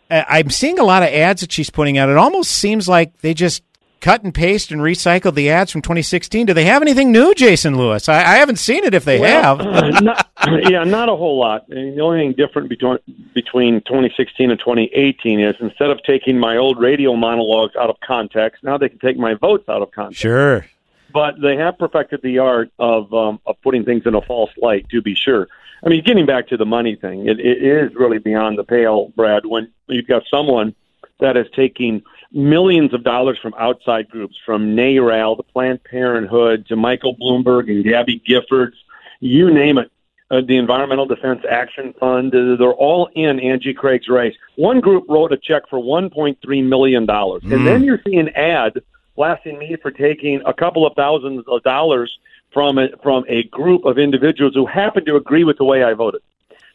I'm 0.10 0.52
seeing 0.52 0.78
a 0.78 0.84
lot 0.84 1.02
of 1.02 1.10
ads 1.10 1.42
that 1.42 1.52
she's 1.52 1.72
putting 1.72 1.98
out. 1.98 2.10
It 2.10 2.18
almost 2.18 2.52
seems 2.52 2.88
like 2.88 3.18
they 3.22 3.34
just 3.34 3.64
cut 4.04 4.22
and 4.22 4.34
paste 4.34 4.70
and 4.70 4.82
recycled 4.82 5.34
the 5.34 5.50
ads 5.50 5.72
from 5.72 5.82
2016. 5.82 6.48
Do 6.48 6.54
they 6.54 6.66
have 6.66 6.82
anything 6.82 7.12
new, 7.14 7.34
Jason 7.34 7.78
Lewis? 7.78 8.10
I, 8.10 8.18
I 8.18 8.36
haven't 8.36 8.58
seen 8.58 8.84
it 8.84 8.94
if 8.94 9.06
they 9.06 9.18
well, 9.18 9.58
have. 9.58 10.04
not, 10.04 10.30
yeah, 10.70 10.84
not 10.84 11.08
a 11.08 11.16
whole 11.16 11.40
lot. 11.40 11.68
the 11.70 12.00
only 12.02 12.20
thing 12.20 12.34
different 12.34 12.68
between 12.68 13.00
between 13.34 13.82
2016 13.82 14.52
and 14.52 14.60
2018 14.60 15.40
is 15.40 15.56
instead 15.62 15.90
of 15.90 16.04
taking 16.04 16.38
my 16.38 16.58
old 16.58 16.80
radio 16.80 17.16
monologues 17.16 17.76
out 17.78 17.90
of 17.90 17.96
context, 18.06 18.62
now 18.64 18.78
they 18.78 18.90
can 18.90 19.00
take 19.00 19.18
my 19.18 19.36
votes 19.36 19.68
out 19.70 19.82
of 19.82 19.90
context. 19.92 20.22
Sure. 20.22 20.66
But 21.14 21.36
they 21.42 21.56
have 21.56 21.78
perfected 21.78 22.22
the 22.24 22.40
art 22.40 22.72
of 22.80 23.12
um, 23.14 23.40
of 23.46 23.56
putting 23.64 23.86
things 23.86 24.04
in 24.06 24.16
a 24.16 24.22
false 24.22 24.52
light. 24.58 24.86
To 24.90 25.02
be 25.02 25.16
sure. 25.16 25.48
I 25.86 25.90
mean, 25.90 26.04
getting 26.04 26.26
back 26.26 26.48
to 26.50 26.58
the 26.58 26.66
money 26.66 26.96
thing, 26.96 27.28
it, 27.28 27.40
it 27.40 27.62
is 27.62 27.96
really 27.96 28.18
beyond 28.18 28.58
the 28.58 28.64
pale, 28.64 29.14
Brad. 29.16 29.46
When 29.46 29.72
you've 29.88 30.08
got 30.08 30.24
someone 30.30 30.76
that 31.20 31.38
is 31.38 31.48
taking 31.56 32.04
millions 32.34 32.94
of 32.94 33.04
dollars 33.04 33.38
from 33.42 33.54
outside 33.58 34.10
groups, 34.10 34.36
from 34.46 34.76
NARAL 34.76 35.38
to 35.38 35.44
Planned 35.44 35.84
Parenthood 35.84 36.68
to 36.68 36.76
Michael 36.76 37.16
Bloomberg 37.16 37.70
and 37.70 37.84
Gabby 37.84 38.22
Giffords, 38.28 38.74
you 39.20 39.54
name 39.54 39.78
it. 39.78 39.92
Uh, 40.32 40.42
the 40.42 40.58
Environmental 40.58 41.06
Defense 41.06 41.44
Action 41.48 41.94
Fund, 42.00 42.34
uh, 42.34 42.56
they're 42.56 42.74
all 42.74 43.08
in 43.14 43.40
Angie 43.40 43.74
Craig's 43.74 44.08
race. 44.08 44.36
One 44.56 44.80
group 44.80 45.06
wrote 45.08 45.32
a 45.32 45.38
check 45.38 45.70
for 45.70 45.78
$1.3 45.78 46.64
million. 46.68 47.06
Mm. 47.06 47.54
And 47.54 47.68
then 47.68 47.84
you're 47.84 48.02
seeing 48.04 48.30
ad 48.30 48.82
blasting 49.16 49.60
me 49.60 49.76
for 49.80 49.92
taking 49.92 50.42
a 50.46 50.54
couple 50.54 50.88
of 50.88 50.96
thousands 50.96 51.44
of 51.48 51.62
dollars 51.62 52.18
from 52.52 52.80
a, 52.80 52.90
from 53.04 53.26
a 53.28 53.44
group 53.44 53.86
of 53.86 54.00
individuals 54.00 54.56
who 54.56 54.66
happen 54.66 55.06
to 55.06 55.18
agree 55.18 55.44
with 55.44 55.58
the 55.58 55.66
way 55.66 55.84
I 55.84 55.94
voted. 55.94 56.22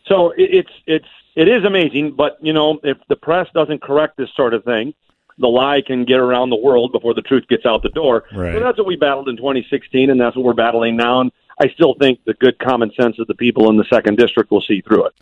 So 0.06 0.30
it, 0.32 0.50
it's 0.52 0.72
it's 0.86 1.08
it 1.34 1.48
is 1.48 1.64
amazing, 1.64 2.12
but 2.12 2.38
you 2.40 2.52
know 2.52 2.80
if 2.82 2.98
the 3.08 3.16
press 3.16 3.48
doesn't 3.54 3.82
correct 3.82 4.16
this 4.16 4.30
sort 4.34 4.54
of 4.54 4.64
thing, 4.64 4.94
the 5.38 5.46
lie 5.46 5.82
can 5.86 6.04
get 6.04 6.18
around 6.18 6.50
the 6.50 6.56
world 6.56 6.92
before 6.92 7.14
the 7.14 7.22
truth 7.22 7.46
gets 7.48 7.64
out 7.64 7.82
the 7.82 7.88
door. 7.90 8.24
Right. 8.34 8.54
So 8.54 8.60
that's 8.60 8.78
what 8.78 8.86
we 8.86 8.96
battled 8.96 9.28
in 9.28 9.36
2016, 9.36 10.10
and 10.10 10.20
that's 10.20 10.36
what 10.36 10.44
we're 10.44 10.54
battling 10.54 10.96
now. 10.96 11.20
And 11.20 11.32
I 11.60 11.68
still 11.68 11.94
think 11.94 12.20
the 12.24 12.34
good 12.34 12.58
common 12.58 12.92
sense 13.00 13.18
of 13.18 13.26
the 13.26 13.34
people 13.34 13.70
in 13.70 13.76
the 13.76 13.86
second 13.92 14.18
district 14.18 14.50
will 14.50 14.62
see 14.62 14.80
through 14.80 15.06
it. 15.06 15.14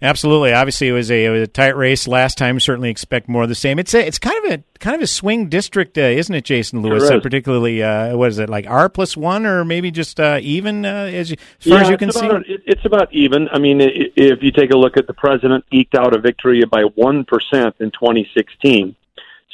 Absolutely. 0.00 0.52
Obviously, 0.52 0.88
it 0.88 0.92
was 0.92 1.10
a, 1.10 1.24
it 1.24 1.28
was 1.30 1.42
a 1.42 1.46
tight 1.48 1.76
race 1.76 2.06
last 2.06 2.38
time. 2.38 2.60
Certainly 2.60 2.90
expect 2.90 3.28
more 3.28 3.42
of 3.42 3.48
the 3.48 3.56
same. 3.56 3.80
It's 3.80 3.94
a, 3.94 4.06
it's 4.06 4.18
kind 4.18 4.44
of 4.44 4.52
a 4.52 4.78
kind 4.78 4.94
of 4.94 5.02
a 5.02 5.08
swing 5.08 5.48
district, 5.48 5.98
uh, 5.98 6.02
isn't 6.02 6.32
it, 6.32 6.44
Jason 6.44 6.82
Lewis? 6.82 7.08
Sure 7.08 7.16
uh, 7.16 7.20
particularly, 7.20 7.82
uh, 7.82 8.16
what 8.16 8.28
is 8.28 8.38
it 8.38 8.48
like 8.48 8.66
R 8.68 8.88
plus 8.88 9.16
one, 9.16 9.44
or 9.44 9.64
maybe 9.64 9.90
just 9.90 10.20
uh, 10.20 10.38
even 10.40 10.84
uh, 10.84 11.10
as, 11.12 11.30
you, 11.30 11.36
as 11.60 11.66
yeah, 11.66 11.74
far 11.74 11.82
as 11.82 11.90
you 11.90 11.96
can 11.96 12.12
see? 12.12 12.26
About, 12.26 12.42
it's 12.46 12.84
about 12.84 13.12
even. 13.12 13.48
I 13.48 13.58
mean, 13.58 13.80
if 13.80 14.40
you 14.40 14.52
take 14.52 14.70
a 14.70 14.76
look 14.76 14.96
at 14.96 15.08
the 15.08 15.14
president 15.14 15.64
eked 15.72 15.96
out 15.96 16.14
a 16.14 16.20
victory 16.20 16.62
by 16.70 16.82
one 16.94 17.24
percent 17.24 17.74
in 17.80 17.90
2016, 17.90 18.94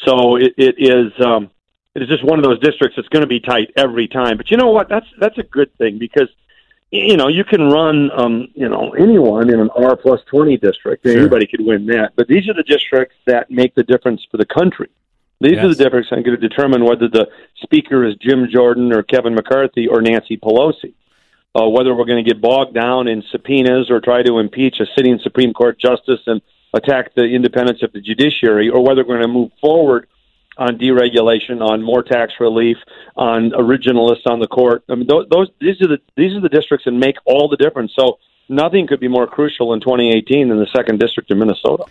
so 0.05 0.37
it, 0.37 0.55
it 0.57 0.75
is. 0.79 1.13
Um, 1.25 1.51
it 1.95 2.03
is 2.03 2.09
just 2.09 2.25
one 2.25 2.41
of 2.41 2.45
those 2.45 2.59
districts 2.59 2.97
that's 2.97 3.09
going 3.09 3.21
to 3.21 3.29
be 3.29 3.39
tight 3.39 3.71
every 3.77 4.09
time. 4.09 4.37
But 4.37 4.51
you 4.51 4.57
know 4.57 4.71
what? 4.71 4.89
That's 4.89 5.07
that's 5.19 5.39
a 5.39 5.45
good 5.45 5.77
thing 5.79 5.99
because 5.99 6.29
you 6.95 7.17
know, 7.17 7.27
you 7.27 7.43
can 7.45 7.71
run, 7.71 8.11
um, 8.13 8.49
you 8.55 8.69
know, 8.69 8.91
anyone 8.91 9.51
in 9.51 9.59
an 9.59 9.69
R 9.71 9.97
plus 9.97 10.21
20 10.27 10.57
district. 10.59 11.05
Sure. 11.05 11.19
Anybody 11.19 11.47
could 11.47 11.61
win 11.61 11.87
that. 11.87 12.13
But 12.15 12.29
these 12.29 12.49
are 12.49 12.55
the 12.55 12.63
districts 12.63 13.17
that 13.27 13.51
make 13.51 13.75
the 13.75 13.83
difference 13.83 14.25
for 14.31 14.37
the 14.37 14.47
country. 14.47 14.89
These 15.41 15.55
yes. 15.55 15.65
are 15.65 15.69
the 15.69 15.75
differences 15.75 16.11
that 16.11 16.21
are 16.21 16.23
going 16.23 16.41
to 16.41 16.49
determine 16.49 16.85
whether 16.85 17.09
the 17.09 17.29
speaker 17.57 18.05
is 18.05 18.15
Jim 18.17 18.49
Jordan 18.49 18.93
or 18.93 19.03
Kevin 19.03 19.35
McCarthy 19.35 19.89
or 19.89 20.01
Nancy 20.01 20.37
Pelosi. 20.37 20.95
Uh, 21.57 21.69
whether 21.69 21.95
we're 21.95 22.05
going 22.05 22.25
to 22.25 22.29
get 22.29 22.41
bogged 22.41 22.75
down 22.75 23.07
in 23.09 23.23
subpoenas 23.31 23.91
or 23.91 24.01
try 24.01 24.23
to 24.23 24.39
impeach 24.39 24.81
a 24.81 24.87
sitting 24.97 25.19
Supreme 25.23 25.53
Court 25.53 25.79
justice 25.79 26.21
and 26.27 26.43
attack 26.75 27.15
the 27.15 27.25
independence 27.25 27.83
of 27.83 27.93
the 27.93 28.01
judiciary, 28.01 28.69
or 28.69 28.85
whether 28.85 29.03
we're 29.03 29.19
going 29.19 29.23
to 29.23 29.29
move 29.29 29.51
forward 29.61 30.09
on 30.57 30.79
deregulation, 30.79 31.61
on 31.61 31.83
more 31.83 32.03
tax 32.03 32.35
relief, 32.39 32.77
on 33.17 33.51
originalists 33.51 34.27
on 34.27 34.41
the 34.41 34.47
court. 34.47 34.85
I 34.89 34.95
mean, 34.95 35.07
those, 35.07 35.27
those 35.31 35.49
these 35.61 35.81
are 35.83 35.89
the 35.89 35.99
these 36.17 36.35
are 36.35 36.41
the 36.41 36.49
districts 36.49 36.85
that 36.85 36.93
make 36.93 37.17
all 37.25 37.49
the 37.49 37.57
difference. 37.57 37.93
So 37.99 38.19
nothing 38.49 38.87
could 38.87 39.01
be 39.01 39.09
more 39.09 39.27
crucial 39.27 39.73
in 39.73 39.81
2018 39.81 40.49
than 40.49 40.59
the 40.59 40.69
second 40.75 41.01
district 41.01 41.31
in 41.31 41.39
Minnesota. 41.39 41.85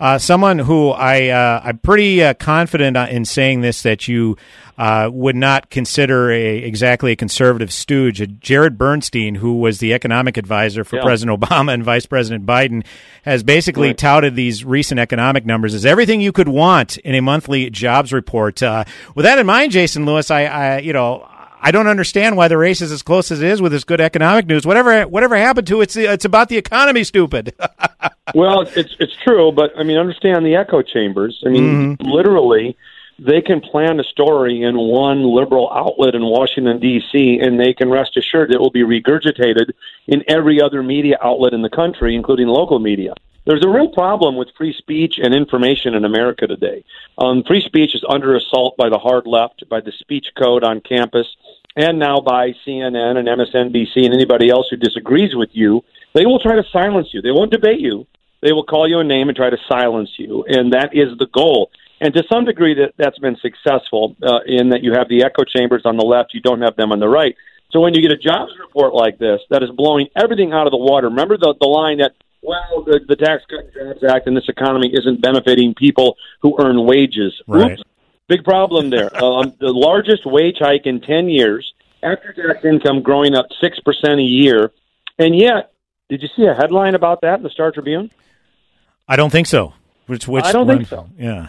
Uh, 0.00 0.18
someone 0.18 0.58
who 0.58 0.90
I 0.90 1.28
uh, 1.28 1.60
I'm 1.64 1.78
pretty 1.78 2.22
uh, 2.22 2.34
confident 2.34 2.96
in 2.96 3.24
saying 3.24 3.60
this 3.60 3.82
that 3.82 4.08
you 4.08 4.36
uh, 4.78 5.08
would 5.12 5.36
not 5.36 5.70
consider 5.70 6.30
a 6.32 6.58
exactly 6.58 7.12
a 7.12 7.16
conservative 7.16 7.72
stooge. 7.72 8.20
Uh, 8.20 8.26
Jared 8.40 8.78
Bernstein, 8.78 9.36
who 9.36 9.58
was 9.58 9.78
the 9.78 9.92
economic 9.92 10.36
advisor 10.36 10.82
for 10.82 10.96
yeah. 10.96 11.02
President 11.02 11.40
Obama 11.40 11.72
and 11.72 11.84
Vice 11.84 12.06
President 12.06 12.46
Biden, 12.46 12.84
has 13.22 13.42
basically 13.42 13.88
right. 13.88 13.98
touted 13.98 14.34
these 14.34 14.64
recent 14.64 14.98
economic 14.98 15.46
numbers 15.46 15.74
as 15.74 15.86
everything 15.86 16.20
you 16.20 16.32
could 16.32 16.48
want 16.48 16.96
in 16.98 17.14
a 17.14 17.20
monthly 17.20 17.70
jobs 17.70 18.12
report. 18.12 18.62
Uh, 18.62 18.84
with 19.14 19.24
that 19.24 19.38
in 19.38 19.46
mind, 19.46 19.72
Jason 19.72 20.04
Lewis, 20.06 20.30
I, 20.30 20.44
I 20.44 20.78
you 20.78 20.92
know 20.92 21.28
I 21.60 21.70
don't 21.70 21.86
understand 21.86 22.36
why 22.36 22.48
the 22.48 22.58
race 22.58 22.80
is 22.80 22.90
as 22.90 23.02
close 23.02 23.30
as 23.30 23.40
it 23.40 23.48
is 23.48 23.62
with 23.62 23.70
this 23.70 23.84
good 23.84 24.00
economic 24.00 24.46
news. 24.46 24.66
Whatever 24.66 25.02
whatever 25.02 25.36
happened 25.36 25.68
to 25.68 25.80
it, 25.80 25.84
it's 25.84 25.96
it's 25.96 26.24
about 26.24 26.48
the 26.48 26.56
economy, 26.56 27.04
stupid. 27.04 27.54
well, 28.34 28.62
it's 28.62 28.96
it's 28.98 29.16
true, 29.16 29.52
but 29.52 29.72
I 29.78 29.82
mean, 29.82 29.98
understand 29.98 30.44
the 30.44 30.56
echo 30.56 30.82
chambers. 30.82 31.42
I 31.46 31.50
mean, 31.50 31.96
mm-hmm. 31.96 32.08
literally, 32.08 32.76
they 33.18 33.40
can 33.40 33.60
plan 33.60 34.00
a 34.00 34.04
story 34.04 34.62
in 34.62 34.76
one 34.76 35.22
liberal 35.22 35.70
outlet 35.72 36.14
in 36.14 36.24
Washington 36.24 36.78
D.C., 36.80 37.38
and 37.40 37.58
they 37.58 37.72
can 37.72 37.90
rest 37.90 38.16
assured 38.16 38.52
it 38.52 38.60
will 38.60 38.70
be 38.70 38.82
regurgitated 38.82 39.72
in 40.06 40.24
every 40.28 40.60
other 40.60 40.82
media 40.82 41.16
outlet 41.22 41.52
in 41.52 41.62
the 41.62 41.70
country, 41.70 42.14
including 42.14 42.48
local 42.48 42.78
media. 42.78 43.14
There's 43.44 43.64
a 43.64 43.68
real 43.68 43.88
problem 43.88 44.36
with 44.36 44.48
free 44.56 44.72
speech 44.72 45.18
and 45.20 45.34
information 45.34 45.94
in 45.94 46.04
America 46.04 46.46
today. 46.46 46.84
Um, 47.18 47.42
free 47.42 47.60
speech 47.60 47.94
is 47.94 48.04
under 48.08 48.36
assault 48.36 48.76
by 48.76 48.88
the 48.88 48.98
hard 48.98 49.26
left, 49.26 49.68
by 49.68 49.80
the 49.80 49.92
speech 49.92 50.28
code 50.38 50.62
on 50.62 50.80
campus, 50.80 51.26
and 51.76 51.98
now 51.98 52.20
by 52.20 52.52
CNN 52.66 53.16
and 53.16 53.28
MSNBC 53.28 54.04
and 54.04 54.14
anybody 54.14 54.50
else 54.50 54.66
who 54.70 54.76
disagrees 54.76 55.34
with 55.34 55.50
you. 55.52 55.82
They 56.14 56.26
will 56.26 56.38
try 56.38 56.56
to 56.56 56.64
silence 56.72 57.08
you. 57.12 57.22
They 57.22 57.30
won't 57.30 57.50
debate 57.50 57.80
you. 57.80 58.06
They 58.42 58.52
will 58.52 58.64
call 58.64 58.88
you 58.88 58.98
a 58.98 59.04
name 59.04 59.28
and 59.28 59.36
try 59.36 59.50
to 59.50 59.56
silence 59.68 60.10
you, 60.18 60.44
and 60.48 60.72
that 60.72 60.90
is 60.92 61.16
the 61.18 61.28
goal. 61.32 61.70
And 62.00 62.12
to 62.14 62.24
some 62.30 62.44
degree, 62.44 62.74
that 62.74 62.94
that's 62.98 63.18
been 63.20 63.36
successful 63.36 64.16
uh, 64.20 64.40
in 64.44 64.70
that 64.70 64.82
you 64.82 64.92
have 64.94 65.08
the 65.08 65.22
echo 65.22 65.44
chambers 65.44 65.82
on 65.84 65.96
the 65.96 66.04
left, 66.04 66.34
you 66.34 66.40
don't 66.40 66.60
have 66.60 66.74
them 66.74 66.90
on 66.90 66.98
the 66.98 67.08
right. 67.08 67.36
So 67.70 67.80
when 67.80 67.94
you 67.94 68.02
get 68.02 68.10
a 68.10 68.16
jobs 68.16 68.52
report 68.58 68.92
like 68.92 69.18
this 69.18 69.40
that 69.50 69.62
is 69.62 69.70
blowing 69.70 70.08
everything 70.16 70.52
out 70.52 70.66
of 70.66 70.72
the 70.72 70.76
water, 70.78 71.08
remember 71.08 71.38
the 71.38 71.54
the 71.58 71.68
line 71.68 71.98
that 71.98 72.12
well, 72.42 72.82
the, 72.84 73.00
the 73.06 73.14
Tax 73.14 73.44
Cut 73.48 73.60
and 73.60 73.94
Jobs 73.94 74.04
Act 74.12 74.26
and 74.26 74.36
this 74.36 74.48
economy 74.48 74.90
isn't 74.92 75.22
benefiting 75.22 75.74
people 75.74 76.16
who 76.40 76.56
earn 76.60 76.84
wages. 76.84 77.40
Right. 77.46 77.72
Oops, 77.72 77.82
big 78.28 78.44
problem 78.44 78.90
there. 78.90 79.14
um, 79.24 79.54
the 79.58 79.72
largest 79.72 80.26
wage 80.26 80.56
hike 80.58 80.86
in 80.86 81.00
10 81.00 81.28
years, 81.28 81.72
after 82.02 82.32
tax 82.32 82.64
income 82.64 83.02
growing 83.02 83.34
up 83.34 83.46
6% 83.62 84.18
a 84.18 84.22
year. 84.22 84.72
And 85.18 85.36
yet, 85.36 85.72
did 86.08 86.22
you 86.22 86.28
see 86.36 86.44
a 86.44 86.54
headline 86.54 86.94
about 86.94 87.20
that 87.22 87.36
in 87.36 87.42
the 87.42 87.50
Star 87.50 87.70
Tribune? 87.70 88.10
I 89.08 89.16
don't 89.16 89.30
think 89.30 89.46
so. 89.46 89.74
Which, 90.06 90.26
which 90.26 90.44
I 90.44 90.52
don't 90.52 90.66
one? 90.66 90.78
think 90.78 90.88
so. 90.88 91.08
Yeah. 91.18 91.48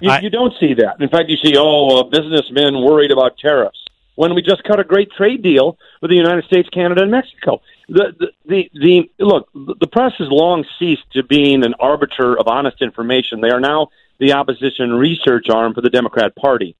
You, 0.00 0.10
I, 0.10 0.20
you 0.20 0.30
don't 0.30 0.54
see 0.58 0.74
that. 0.74 1.00
In 1.00 1.08
fact, 1.08 1.28
you 1.28 1.36
see, 1.36 1.56
oh, 1.56 2.00
uh, 2.00 2.02
businessmen 2.04 2.80
worried 2.82 3.10
about 3.10 3.36
tariffs 3.36 3.84
when 4.14 4.34
we 4.34 4.42
just 4.42 4.62
cut 4.64 4.80
a 4.80 4.84
great 4.84 5.10
trade 5.12 5.42
deal 5.42 5.76
with 6.00 6.10
the 6.10 6.16
United 6.16 6.44
States, 6.44 6.68
Canada, 6.70 7.02
and 7.02 7.10
Mexico 7.10 7.60
the, 7.88 8.14
the 8.18 8.32
the 8.44 9.10
the 9.18 9.24
look 9.24 9.48
the 9.54 9.86
press 9.86 10.12
has 10.18 10.28
long 10.30 10.64
ceased 10.78 11.10
to 11.12 11.22
being 11.22 11.64
an 11.64 11.74
arbiter 11.80 12.38
of 12.38 12.46
honest 12.46 12.82
information. 12.82 13.40
They 13.40 13.50
are 13.50 13.60
now 13.60 13.88
the 14.18 14.32
opposition 14.34 14.92
research 14.94 15.48
arm 15.50 15.74
for 15.74 15.80
the 15.80 15.90
Democrat 15.90 16.34
Party, 16.36 16.76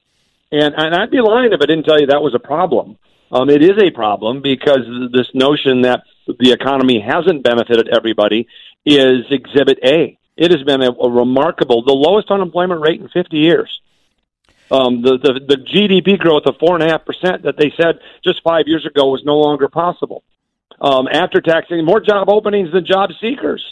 and 0.52 0.74
and 0.76 0.94
I'd 0.94 1.10
be 1.10 1.20
lying 1.20 1.52
if 1.52 1.60
I 1.62 1.66
didn't 1.66 1.84
tell 1.84 2.00
you 2.00 2.06
that 2.08 2.22
was 2.22 2.34
a 2.34 2.38
problem. 2.38 2.98
Um, 3.30 3.50
it 3.50 3.62
is 3.62 3.76
a 3.82 3.90
problem 3.90 4.40
because 4.42 4.80
this 5.12 5.28
notion 5.34 5.82
that 5.82 6.04
the 6.26 6.52
economy 6.52 6.98
hasn't 7.00 7.42
benefited 7.42 7.88
everybody 7.88 8.48
is 8.86 9.26
Exhibit 9.30 9.78
A. 9.84 10.18
It 10.36 10.50
has 10.50 10.62
been 10.62 10.82
a, 10.82 10.90
a 10.90 11.10
remarkable, 11.10 11.82
the 11.84 11.92
lowest 11.92 12.30
unemployment 12.30 12.80
rate 12.80 13.00
in 13.00 13.08
50 13.08 13.36
years. 13.36 13.80
Um, 14.70 15.02
the, 15.02 15.18
the 15.18 15.40
the 15.46 15.56
GDP 15.56 16.18
growth 16.18 16.44
of 16.46 16.56
four 16.58 16.74
and 16.74 16.82
a 16.84 16.88
half 16.90 17.04
percent 17.04 17.42
that 17.44 17.56
they 17.58 17.72
said 17.76 18.00
just 18.22 18.42
five 18.42 18.64
years 18.66 18.86
ago 18.86 19.08
was 19.10 19.22
no 19.24 19.38
longer 19.38 19.68
possible. 19.68 20.22
um, 20.80 21.08
after 21.08 21.40
taxing, 21.40 21.84
more 21.84 22.00
job 22.00 22.28
openings 22.28 22.72
than 22.72 22.84
job 22.84 23.10
seekers. 23.20 23.62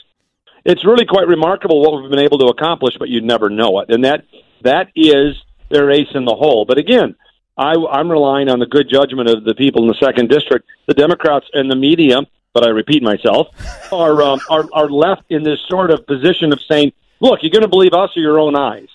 It's 0.68 0.84
really 0.84 1.06
quite 1.06 1.28
remarkable 1.28 1.80
what 1.80 2.02
we've 2.02 2.10
been 2.10 2.18
able 2.18 2.38
to 2.38 2.46
accomplish, 2.46 2.96
but 2.98 3.08
you'd 3.08 3.22
never 3.22 3.48
know 3.48 3.78
it. 3.78 3.88
And 3.88 4.04
that 4.04 4.24
that 4.62 4.88
is 4.96 5.36
their 5.70 5.92
ace 5.92 6.08
in 6.12 6.24
the 6.24 6.34
hole. 6.34 6.64
But 6.64 6.76
again, 6.76 7.14
I, 7.56 7.74
I'm 7.90 8.10
relying 8.10 8.48
on 8.48 8.58
the 8.58 8.66
good 8.66 8.88
judgment 8.90 9.28
of 9.28 9.44
the 9.44 9.54
people 9.54 9.82
in 9.82 9.88
the 9.88 9.94
second 9.94 10.28
district. 10.28 10.66
The 10.86 10.94
Democrats 10.94 11.46
and 11.52 11.70
the 11.70 11.76
media, 11.76 12.22
but 12.52 12.66
I 12.66 12.70
repeat 12.70 13.00
myself, 13.00 13.46
are 13.92 14.20
um, 14.22 14.40
are 14.50 14.66
are 14.72 14.90
left 14.90 15.22
in 15.30 15.44
this 15.44 15.60
sort 15.68 15.92
of 15.92 16.04
position 16.04 16.52
of 16.52 16.58
saying, 16.68 16.92
"Look, 17.20 17.44
you're 17.44 17.52
going 17.52 17.62
to 17.62 17.68
believe 17.68 17.94
us 17.94 18.10
or 18.16 18.20
your 18.20 18.40
own 18.40 18.56
eyes," 18.56 18.88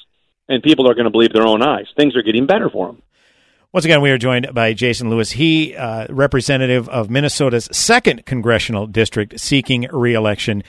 and 0.50 0.62
people 0.62 0.90
are 0.90 0.94
going 0.94 1.06
to 1.06 1.10
believe 1.10 1.32
their 1.32 1.48
own 1.48 1.62
eyes. 1.62 1.88
Things 1.96 2.18
are 2.18 2.22
getting 2.22 2.48
better 2.48 2.70
for 2.70 2.88
them. 2.88 3.02
Once 3.72 3.86
again, 3.86 4.02
we 4.02 4.12
are 4.12 4.18
joined 4.18 4.54
by 4.54 4.74
Jason 4.74 5.10
Lewis. 5.10 5.32
He, 5.32 5.74
uh, 5.74 6.06
representative 6.10 6.90
of 6.90 7.10
Minnesota's 7.10 7.70
second 7.72 8.26
congressional 8.26 8.86
district, 8.86 9.40
seeking 9.40 9.88
reelection 9.94 10.64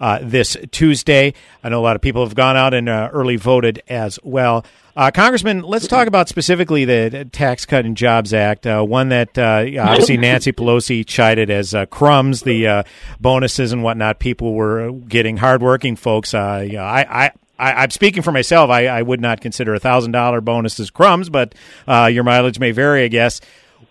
uh, 0.00 0.18
this 0.22 0.56
Tuesday. 0.70 1.34
I 1.62 1.68
know 1.68 1.80
a 1.80 1.82
lot 1.82 1.96
of 1.96 2.02
people 2.02 2.24
have 2.24 2.34
gone 2.34 2.56
out 2.56 2.74
and 2.74 2.88
uh, 2.88 3.10
early 3.12 3.36
voted 3.36 3.82
as 3.88 4.18
well. 4.22 4.64
Uh, 4.98 5.12
Congressman, 5.12 5.62
let's 5.62 5.86
talk 5.86 6.08
about 6.08 6.28
specifically 6.28 6.84
the 6.84 7.28
Tax 7.30 7.64
Cut 7.64 7.84
and 7.84 7.96
Jobs 7.96 8.34
Act, 8.34 8.66
uh, 8.66 8.82
one 8.82 9.10
that 9.10 9.38
uh, 9.38 9.64
obviously 9.80 10.16
Nancy 10.16 10.50
Pelosi 10.50 11.06
chided 11.06 11.50
as 11.50 11.72
uh, 11.72 11.86
crumbs, 11.86 12.42
the 12.42 12.66
uh, 12.66 12.82
bonuses 13.20 13.72
and 13.72 13.84
whatnot 13.84 14.18
people 14.18 14.54
were 14.54 14.90
getting. 14.90 15.36
Hardworking 15.36 15.94
folks, 15.94 16.34
uh, 16.34 16.64
you 16.66 16.78
know, 16.78 16.82
I, 16.82 17.26
I 17.26 17.30
I, 17.60 17.84
am 17.84 17.90
speaking 17.90 18.22
for 18.22 18.32
myself. 18.32 18.70
I, 18.70 18.86
I, 18.86 19.02
would 19.02 19.20
not 19.20 19.40
consider 19.40 19.74
a 19.74 19.80
thousand 19.80 20.12
dollar 20.12 20.40
bonuses 20.40 20.90
crumbs, 20.90 21.28
but 21.28 21.54
uh, 21.86 22.06
your 22.06 22.24
mileage 22.24 22.58
may 22.58 22.70
vary, 22.70 23.04
I 23.04 23.08
guess. 23.08 23.40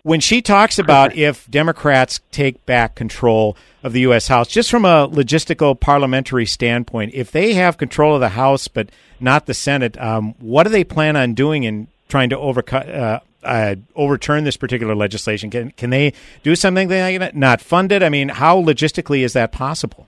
When 0.08 0.22
she 0.22 0.42
talks 0.42 0.80
about 0.80 1.18
if 1.18 1.52
Democrats 1.52 2.22
take 2.32 2.66
back 2.66 2.96
control 2.96 3.58
of 3.84 3.92
the 3.92 4.00
U.S. 4.02 4.30
House, 4.30 4.48
just 4.48 4.72
from 4.72 4.86
a 4.86 5.06
logistical 5.10 5.78
parliamentary 5.78 6.46
standpoint, 6.46 7.12
if 7.14 7.30
they 7.30 7.56
have 7.56 7.78
control 7.78 8.16
of 8.16 8.22
the 8.22 8.30
House 8.30 8.70
but 8.70 8.90
not 9.20 9.48
the 9.48 9.54
Senate, 9.54 10.00
um, 10.02 10.34
what 10.40 10.64
do 10.64 10.70
they 10.70 10.86
plan 10.86 11.18
on 11.18 11.34
doing 11.34 11.64
in 11.64 11.90
trying 12.08 12.30
to 12.30 12.38
overcut, 12.38 12.88
uh, 12.90 13.20
uh, 13.44 13.76
overturn 13.98 14.46
this 14.46 14.56
particular 14.56 14.96
legislation? 14.96 15.50
Can 15.50 15.72
can 15.72 15.90
they 15.90 16.14
do 16.42 16.56
something 16.56 16.88
like 16.88 17.20
that? 17.20 17.36
Not 17.36 17.60
fund 17.60 17.92
it? 17.92 18.02
I 18.02 18.08
mean, 18.08 18.30
how 18.30 18.62
logistically 18.62 19.26
is 19.26 19.34
that 19.34 19.52
possible? 19.52 20.08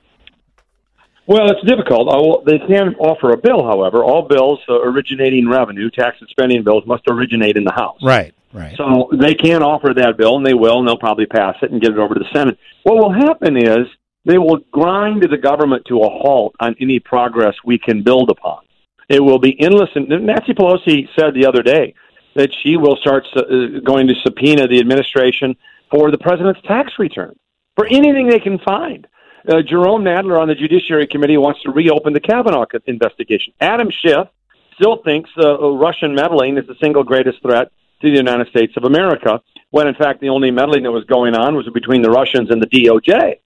Well, 1.28 1.52
it's 1.52 1.68
difficult. 1.68 2.46
They 2.46 2.60
can 2.60 2.96
offer 3.00 3.32
a 3.32 3.38
bill, 3.38 3.66
however. 3.66 4.02
All 4.02 4.30
bills 4.30 4.60
uh, 4.70 4.80
originating 4.80 5.50
revenue, 5.50 5.90
tax 5.90 6.22
and 6.22 6.30
spending 6.30 6.64
bills, 6.64 6.86
must 6.88 7.04
originate 7.10 7.58
in 7.58 7.66
the 7.66 7.74
House. 7.74 8.00
Right, 8.02 8.34
right. 8.54 8.76
So 8.78 9.10
they 9.14 9.36
can 9.36 9.64
offer 9.64 9.94
that 9.96 10.18
bill, 10.18 10.38
and 10.38 10.46
they 10.46 10.54
will, 10.54 10.80
and 10.80 10.88
they'll 10.88 10.98
probably 10.98 11.26
pass 11.26 11.56
it 11.62 11.72
and 11.72 11.82
get 11.82 11.92
it 11.92 11.98
over 11.98 12.14
to 12.14 12.20
the 12.20 12.30
Senate. 12.34 12.58
What 12.84 12.98
will 12.98 13.12
happen 13.12 13.58
is 13.58 13.88
they 14.26 14.38
will 14.38 14.58
grind 14.72 15.24
the 15.24 15.38
government 15.38 15.86
to 15.88 16.02
a 16.02 16.10
halt 16.10 16.56
on 16.60 16.76
any 16.80 17.00
progress 17.00 17.56
we 17.64 17.78
can 17.78 18.04
build 18.04 18.30
upon. 18.30 18.64
It 19.08 19.24
will 19.24 19.40
be 19.40 19.60
endless. 19.60 19.90
And 19.96 20.08
Nancy 20.08 20.54
Pelosi 20.54 21.08
said 21.18 21.34
the 21.34 21.46
other 21.46 21.64
day 21.64 21.96
that 22.36 22.52
she 22.64 22.78
will 22.78 22.96
start 22.98 23.26
uh, 23.36 23.80
going 23.84 24.08
to 24.08 24.16
subpoena 24.24 24.68
the 24.68 24.80
administration 24.80 25.56
for 25.90 26.12
the 26.12 26.18
president's 26.18 26.62
tax 26.62 26.94
return 27.00 27.36
for 27.76 27.88
anything 27.88 28.28
they 28.28 28.40
can 28.40 28.60
find. 28.60 29.08
Uh, 29.48 29.62
Jerome 29.62 30.04
Nadler 30.04 30.40
on 30.40 30.48
the 30.48 30.56
Judiciary 30.56 31.08
Committee 31.08 31.38
wants 31.38 31.62
to 31.64 31.72
reopen 31.72 32.14
the 32.14 32.20
Kavanaugh 32.20 32.66
investigation. 32.86 33.54
Adam 33.60 33.90
Schiff 33.90 34.28
still 34.76 34.98
thinks 34.98 35.30
uh, 35.38 35.58
Russian 35.72 36.14
meddling 36.14 36.58
is 36.58 36.68
the 36.68 36.76
single 36.80 37.04
greatest 37.04 37.42
threat 37.42 37.72
to 38.02 38.10
the 38.10 38.18
United 38.18 38.48
States 38.48 38.74
of 38.78 38.84
America, 38.84 39.42
when 39.72 39.88
in 39.88 39.96
fact 39.96 40.22
the 40.22 40.30
only 40.30 40.52
meddling 40.52 40.84
that 40.84 40.92
was 40.92 41.04
going 41.06 41.36
on 41.36 41.56
was 41.56 41.68
between 41.74 42.02
the 42.02 42.10
Russians 42.10 42.50
and 42.50 42.62
the 42.62 42.68
DOJ. 42.68 43.40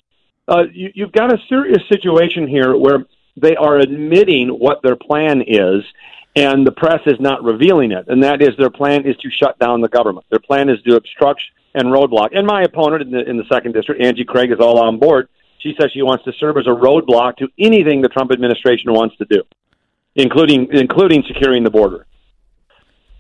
Uh, 0.48 0.64
you, 0.72 0.92
you've 0.94 1.12
got 1.12 1.34
a 1.34 1.38
serious 1.48 1.82
situation 1.90 2.48
here 2.48 2.76
where 2.76 3.06
they 3.36 3.56
are 3.56 3.78
admitting 3.78 4.50
what 4.50 4.82
their 4.84 4.96
plan 4.96 5.44
is, 5.48 5.84
and 6.36 6.66
the 6.66 6.72
press 6.72 7.02
is 7.06 7.20
not 7.20 7.44
revealing 7.44 7.92
it. 7.92 8.06
And 8.08 8.24
that 8.24 8.42
is 8.42 8.50
their 8.58 8.70
plan 8.70 9.06
is 9.06 9.16
to 9.18 9.30
shut 9.32 9.58
down 9.60 9.82
the 9.82 9.88
government. 9.88 10.26
Their 10.30 10.40
plan 10.40 10.70
is 10.70 10.82
to 10.84 10.96
obstruct 10.96 11.42
and 11.74 11.88
roadblock. 11.88 12.30
And 12.34 12.46
my 12.46 12.62
opponent 12.64 13.04
in 13.04 13.12
the, 13.12 13.28
in 13.28 13.38
the 13.38 13.46
second 13.52 13.74
district, 13.74 14.02
Angie 14.02 14.26
Craig, 14.26 14.52
is 14.52 14.60
all 14.60 14.80
on 14.80 15.00
board. 15.00 15.30
She 15.60 15.74
says 15.80 15.92
she 15.94 16.02
wants 16.02 16.26
to 16.26 16.34
serve 16.40 16.58
as 16.58 16.68
a 16.68 16.72
roadblock 16.72 17.38
to 17.38 17.48
anything 17.58 18.02
the 18.02 18.10
Trump 18.10 18.32
administration 18.32 18.92
wants 18.92 19.16
to 19.18 19.26
do, 19.26 19.44
including 20.16 20.68
including 20.72 21.24
securing 21.28 21.64
the 21.64 21.70
border. 21.70 22.06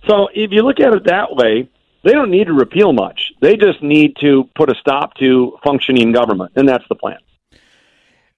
So 0.07 0.27
if 0.33 0.51
you 0.51 0.63
look 0.63 0.79
at 0.79 0.93
it 0.93 1.05
that 1.05 1.35
way, 1.35 1.69
they 2.03 2.11
don't 2.11 2.31
need 2.31 2.47
to 2.47 2.53
repeal 2.53 2.91
much. 2.91 3.31
They 3.41 3.55
just 3.55 3.81
need 3.81 4.17
to 4.21 4.49
put 4.55 4.69
a 4.69 4.75
stop 4.79 5.15
to 5.15 5.57
functioning 5.63 6.11
government, 6.11 6.51
and 6.55 6.67
that's 6.67 6.83
the 6.89 6.95
plan. 6.95 7.17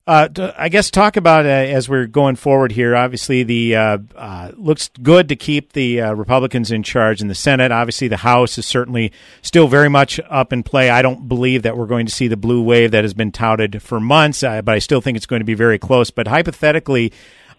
Uh, 0.08 0.30
I 0.56 0.70
guess 0.70 0.92
talk 0.92 1.18
about 1.18 1.48
uh, 1.48 1.50
as 1.50 1.90
we're 1.90 2.06
going 2.06 2.36
forward 2.36 2.72
here. 2.72 2.96
Obviously, 2.96 3.42
the 3.42 3.76
uh, 3.76 3.98
uh 4.16 4.52
looks 4.56 4.92
good 5.02 5.30
to 5.30 5.36
keep 5.36 5.74
the 5.74 6.02
uh, 6.02 6.14
Republicans 6.14 6.70
in 6.70 6.84
charge 6.84 7.22
in 7.22 7.28
the 7.28 7.34
Senate. 7.34 7.72
Obviously, 7.72 8.08
the 8.08 8.18
House 8.18 8.60
is 8.60 8.68
certainly 8.68 9.12
still 9.42 9.68
very 9.68 9.90
much 9.90 10.20
up 10.30 10.54
in 10.54 10.62
play. 10.62 10.92
I 10.92 11.02
don't 11.02 11.28
believe 11.28 11.64
that 11.64 11.76
we're 11.76 11.88
going 11.88 12.06
to 12.06 12.12
see 12.12 12.28
the 12.28 12.38
blue 12.38 12.62
wave 12.62 12.92
that 12.92 13.04
has 13.04 13.16
been 13.16 13.32
touted 13.32 13.82
for 13.82 14.00
months, 14.00 14.44
uh, 14.44 14.62
but 14.62 14.76
I 14.76 14.80
still 14.80 15.02
think 15.02 15.18
it's 15.18 15.26
going 15.26 15.40
to 15.40 15.46
be 15.46 15.56
very 15.56 15.80
close. 15.80 16.12
But 16.12 16.28
hypothetically, 16.28 17.12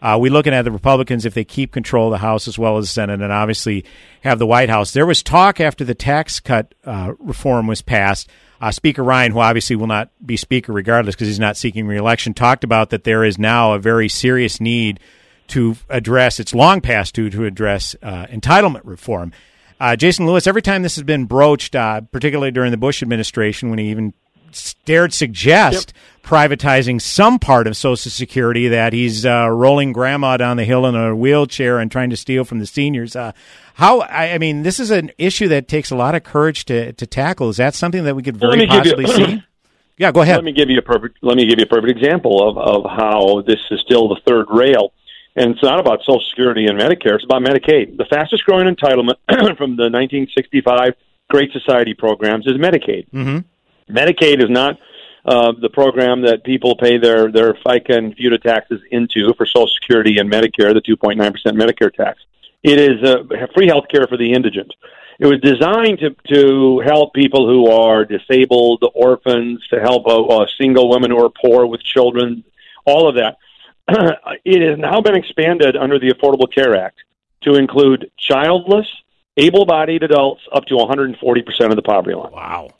uh, 0.02 0.18
we're 0.20 0.32
looking 0.32 0.54
at 0.54 0.62
the 0.62 0.70
Republicans 0.70 1.24
if 1.24 1.34
they 1.34 1.44
keep 1.44 1.72
control 1.72 2.06
of 2.06 2.12
the 2.12 2.18
House 2.18 2.48
as 2.48 2.58
well 2.58 2.78
as 2.78 2.84
the 2.84 2.88
Senate, 2.88 3.20
and 3.20 3.32
obviously 3.32 3.84
have 4.22 4.38
the 4.38 4.46
White 4.46 4.68
House. 4.68 4.92
There 4.92 5.06
was 5.06 5.22
talk 5.22 5.60
after 5.60 5.84
the 5.84 5.94
tax 5.94 6.40
cut 6.40 6.74
reform 6.84 7.66
was 7.66 7.82
passed 7.82 8.28
uh, 8.60 8.70
Speaker 8.70 9.02
Ryan, 9.02 9.32
who 9.32 9.40
obviously 9.40 9.76
will 9.76 9.86
not 9.86 10.10
be 10.24 10.36
Speaker 10.36 10.72
regardless 10.72 11.14
because 11.14 11.28
he's 11.28 11.40
not 11.40 11.56
seeking 11.56 11.86
reelection, 11.86 12.34
talked 12.34 12.64
about 12.64 12.90
that 12.90 13.04
there 13.04 13.24
is 13.24 13.38
now 13.38 13.74
a 13.74 13.78
very 13.78 14.08
serious 14.08 14.60
need 14.60 15.00
to 15.48 15.76
address, 15.88 16.40
it's 16.40 16.54
long 16.54 16.80
past 16.80 17.14
due 17.14 17.30
to 17.30 17.44
address 17.44 17.94
uh, 18.02 18.26
entitlement 18.26 18.80
reform. 18.84 19.32
Uh, 19.78 19.94
Jason 19.94 20.26
Lewis, 20.26 20.46
every 20.46 20.62
time 20.62 20.82
this 20.82 20.96
has 20.96 21.04
been 21.04 21.26
broached, 21.26 21.76
uh, 21.76 22.00
particularly 22.00 22.50
during 22.50 22.70
the 22.70 22.76
Bush 22.76 23.02
administration, 23.02 23.70
when 23.70 23.78
he 23.78 23.90
even 23.90 24.12
dared 24.84 25.12
suggest 25.12 25.92
yep. 25.94 26.24
privatizing 26.24 27.00
some 27.00 27.38
part 27.38 27.66
of 27.66 27.76
Social 27.76 28.10
Security, 28.10 28.68
that 28.68 28.92
he's 28.92 29.24
uh, 29.24 29.48
rolling 29.48 29.92
grandma 29.92 30.36
down 30.36 30.56
the 30.56 30.64
hill 30.64 30.86
in 30.86 30.94
a 30.94 31.14
wheelchair 31.14 31.78
and 31.78 31.90
trying 31.90 32.10
to 32.10 32.16
steal 32.16 32.44
from 32.44 32.58
the 32.58 32.66
seniors. 32.66 33.16
Uh, 33.16 33.32
how? 33.74 34.00
I, 34.00 34.32
I, 34.32 34.38
mean, 34.38 34.62
this 34.62 34.80
is 34.80 34.90
an 34.90 35.10
issue 35.18 35.48
that 35.48 35.68
takes 35.68 35.90
a 35.90 35.96
lot 35.96 36.14
of 36.14 36.24
courage 36.24 36.64
to 36.66 36.92
to 36.92 37.06
tackle. 37.06 37.48
Is 37.48 37.58
that 37.58 37.74
something 37.74 38.04
that 38.04 38.14
we 38.16 38.22
could 38.22 38.36
very 38.36 38.66
possibly 38.66 39.04
you, 39.06 39.12
see? 39.12 39.42
Yeah, 39.98 40.12
go 40.12 40.20
ahead. 40.20 40.36
Let 40.36 40.44
me 40.44 40.52
give 40.52 40.68
you 40.68 40.78
a 40.78 40.82
perfect. 40.82 41.16
Let 41.22 41.38
me 41.38 41.46
give 41.46 41.58
you 41.58 41.64
a 41.64 41.68
perfect 41.68 41.98
example 41.98 42.46
of 42.46 42.58
of 42.58 42.84
how 42.84 43.40
this 43.46 43.60
is 43.70 43.80
still 43.80 44.08
the 44.08 44.20
third 44.26 44.44
rail. 44.50 44.92
And 45.36 45.52
it's 45.52 45.62
not 45.62 45.80
about 45.80 46.00
Social 46.00 46.22
Security 46.30 46.66
and 46.66 46.78
Medicare. 46.78 47.14
It's 47.14 47.24
about 47.24 47.42
Medicaid. 47.42 47.96
The 47.98 48.06
fastest 48.06 48.44
growing 48.44 48.74
entitlement 48.74 49.16
from 49.56 49.76
the 49.76 49.88
1965 49.92 50.94
Great 51.28 51.52
Society 51.52 51.92
programs 51.92 52.46
is 52.46 52.54
Medicaid. 52.54 53.08
Mm-hmm. 53.10 53.38
Medicaid 53.90 54.42
is 54.42 54.50
not 54.50 54.78
uh, 55.24 55.52
the 55.60 55.70
program 55.70 56.22
that 56.22 56.44
people 56.44 56.76
pay 56.76 56.98
their 56.98 57.30
their 57.32 57.54
FICA 57.54 57.96
and 57.96 58.16
FUTA 58.16 58.42
taxes 58.42 58.80
into 58.90 59.32
for 59.34 59.46
Social 59.46 59.68
Security 59.68 60.18
and 60.18 60.30
Medicare, 60.30 60.72
the 60.72 60.82
2.9% 60.82 61.18
Medicare 61.56 61.92
tax. 61.92 62.20
It 62.62 62.78
is 62.78 63.02
uh, 63.02 63.24
free 63.54 63.66
health 63.66 63.86
care 63.88 64.06
for 64.06 64.16
the 64.16 64.32
indigent. 64.32 64.72
It 65.18 65.26
was 65.26 65.40
designed 65.40 66.00
to, 66.00 66.14
to 66.34 66.80
help 66.80 67.14
people 67.14 67.48
who 67.48 67.70
are 67.70 68.04
disabled, 68.04 68.84
orphans, 68.94 69.66
to 69.68 69.80
help 69.80 70.06
uh, 70.06 70.46
single 70.58 70.90
women 70.90 71.10
who 71.10 71.24
are 71.24 71.30
poor 71.30 71.66
with 71.66 71.82
children, 71.82 72.44
all 72.84 73.08
of 73.08 73.14
that. 73.14 73.38
it 74.44 74.68
has 74.68 74.78
now 74.78 75.00
been 75.00 75.14
expanded 75.14 75.76
under 75.76 75.98
the 75.98 76.12
Affordable 76.12 76.52
Care 76.52 76.76
Act 76.76 76.98
to 77.42 77.54
include 77.54 78.10
childless, 78.18 78.86
able 79.36 79.64
bodied 79.64 80.02
adults 80.02 80.42
up 80.52 80.66
to 80.66 80.74
140% 80.74 81.16
of 81.70 81.76
the 81.76 81.82
poverty 81.82 82.14
line. 82.14 82.32
Wow. 82.32 82.70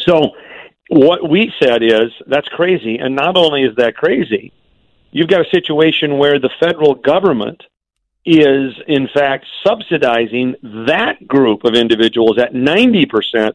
So, 0.00 0.32
what 0.88 1.28
we 1.28 1.52
said 1.60 1.82
is 1.82 2.12
that's 2.26 2.48
crazy. 2.48 2.98
And 2.98 3.16
not 3.16 3.36
only 3.36 3.62
is 3.62 3.76
that 3.76 3.96
crazy, 3.96 4.52
you've 5.10 5.28
got 5.28 5.40
a 5.40 5.50
situation 5.50 6.18
where 6.18 6.38
the 6.38 6.50
federal 6.60 6.94
government 6.94 7.62
is 8.24 8.74
in 8.88 9.08
fact 9.14 9.46
subsidizing 9.64 10.56
that 10.88 11.26
group 11.26 11.64
of 11.64 11.74
individuals 11.74 12.38
at 12.38 12.52
90%, 12.52 13.52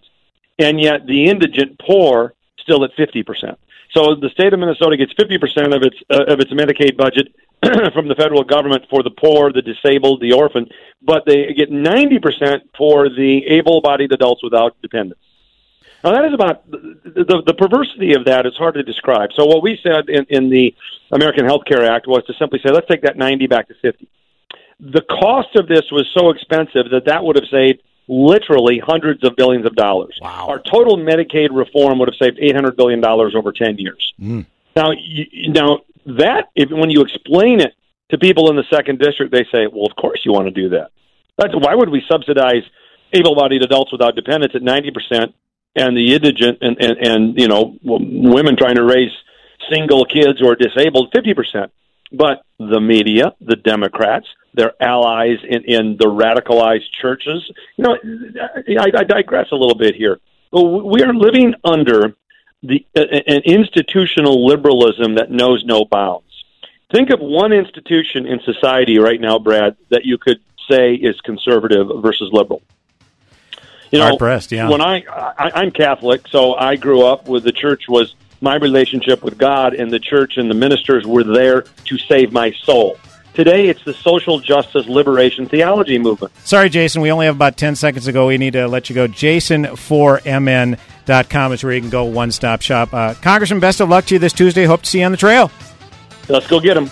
and 0.59 0.79
yet 0.79 1.05
the 1.05 1.25
indigent 1.25 1.77
poor 1.79 2.33
still 2.57 2.83
at 2.85 2.91
50%. 2.95 3.57
So 3.93 4.15
the 4.15 4.29
state 4.29 4.53
of 4.53 4.59
Minnesota 4.59 4.95
gets 4.95 5.13
50% 5.13 5.75
of 5.75 5.83
its 5.83 5.97
uh, 6.09 6.23
of 6.31 6.39
its 6.39 6.51
Medicaid 6.53 6.95
budget 6.95 7.27
from 7.93 8.07
the 8.07 8.15
federal 8.15 8.43
government 8.43 8.85
for 8.89 9.03
the 9.03 9.09
poor, 9.09 9.51
the 9.51 9.61
disabled, 9.61 10.21
the 10.21 10.31
orphan, 10.31 10.67
but 11.01 11.25
they 11.25 11.53
get 11.53 11.69
90% 11.69 12.61
for 12.77 13.09
the 13.09 13.45
able-bodied 13.47 14.13
adults 14.13 14.41
without 14.41 14.81
dependents. 14.81 15.21
Now 16.03 16.13
that 16.13 16.25
is 16.25 16.33
about 16.33 16.69
the, 16.69 17.43
the, 17.45 17.53
perversity 17.53 18.13
of 18.13 18.25
that 18.25 18.45
is 18.45 18.55
hard 18.55 18.73
to 18.73 18.83
describe. 18.83 19.29
So 19.35 19.45
what 19.45 19.61
we 19.61 19.79
said 19.83 20.09
in, 20.09 20.25
in 20.29 20.49
the 20.49 20.73
American 21.11 21.45
Health 21.45 21.65
Care 21.65 21.85
Act 21.85 22.07
was 22.07 22.23
to 22.25 22.33
simply 22.39 22.59
say, 22.65 22.71
let's 22.71 22.87
take 22.87 23.03
that 23.03 23.17
90 23.17 23.47
back 23.47 23.67
to 23.67 23.75
50 23.81 24.07
the 24.81 25.01
cost 25.01 25.55
of 25.55 25.67
this 25.67 25.83
was 25.91 26.09
so 26.13 26.31
expensive 26.31 26.89
that 26.91 27.05
that 27.05 27.23
would 27.23 27.35
have 27.35 27.47
saved 27.49 27.83
literally 28.07 28.81
hundreds 28.83 29.23
of 29.23 29.35
billions 29.35 29.65
of 29.65 29.75
dollars. 29.75 30.17
Wow. 30.19 30.47
Our 30.49 30.59
total 30.59 30.97
Medicaid 30.97 31.49
reform 31.51 31.99
would 31.99 32.09
have 32.09 32.17
saved 32.19 32.39
eight 32.41 32.55
hundred 32.55 32.75
billion 32.75 32.99
dollars 32.99 33.35
over 33.35 33.51
ten 33.51 33.77
years. 33.77 34.13
Mm. 34.19 34.45
Now, 34.75 34.91
you, 34.91 35.51
now 35.51 35.81
that 36.05 36.49
if 36.55 36.71
when 36.71 36.89
you 36.89 37.01
explain 37.01 37.61
it 37.61 37.75
to 38.09 38.17
people 38.17 38.49
in 38.49 38.55
the 38.55 38.65
second 38.73 38.99
district, 38.99 39.31
they 39.31 39.45
say, 39.51 39.67
"Well, 39.67 39.85
of 39.85 39.95
course 39.95 40.21
you 40.25 40.33
want 40.33 40.47
to 40.47 40.51
do 40.51 40.69
that. 40.69 40.89
That's, 41.37 41.53
why 41.55 41.75
would 41.75 41.89
we 41.89 42.03
subsidize 42.09 42.63
able-bodied 43.13 43.61
adults 43.61 43.91
without 43.91 44.15
dependents 44.15 44.55
at 44.55 44.63
ninety 44.63 44.89
percent, 44.89 45.35
and 45.75 45.95
the 45.95 46.13
indigent 46.13 46.59
and, 46.61 46.77
and 46.81 46.97
and 46.97 47.39
you 47.39 47.47
know 47.47 47.77
women 47.83 48.55
trying 48.55 48.75
to 48.75 48.83
raise 48.83 49.11
single 49.69 50.05
kids 50.05 50.41
or 50.41 50.55
disabled 50.55 51.11
fifty 51.13 51.33
percent?" 51.33 51.71
But 52.11 52.43
the 52.59 52.81
media, 52.81 53.33
the 53.39 53.55
Democrats, 53.55 54.27
their 54.53 54.73
allies 54.81 55.37
in, 55.47 55.63
in 55.63 55.97
the 55.97 56.07
radicalized 56.07 56.91
churches. 57.01 57.49
You 57.77 57.83
know, 57.85 57.97
I, 58.79 58.91
I 58.93 59.03
digress 59.03 59.47
a 59.51 59.55
little 59.55 59.77
bit 59.77 59.95
here. 59.95 60.19
We 60.51 61.03
are 61.03 61.13
living 61.13 61.55
under 61.63 62.15
the 62.63 62.85
an 62.95 63.41
institutional 63.45 64.45
liberalism 64.45 65.15
that 65.15 65.31
knows 65.31 65.63
no 65.63 65.85
bounds. 65.85 66.25
Think 66.91 67.09
of 67.09 67.21
one 67.21 67.53
institution 67.53 68.27
in 68.27 68.41
society 68.41 68.99
right 68.99 69.19
now, 69.19 69.39
Brad, 69.39 69.77
that 69.89 70.03
you 70.03 70.17
could 70.17 70.41
say 70.69 70.93
is 70.93 71.19
conservative 71.21 71.87
versus 72.01 72.29
liberal. 72.33 72.61
You 73.91 73.99
know, 73.99 74.05
Hard 74.05 74.19
pressed, 74.19 74.51
yeah. 74.51 74.69
When 74.69 74.81
I, 74.81 75.03
I 75.09 75.51
I'm 75.55 75.71
Catholic, 75.71 76.27
so 76.29 76.55
I 76.55 76.77
grew 76.77 77.03
up 77.03 77.27
with 77.27 77.43
the 77.43 77.51
church 77.51 77.89
was 77.89 78.15
my 78.39 78.55
relationship 78.55 79.23
with 79.23 79.37
God, 79.37 79.73
and 79.73 79.91
the 79.91 79.99
church 79.99 80.37
and 80.37 80.49
the 80.49 80.55
ministers 80.55 81.05
were 81.05 81.23
there 81.23 81.61
to 81.61 81.97
save 81.97 82.31
my 82.31 82.51
soul. 82.63 82.97
Today, 83.33 83.69
it's 83.69 83.83
the 83.85 83.93
social 83.93 84.39
justice 84.39 84.87
liberation 84.87 85.47
theology 85.47 85.97
movement. 85.97 86.33
Sorry, 86.43 86.69
Jason. 86.69 87.01
We 87.01 87.09
only 87.11 87.27
have 87.27 87.35
about 87.35 87.55
10 87.55 87.75
seconds 87.75 88.03
to 88.05 88.11
go. 88.11 88.27
We 88.27 88.37
need 88.37 88.51
to 88.53 88.67
let 88.67 88.89
you 88.89 88.95
go. 88.95 89.07
Jason4mn.com 89.07 91.53
is 91.53 91.63
where 91.63 91.73
you 91.73 91.79
can 91.79 91.89
go 91.89 92.03
one 92.05 92.31
stop 92.31 92.61
shop. 92.61 92.93
Uh, 92.93 93.13
Congressman, 93.15 93.61
best 93.61 93.79
of 93.79 93.87
luck 93.87 94.05
to 94.07 94.15
you 94.15 94.19
this 94.19 94.33
Tuesday. 94.33 94.65
Hope 94.65 94.81
to 94.81 94.89
see 94.89 94.99
you 94.99 95.05
on 95.05 95.11
the 95.11 95.17
trail. 95.17 95.49
Let's 96.27 96.47
go 96.47 96.59
get 96.59 96.73
them. 96.73 96.91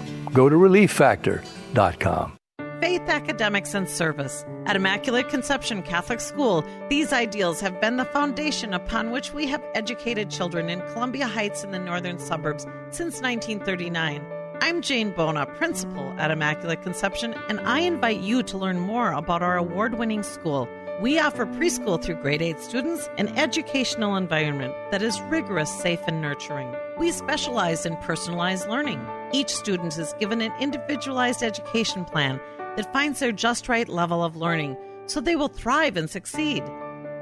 Go 0.33 0.49
to 0.49 0.55
relieffactor.com. 0.55 2.37
Faith, 2.79 3.01
academics, 3.09 3.75
and 3.75 3.87
service. 3.87 4.43
At 4.65 4.75
Immaculate 4.75 5.29
Conception 5.29 5.83
Catholic 5.83 6.19
School, 6.19 6.65
these 6.89 7.13
ideals 7.13 7.61
have 7.61 7.79
been 7.79 7.97
the 7.97 8.05
foundation 8.05 8.73
upon 8.73 9.11
which 9.11 9.33
we 9.33 9.45
have 9.47 9.63
educated 9.75 10.31
children 10.31 10.67
in 10.67 10.81
Columbia 10.93 11.27
Heights 11.27 11.63
in 11.63 11.69
the 11.71 11.77
northern 11.77 12.17
suburbs 12.17 12.63
since 12.89 13.21
1939. 13.21 14.25
I'm 14.61 14.81
Jane 14.81 15.11
Bona, 15.11 15.45
principal 15.45 16.13
at 16.17 16.31
Immaculate 16.31 16.81
Conception, 16.81 17.35
and 17.49 17.59
I 17.61 17.81
invite 17.81 18.21
you 18.21 18.41
to 18.43 18.57
learn 18.57 18.79
more 18.79 19.11
about 19.11 19.43
our 19.43 19.57
award 19.57 19.99
winning 19.99 20.23
school. 20.23 20.67
We 21.01 21.19
offer 21.19 21.45
preschool 21.45 22.01
through 22.01 22.21
grade 22.21 22.41
8 22.41 22.59
students 22.59 23.09
an 23.17 23.27
educational 23.37 24.15
environment 24.15 24.73
that 24.91 25.01
is 25.01 25.21
rigorous, 25.21 25.71
safe, 25.71 26.01
and 26.07 26.21
nurturing. 26.21 26.75
We 26.97 27.11
specialize 27.11 27.85
in 27.85 27.95
personalized 27.97 28.67
learning. 28.67 29.05
Each 29.33 29.49
student 29.49 29.97
is 29.97 30.13
given 30.19 30.41
an 30.41 30.51
individualized 30.59 31.41
education 31.41 32.03
plan 32.03 32.39
that 32.75 32.91
finds 32.91 33.19
their 33.19 33.31
just 33.31 33.69
right 33.69 33.87
level 33.87 34.23
of 34.23 34.35
learning 34.35 34.75
so 35.05 35.21
they 35.21 35.35
will 35.35 35.47
thrive 35.47 35.97
and 35.97 36.09
succeed. 36.09 36.63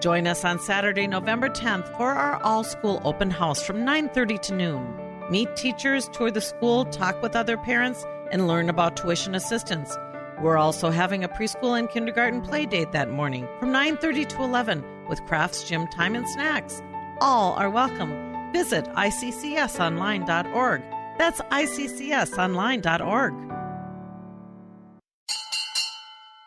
Join 0.02 0.28
us 0.28 0.46
on 0.46 0.60
Saturday, 0.60 1.08
November 1.08 1.50
10th 1.50 1.96
for 1.98 2.12
our 2.12 2.42
all-school 2.42 3.02
open 3.04 3.30
house 3.30 3.62
from 3.62 3.86
9:30 3.86 4.38
to 4.44 4.56
noon. 4.56 4.96
Meet 5.30 5.56
teachers, 5.56 6.10
tour 6.10 6.32
the 6.32 6.42
school, 6.42 6.86
talk 6.86 7.22
with 7.22 7.36
other 7.36 7.58
parents, 7.58 8.06
and 8.32 8.48
learn 8.48 8.70
about 8.70 8.96
tuition 8.98 9.36
assistance. 9.36 9.96
We're 10.42 10.58
also 10.58 10.90
having 10.90 11.24
a 11.24 11.30
preschool 11.30 11.78
and 11.78 11.90
kindergarten 11.90 12.42
play 12.42 12.66
date 12.66 12.92
that 12.94 13.12
morning 13.12 13.48
from 13.60 13.72
9:30 13.72 14.26
to 14.26 14.44
11 14.44 14.84
with 15.08 15.24
crafts, 15.26 15.68
gym 15.68 15.86
time, 15.88 16.16
and 16.16 16.28
snacks. 16.30 16.82
All 17.22 17.54
are 17.54 17.70
welcome. 17.70 18.12
Visit 18.54 18.86
iccsonline.org. 18.96 20.82
That's 21.20 21.42
iccsonline.org. 21.42 23.34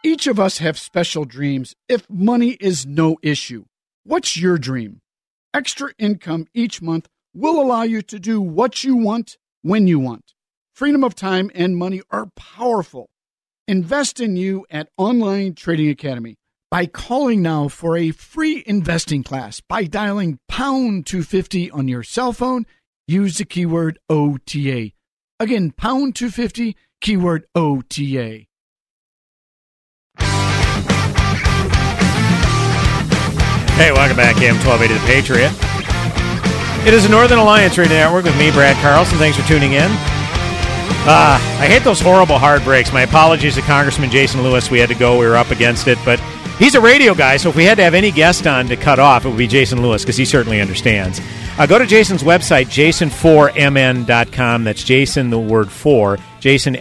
Each 0.03 0.27
of 0.27 0.41
us 0.41 0.59
have 0.59 0.79
special 0.79 1.25
dreams 1.25 1.77
if 1.89 2.09
money 2.11 2.57
is 2.59 2.85
no 2.85 3.19
issue. 3.23 3.67
What's 4.03 4.37
your 4.37 4.59
dream? 4.59 5.01
Extra 5.55 5.93
income 5.99 6.47
each 6.55 6.83
month 6.83 7.07
will 7.35 7.61
allow 7.61 7.83
you 7.83 8.03
to 8.03 8.19
do 8.19 8.41
what 8.41 8.83
you 8.83 8.97
want 8.97 9.37
when 9.61 9.87
you 9.87 10.01
want. 10.01 10.33
Freedom 10.75 11.05
of 11.05 11.15
time 11.15 11.51
and 11.55 11.77
money 11.77 12.01
are 12.11 12.31
powerful. 12.35 13.11
Invest 13.69 14.21
in 14.21 14.37
you 14.37 14.67
at 14.71 14.89
Online 14.97 15.55
Trading 15.55 15.91
Academy 15.91 16.37
by 16.71 16.87
calling 16.87 17.43
now 17.43 17.69
for 17.69 17.99
a 17.99 18.11
free 18.11 18.65
investing 18.67 19.23
class 19.23 19.61
by 19.61 19.85
dialing 19.85 20.39
pound 20.49 21.05
250 21.05 21.71
on 21.71 21.87
your 21.89 22.03
cell 22.03 22.33
phone. 22.33 22.65
Use 23.09 23.39
the 23.39 23.45
keyword 23.45 23.99
OTA. 24.09 24.93
Again, 25.41 25.73
pound 25.73 26.15
250, 26.15 26.77
keyword 27.01 27.47
OTA. 27.55 28.47
Hey, 33.75 33.91
welcome 33.91 34.17
back, 34.17 34.37
AM 34.37 34.55
1280 34.65 34.95
The 34.95 35.01
Patriot. 35.07 35.53
It 36.87 36.95
is 36.95 37.03
the 37.03 37.09
Northern 37.09 37.39
Alliance 37.39 37.77
Radio 37.77 37.97
Network 37.97 38.25
with 38.25 38.39
me, 38.39 38.53
Brad 38.53 38.77
Carlson. 38.77 39.19
Thanks 39.19 39.37
for 39.37 39.47
tuning 39.49 39.73
in. 39.73 39.91
Uh, 41.05 41.41
I 41.59 41.67
hate 41.67 41.83
those 41.83 42.01
horrible 42.01 42.39
hard 42.39 42.63
breaks. 42.63 42.93
My 42.93 43.03
apologies 43.03 43.57
to 43.57 43.63
Congressman 43.63 44.11
Jason 44.11 44.43
Lewis. 44.43 44.71
We 44.71 44.79
had 44.79 44.91
to 44.91 44.95
go. 44.95 45.19
We 45.19 45.27
were 45.27 45.37
up 45.37 45.51
against 45.51 45.89
it. 45.89 45.99
But 46.05 46.21
he's 46.59 46.77
a 46.77 46.81
radio 46.81 47.15
guy, 47.15 47.39
so 47.39 47.49
if 47.49 47.57
we 47.57 47.65
had 47.65 47.77
to 47.79 47.83
have 47.83 47.95
any 47.95 48.13
guest 48.13 48.47
on 48.47 48.69
to 48.69 48.77
cut 48.77 49.01
off, 49.01 49.25
it 49.25 49.29
would 49.29 49.39
be 49.39 49.49
Jason 49.49 49.83
Lewis 49.83 50.03
because 50.03 50.17
he 50.17 50.25
certainly 50.25 50.61
understands. 50.61 51.21
Uh, 51.59 51.67
go 51.67 51.79
to 51.79 51.87
Jason's 51.87 52.23
website, 52.23 52.67
jason4mn.com. 52.67 54.65
That's 54.65 54.83
Jason, 54.83 55.29
the 55.29 55.39
word 55.39 55.71
for, 55.71 56.19
Jason, 56.41 56.75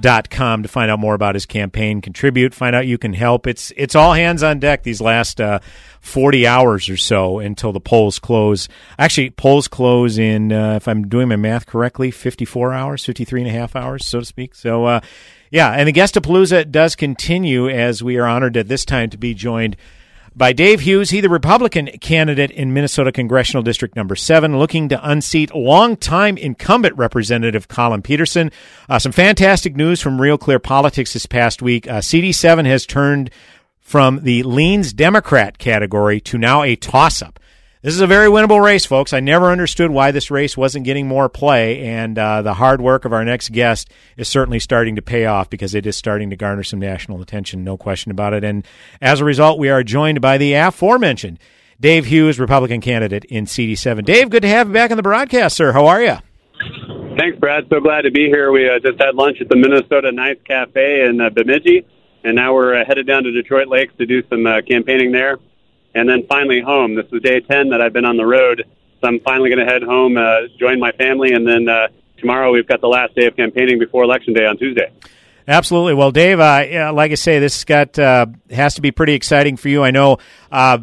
dot 0.00 0.30
com 0.30 0.62
to 0.62 0.68
find 0.68 0.90
out 0.90 0.98
more 0.98 1.14
about 1.14 1.34
his 1.34 1.44
campaign. 1.44 2.00
Contribute, 2.00 2.54
find 2.54 2.74
out 2.74 2.86
you 2.86 2.96
can 2.96 3.12
help. 3.12 3.46
It's 3.46 3.72
it's 3.76 3.94
all 3.94 4.14
hands 4.14 4.42
on 4.42 4.58
deck 4.58 4.82
these 4.82 5.02
last 5.02 5.40
uh, 5.40 5.60
40 6.00 6.46
hours 6.46 6.88
or 6.88 6.96
so 6.96 7.38
until 7.38 7.72
the 7.72 7.80
polls 7.80 8.18
close. 8.18 8.68
Actually, 8.98 9.30
polls 9.30 9.68
close 9.68 10.16
in, 10.16 10.52
uh, 10.52 10.76
if 10.76 10.88
I'm 10.88 11.08
doing 11.08 11.28
my 11.28 11.36
math 11.36 11.66
correctly, 11.66 12.10
54 12.10 12.72
hours, 12.72 13.04
53 13.04 13.42
and 13.42 13.50
a 13.50 13.52
half 13.52 13.76
hours, 13.76 14.06
so 14.06 14.20
to 14.20 14.26
speak. 14.26 14.54
So, 14.54 14.86
uh, 14.86 15.00
yeah, 15.50 15.70
and 15.72 15.86
the 15.86 15.92
guest 15.92 16.16
of 16.16 16.22
Guestapalooza 16.22 16.70
does 16.70 16.96
continue 16.96 17.68
as 17.68 18.02
we 18.02 18.16
are 18.16 18.26
honored 18.26 18.56
at 18.56 18.68
this 18.68 18.84
time 18.84 19.10
to 19.10 19.18
be 19.18 19.34
joined 19.34 19.76
by 20.40 20.54
Dave 20.54 20.80
Hughes. 20.80 21.10
He, 21.10 21.20
the 21.20 21.28
Republican 21.28 21.86
candidate 22.00 22.50
in 22.50 22.72
Minnesota 22.72 23.12
Congressional 23.12 23.62
District 23.62 23.94
Number 23.94 24.16
7, 24.16 24.58
looking 24.58 24.88
to 24.88 24.98
unseat 25.06 25.54
longtime 25.54 26.38
incumbent 26.38 26.96
Representative 26.96 27.68
Collin 27.68 28.00
Peterson. 28.00 28.50
Uh, 28.88 28.98
some 28.98 29.12
fantastic 29.12 29.76
news 29.76 30.00
from 30.00 30.18
Real 30.18 30.38
Clear 30.38 30.58
Politics 30.58 31.12
this 31.12 31.26
past 31.26 31.60
week. 31.60 31.86
Uh, 31.86 31.98
CD7 31.98 32.64
has 32.64 32.86
turned 32.86 33.28
from 33.80 34.20
the 34.22 34.42
leans 34.44 34.94
Democrat 34.94 35.58
category 35.58 36.22
to 36.22 36.38
now 36.38 36.62
a 36.62 36.74
toss 36.74 37.20
up. 37.20 37.38
This 37.82 37.94
is 37.94 38.02
a 38.02 38.06
very 38.06 38.28
winnable 38.28 38.62
race, 38.62 38.84
folks. 38.84 39.14
I 39.14 39.20
never 39.20 39.50
understood 39.50 39.90
why 39.90 40.10
this 40.10 40.30
race 40.30 40.54
wasn't 40.54 40.84
getting 40.84 41.08
more 41.08 41.30
play, 41.30 41.80
and 41.80 42.18
uh, 42.18 42.42
the 42.42 42.52
hard 42.52 42.82
work 42.82 43.06
of 43.06 43.14
our 43.14 43.24
next 43.24 43.52
guest 43.52 43.90
is 44.18 44.28
certainly 44.28 44.58
starting 44.58 44.96
to 44.96 45.02
pay 45.02 45.24
off 45.24 45.48
because 45.48 45.74
it 45.74 45.86
is 45.86 45.96
starting 45.96 46.28
to 46.28 46.36
garner 46.36 46.62
some 46.62 46.78
national 46.78 47.22
attention, 47.22 47.64
no 47.64 47.78
question 47.78 48.10
about 48.10 48.34
it. 48.34 48.44
And 48.44 48.66
as 49.00 49.20
a 49.20 49.24
result, 49.24 49.58
we 49.58 49.70
are 49.70 49.82
joined 49.82 50.20
by 50.20 50.36
the 50.36 50.52
aforementioned 50.52 51.38
Dave 51.80 52.04
Hughes, 52.04 52.38
Republican 52.38 52.82
candidate 52.82 53.24
in 53.24 53.46
CD7. 53.46 54.04
Dave, 54.04 54.28
good 54.28 54.42
to 54.42 54.48
have 54.48 54.68
you 54.68 54.74
back 54.74 54.90
on 54.90 54.98
the 54.98 55.02
broadcast, 55.02 55.56
sir. 55.56 55.72
How 55.72 55.86
are 55.86 56.02
you? 56.02 56.18
Thanks, 57.16 57.38
Brad. 57.38 57.64
So 57.70 57.80
glad 57.80 58.02
to 58.02 58.10
be 58.10 58.26
here. 58.26 58.52
We 58.52 58.68
uh, 58.68 58.78
just 58.80 59.00
had 59.00 59.14
lunch 59.14 59.38
at 59.40 59.48
the 59.48 59.56
Minnesota 59.56 60.12
Nice 60.12 60.36
Cafe 60.44 61.06
in 61.06 61.18
uh, 61.18 61.30
Bemidji, 61.30 61.86
and 62.24 62.36
now 62.36 62.52
we're 62.52 62.74
uh, 62.74 62.84
headed 62.84 63.06
down 63.06 63.22
to 63.22 63.32
Detroit 63.32 63.68
Lakes 63.68 63.94
to 63.96 64.04
do 64.04 64.22
some 64.28 64.46
uh, 64.46 64.60
campaigning 64.68 65.12
there 65.12 65.38
and 65.94 66.08
then 66.08 66.26
finally 66.28 66.60
home. 66.60 66.94
This 66.94 67.06
is 67.12 67.22
day 67.22 67.40
10 67.40 67.70
that 67.70 67.80
I've 67.80 67.92
been 67.92 68.04
on 68.04 68.16
the 68.16 68.26
road. 68.26 68.64
So 69.00 69.08
I'm 69.08 69.20
finally 69.20 69.48
going 69.48 69.64
to 69.64 69.70
head 69.70 69.82
home, 69.82 70.16
uh, 70.16 70.48
join 70.58 70.78
my 70.78 70.92
family, 70.92 71.32
and 71.32 71.46
then 71.46 71.68
uh, 71.68 71.88
tomorrow 72.18 72.52
we've 72.52 72.66
got 72.66 72.80
the 72.80 72.88
last 72.88 73.14
day 73.14 73.26
of 73.26 73.36
campaigning 73.36 73.78
before 73.78 74.04
Election 74.04 74.34
Day 74.34 74.46
on 74.46 74.58
Tuesday. 74.58 74.92
Absolutely. 75.48 75.94
Well, 75.94 76.12
Dave, 76.12 76.38
uh, 76.38 76.92
like 76.92 77.10
I 77.12 77.14
say, 77.14 77.38
this 77.38 77.64
got 77.64 77.98
uh, 77.98 78.26
has 78.50 78.74
to 78.74 78.82
be 78.82 78.90
pretty 78.90 79.14
exciting 79.14 79.56
for 79.56 79.68
you. 79.68 79.82
I 79.82 79.90
know 79.90 80.18
uh, 80.52 80.78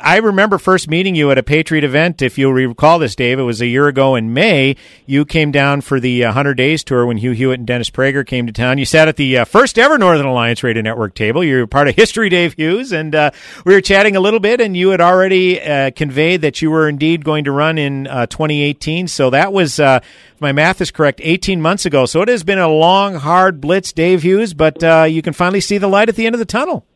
I 0.00 0.18
remember 0.18 0.58
first 0.58 0.88
meeting 0.88 1.14
you 1.14 1.30
at 1.30 1.38
a 1.38 1.42
Patriot 1.42 1.84
event. 1.84 2.22
If 2.22 2.38
you'll 2.38 2.52
recall 2.52 2.98
this, 2.98 3.14
Dave, 3.14 3.38
it 3.38 3.42
was 3.42 3.60
a 3.60 3.66
year 3.66 3.88
ago 3.88 4.14
in 4.14 4.32
May. 4.34 4.76
You 5.06 5.24
came 5.24 5.50
down 5.50 5.80
for 5.80 6.00
the 6.00 6.24
uh, 6.24 6.28
100 6.28 6.54
Days 6.54 6.84
tour 6.84 7.06
when 7.06 7.16
Hugh 7.18 7.32
Hewitt 7.32 7.60
and 7.60 7.66
Dennis 7.66 7.90
Prager 7.90 8.26
came 8.26 8.46
to 8.46 8.52
town. 8.52 8.78
You 8.78 8.84
sat 8.84 9.08
at 9.08 9.16
the 9.16 9.38
uh, 9.38 9.44
first 9.44 9.78
ever 9.78 9.98
Northern 9.98 10.26
Alliance 10.26 10.62
Radio 10.62 10.82
Network 10.82 11.14
table. 11.14 11.42
You're 11.42 11.66
part 11.66 11.88
of 11.88 11.96
History, 11.96 12.28
Dave 12.28 12.54
Hughes, 12.54 12.92
and 12.92 13.14
uh, 13.14 13.30
we 13.64 13.74
were 13.74 13.80
chatting 13.80 14.16
a 14.16 14.20
little 14.20 14.40
bit, 14.40 14.60
and 14.60 14.76
you 14.76 14.90
had 14.90 15.00
already 15.00 15.60
uh, 15.60 15.90
conveyed 15.90 16.42
that 16.42 16.62
you 16.62 16.70
were 16.70 16.88
indeed 16.88 17.24
going 17.24 17.44
to 17.44 17.52
run 17.52 17.78
in 17.78 18.06
uh, 18.06 18.26
2018. 18.26 19.08
So 19.08 19.30
that 19.30 19.52
was, 19.52 19.80
uh, 19.80 20.00
if 20.02 20.40
my 20.40 20.52
math 20.52 20.80
is 20.80 20.90
correct, 20.90 21.20
18 21.22 21.60
months 21.60 21.86
ago. 21.86 22.06
So 22.06 22.22
it 22.22 22.28
has 22.28 22.44
been 22.44 22.58
a 22.58 22.68
long, 22.68 23.14
hard 23.14 23.60
blitz, 23.60 23.92
Dave 23.92 24.22
Hughes, 24.22 24.54
but 24.54 24.82
you 25.10 25.22
can 25.22 25.32
finally 25.32 25.60
see 25.60 25.78
the 25.78 25.88
light 25.88 26.08
at 26.08 26.16
the 26.16 26.26
end 26.26 26.34
of 26.34 26.38
the 26.38 26.44
tunnel. 26.44 26.86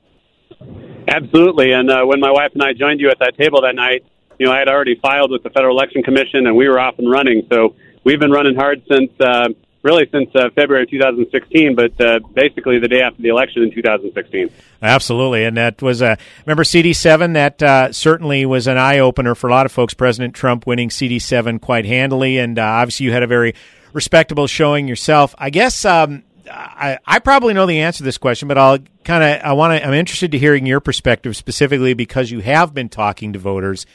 Absolutely. 1.09 1.73
And 1.73 1.91
uh, 1.91 2.05
when 2.05 2.21
my 2.21 2.31
wife 2.31 2.53
and 2.55 2.63
I 2.63 2.73
joined 2.73 3.01
you 3.01 3.11
at 3.11 3.19
that 3.21 3.37
table 3.37 3.63
that 3.63 3.75
night, 3.75 4.05
you 4.39 4.47
know, 4.47 4.53
I 4.53 4.59
had 4.59 4.69
already 4.69 4.97
filed 4.97 5.31
with 5.31 5.43
the 5.43 5.51
Federal 5.51 5.77
Election 5.77 6.03
Commission 6.03 6.47
and 6.47 6.57
we 6.57 6.69
were 6.69 6.79
off 6.79 6.99
and 6.99 7.11
running. 7.11 7.47
So 7.51 7.75
we've 8.05 8.21
been 8.21 8.31
running 8.31 8.55
hard 8.55 8.83
since, 8.89 9.11
uh, 9.21 9.49
really 9.83 10.09
since 10.11 10.29
uh, 10.35 10.51
February 10.55 10.87
2016, 10.87 11.75
but 11.75 11.99
uh, 12.01 12.19
basically 12.35 12.79
the 12.79 12.89
day 12.89 13.01
after 13.01 13.23
the 13.23 13.29
election 13.29 13.63
in 13.63 13.71
2016. 13.73 14.51
Absolutely. 14.83 15.45
And 15.45 15.57
that 15.57 15.81
was, 15.81 16.03
uh, 16.03 16.17
remember 16.45 16.65
CD7? 16.65 17.35
That 17.35 17.63
uh, 17.63 17.93
certainly 17.93 18.45
was 18.45 18.67
an 18.67 18.77
eye 18.77 18.99
opener 18.99 19.35
for 19.35 19.49
a 19.49 19.51
lot 19.51 19.65
of 19.65 19.73
folks. 19.73 19.95
President 19.95 20.35
Trump 20.35 20.67
winning 20.67 20.89
CD7 20.89 21.61
quite 21.61 21.87
handily. 21.87 22.39
And 22.39 22.59
uh, 22.59 22.63
obviously 22.63 23.07
you 23.07 23.13
had 23.13 23.23
a 23.23 23.27
very 23.27 23.55
respectable 23.93 24.47
showing 24.47 24.87
yourself. 24.87 25.35
I 25.39 25.51
guess, 25.51 25.85
um, 25.85 26.25
I, 26.51 26.99
I 27.07 27.19
probably 27.19 27.55
know 27.55 27.67
the 27.67 27.81
answer 27.81 27.99
to 27.99 28.05
this 28.05 28.19
question, 28.19 28.49
but 28.49 28.59
I'll 28.59 28.79
kind 29.05 29.23
of 29.23 29.43
I 29.43 29.53
want 29.53 29.79
to 29.79 29.87
I'm 29.87 29.95
interested 29.95 30.33
to 30.33 30.39
hearing 30.39 30.67
your 30.67 30.81
perspective 30.81 31.37
specifically 31.37 31.95
because 31.95 32.31
you 32.31 32.41
have 32.41 32.75
been 32.75 32.89
talking 32.89 33.33
to 33.33 33.39
voters 33.39 33.87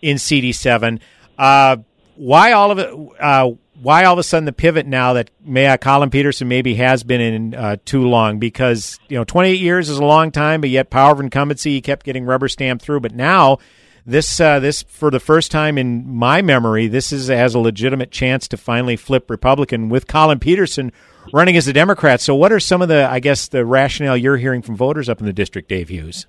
in 0.00 0.16
CD7. 0.16 1.00
Uh, 1.38 1.78
why 2.16 2.52
all 2.52 2.70
of 2.70 2.78
it? 2.78 2.94
Uh, 3.20 3.52
why 3.80 4.04
all 4.04 4.12
of 4.12 4.18
a 4.18 4.22
sudden 4.22 4.44
the 4.44 4.52
pivot 4.52 4.86
now 4.86 5.14
that 5.14 5.30
may, 5.42 5.66
uh, 5.66 5.78
Collin 5.78 6.10
Peterson 6.10 6.48
maybe 6.48 6.74
has 6.74 7.02
been 7.02 7.20
in 7.20 7.54
uh, 7.54 7.76
too 7.84 8.06
long? 8.06 8.38
Because 8.38 8.98
you 9.08 9.16
know 9.16 9.24
28 9.24 9.58
years 9.58 9.88
is 9.88 9.98
a 9.98 10.04
long 10.04 10.30
time, 10.30 10.60
but 10.60 10.70
yet 10.70 10.90
power 10.90 11.12
of 11.12 11.20
incumbency 11.20 11.72
he 11.72 11.80
kept 11.80 12.04
getting 12.04 12.24
rubber 12.24 12.48
stamped 12.48 12.84
through. 12.84 13.00
But 13.00 13.14
now 13.14 13.58
this 14.04 14.40
uh, 14.40 14.60
this 14.60 14.82
for 14.82 15.10
the 15.10 15.20
first 15.20 15.50
time 15.50 15.78
in 15.78 16.06
my 16.08 16.42
memory, 16.42 16.88
this 16.88 17.12
is 17.12 17.28
has 17.28 17.54
a 17.54 17.58
legitimate 17.58 18.10
chance 18.10 18.48
to 18.48 18.56
finally 18.56 18.96
flip 18.96 19.30
Republican 19.30 19.88
with 19.88 20.06
Collin 20.06 20.40
Peterson 20.40 20.92
running 21.32 21.56
as 21.56 21.68
a 21.68 21.72
Democrat. 21.72 22.20
So, 22.20 22.34
what 22.34 22.52
are 22.52 22.60
some 22.60 22.82
of 22.82 22.88
the, 22.88 23.08
I 23.08 23.20
guess, 23.20 23.48
the 23.48 23.64
rationale 23.64 24.16
you're 24.16 24.36
hearing 24.36 24.62
from 24.62 24.76
voters 24.76 25.08
up 25.08 25.20
in 25.20 25.26
the 25.26 25.32
district, 25.32 25.68
Dave 25.68 25.88
Hughes? 25.88 26.26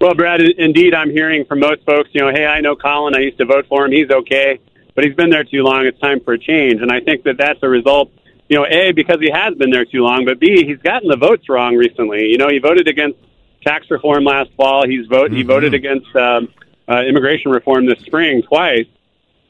Well, 0.00 0.14
Brad, 0.14 0.40
indeed, 0.40 0.94
I'm 0.94 1.10
hearing 1.10 1.44
from 1.44 1.60
most 1.60 1.84
folks, 1.84 2.08
you 2.12 2.22
know, 2.22 2.30
hey, 2.30 2.46
I 2.46 2.60
know 2.60 2.74
Collin. 2.74 3.14
I 3.14 3.20
used 3.20 3.36
to 3.36 3.44
vote 3.44 3.66
for 3.68 3.84
him. 3.84 3.92
He's 3.92 4.10
okay, 4.10 4.58
but 4.94 5.04
he's 5.04 5.14
been 5.14 5.28
there 5.28 5.44
too 5.44 5.62
long. 5.62 5.84
It's 5.84 5.98
time 6.00 6.20
for 6.20 6.32
a 6.32 6.38
change. 6.38 6.80
And 6.80 6.90
I 6.90 7.00
think 7.00 7.24
that 7.24 7.36
that's 7.36 7.58
a 7.62 7.68
result, 7.68 8.10
you 8.48 8.56
know, 8.56 8.64
A, 8.64 8.92
because 8.92 9.20
he 9.20 9.30
has 9.30 9.54
been 9.56 9.70
there 9.70 9.84
too 9.84 10.02
long, 10.02 10.24
but 10.24 10.40
B, 10.40 10.64
he's 10.64 10.78
gotten 10.78 11.08
the 11.08 11.18
votes 11.18 11.50
wrong 11.50 11.76
recently. 11.76 12.28
You 12.30 12.38
know, 12.38 12.48
he 12.48 12.58
voted 12.60 12.88
against 12.88 13.18
tax 13.62 13.90
reform 13.90 14.24
last 14.24 14.50
fall. 14.56 14.86
He's 14.88 15.06
vote, 15.06 15.26
mm-hmm. 15.26 15.36
He 15.36 15.42
voted 15.42 15.74
against 15.74 16.16
um, 16.16 16.48
uh, 16.88 17.02
immigration 17.02 17.50
reform 17.50 17.84
this 17.84 18.00
spring 18.00 18.42
twice. 18.42 18.86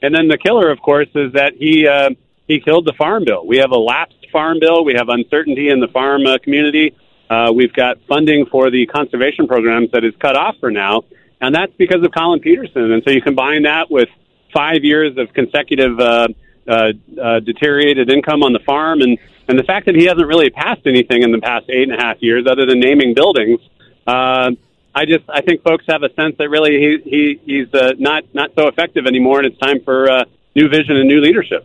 And 0.02 0.12
then 0.12 0.26
the 0.26 0.38
killer, 0.38 0.68
of 0.70 0.80
course, 0.80 1.08
is 1.14 1.34
that 1.34 1.54
he, 1.54 1.86
uh, 1.86 2.10
he 2.50 2.60
killed 2.60 2.84
the 2.84 2.92
farm 2.94 3.24
bill. 3.24 3.46
We 3.46 3.58
have 3.58 3.70
a 3.70 3.78
lapsed 3.78 4.26
farm 4.32 4.58
bill. 4.60 4.84
We 4.84 4.94
have 4.94 5.08
uncertainty 5.08 5.68
in 5.68 5.78
the 5.78 5.88
farm 5.88 6.26
uh, 6.26 6.38
community. 6.38 6.94
Uh, 7.30 7.52
we've 7.54 7.72
got 7.72 7.98
funding 8.08 8.46
for 8.46 8.70
the 8.70 8.86
conservation 8.86 9.46
programs 9.46 9.92
that 9.92 10.04
is 10.04 10.14
cut 10.18 10.36
off 10.36 10.56
for 10.58 10.70
now, 10.70 11.04
and 11.40 11.54
that's 11.54 11.72
because 11.78 12.02
of 12.02 12.10
Collin 12.10 12.40
Peterson. 12.40 12.90
And 12.90 13.04
so 13.04 13.10
you 13.10 13.22
combine 13.22 13.62
that 13.62 13.88
with 13.88 14.08
five 14.52 14.82
years 14.82 15.16
of 15.16 15.32
consecutive 15.32 16.00
uh, 16.00 16.28
uh, 16.66 16.92
uh, 17.22 17.38
deteriorated 17.38 18.10
income 18.10 18.42
on 18.42 18.52
the 18.52 18.58
farm, 18.58 19.00
and 19.00 19.16
and 19.46 19.56
the 19.56 19.62
fact 19.62 19.86
that 19.86 19.94
he 19.94 20.06
hasn't 20.06 20.26
really 20.26 20.50
passed 20.50 20.86
anything 20.86 21.22
in 21.22 21.30
the 21.30 21.40
past 21.40 21.66
eight 21.68 21.88
and 21.88 21.92
a 21.92 22.02
half 22.02 22.20
years 22.20 22.46
other 22.48 22.66
than 22.66 22.80
naming 22.80 23.14
buildings. 23.14 23.60
Uh, 24.08 24.50
I 24.92 25.04
just 25.04 25.24
I 25.28 25.40
think 25.40 25.62
folks 25.62 25.84
have 25.88 26.02
a 26.02 26.12
sense 26.14 26.34
that 26.38 26.48
really 26.50 26.72
he, 26.80 26.98
he 27.04 27.40
he's 27.44 27.74
uh, 27.74 27.92
not 27.96 28.24
not 28.34 28.50
so 28.56 28.66
effective 28.66 29.06
anymore, 29.06 29.38
and 29.38 29.46
it's 29.46 29.58
time 29.58 29.84
for 29.84 30.10
uh, 30.10 30.24
new 30.56 30.68
vision 30.68 30.96
and 30.96 31.06
new 31.06 31.20
leadership. 31.20 31.64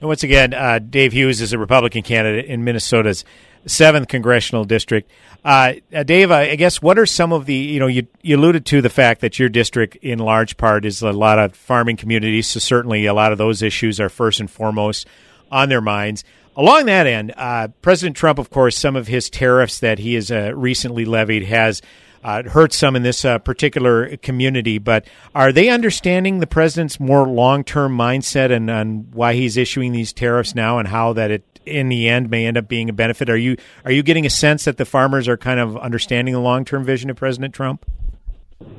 And 0.00 0.08
once 0.08 0.22
again, 0.22 0.54
uh, 0.54 0.78
Dave 0.78 1.12
Hughes 1.12 1.40
is 1.40 1.52
a 1.52 1.58
Republican 1.58 2.02
candidate 2.02 2.46
in 2.46 2.62
Minnesota's 2.62 3.24
seventh 3.66 4.08
congressional 4.08 4.64
district. 4.64 5.10
Uh, 5.44 5.74
uh, 5.94 6.02
Dave, 6.02 6.30
I 6.30 6.54
guess 6.56 6.80
what 6.80 6.98
are 6.98 7.06
some 7.06 7.32
of 7.32 7.46
the 7.46 7.54
you 7.54 7.80
know 7.80 7.86
you 7.86 8.06
you 8.22 8.36
alluded 8.36 8.64
to 8.66 8.80
the 8.80 8.90
fact 8.90 9.20
that 9.20 9.38
your 9.38 9.48
district 9.48 9.96
in 9.96 10.18
large 10.18 10.56
part 10.56 10.84
is 10.84 11.02
a 11.02 11.12
lot 11.12 11.38
of 11.38 11.54
farming 11.54 11.96
communities, 11.96 12.48
so 12.48 12.60
certainly 12.60 13.06
a 13.06 13.14
lot 13.14 13.32
of 13.32 13.38
those 13.38 13.62
issues 13.62 14.00
are 14.00 14.08
first 14.08 14.40
and 14.40 14.50
foremost 14.50 15.06
on 15.50 15.68
their 15.68 15.80
minds. 15.80 16.24
Along 16.56 16.86
that 16.86 17.06
end, 17.06 17.32
uh, 17.36 17.68
President 17.82 18.16
Trump, 18.16 18.38
of 18.40 18.50
course, 18.50 18.76
some 18.76 18.96
of 18.96 19.06
his 19.06 19.30
tariffs 19.30 19.78
that 19.78 20.00
he 20.00 20.14
has 20.14 20.30
uh, 20.30 20.52
recently 20.56 21.04
levied 21.04 21.44
has 21.44 21.82
uh, 22.22 22.42
hurt 22.44 22.72
some 22.72 22.96
in 22.96 23.02
this 23.02 23.24
uh, 23.24 23.38
particular 23.38 24.16
community. 24.18 24.78
But 24.78 25.06
are 25.34 25.52
they 25.52 25.68
understanding 25.68 26.40
the 26.40 26.46
president's 26.46 26.98
more 26.98 27.26
long 27.26 27.64
term 27.64 27.96
mindset 27.96 28.50
and, 28.50 28.70
and 28.70 29.12
why 29.14 29.34
he's 29.34 29.56
issuing 29.56 29.92
these 29.92 30.12
tariffs 30.12 30.54
now 30.54 30.78
and 30.78 30.88
how 30.88 31.12
that 31.14 31.30
it 31.30 31.44
in 31.64 31.88
the 31.88 32.08
end 32.08 32.30
may 32.30 32.46
end 32.46 32.56
up 32.56 32.68
being 32.68 32.88
a 32.88 32.92
benefit? 32.92 33.30
Are 33.30 33.36
you 33.36 33.56
are 33.84 33.92
you 33.92 34.02
getting 34.02 34.26
a 34.26 34.30
sense 34.30 34.64
that 34.64 34.76
the 34.76 34.84
farmers 34.84 35.28
are 35.28 35.36
kind 35.36 35.60
of 35.60 35.76
understanding 35.76 36.34
the 36.34 36.40
long 36.40 36.64
term 36.64 36.84
vision 36.84 37.10
of 37.10 37.16
President 37.16 37.54
Trump? 37.54 37.84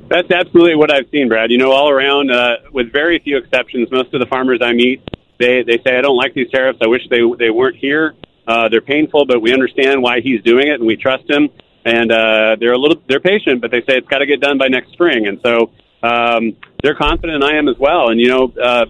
That's 0.08 0.30
absolutely 0.30 0.74
what 0.74 0.92
I've 0.92 1.08
seen, 1.10 1.28
Brad. 1.28 1.50
You 1.50 1.58
know, 1.58 1.72
all 1.72 1.88
around, 1.88 2.30
uh, 2.30 2.56
with 2.72 2.92
very 2.92 3.18
few 3.20 3.38
exceptions, 3.38 3.90
most 3.90 4.12
of 4.12 4.20
the 4.20 4.26
farmers 4.26 4.60
I 4.62 4.72
meet, 4.72 5.02
they 5.38 5.62
they 5.62 5.78
say, 5.78 5.96
"I 5.96 6.02
don't 6.02 6.16
like 6.16 6.34
these 6.34 6.50
tariffs. 6.50 6.80
I 6.82 6.88
wish 6.88 7.02
they 7.08 7.20
they 7.38 7.50
weren't 7.50 7.76
here. 7.76 8.14
Uh, 8.46 8.68
they're 8.68 8.80
painful, 8.80 9.24
but 9.26 9.40
we 9.40 9.52
understand 9.52 10.02
why 10.02 10.20
he's 10.20 10.42
doing 10.42 10.68
it, 10.68 10.74
and 10.74 10.86
we 10.86 10.96
trust 10.96 11.30
him." 11.30 11.48
And 11.84 12.10
uh, 12.10 12.56
they're 12.58 12.72
a 12.72 12.78
little 12.78 13.02
they're 13.08 13.20
patient, 13.20 13.60
but 13.60 13.70
they 13.70 13.80
say 13.80 13.96
it's 13.96 14.08
got 14.08 14.18
to 14.18 14.26
get 14.26 14.40
done 14.40 14.58
by 14.58 14.68
next 14.68 14.92
spring, 14.92 15.26
and 15.26 15.40
so 15.42 15.70
um, 16.02 16.56
they're 16.82 16.94
confident. 16.94 17.42
And 17.42 17.44
I 17.44 17.56
am 17.56 17.68
as 17.68 17.78
well, 17.78 18.10
and 18.10 18.20
you 18.20 18.28
know 18.28 18.52
uh, 18.62 18.86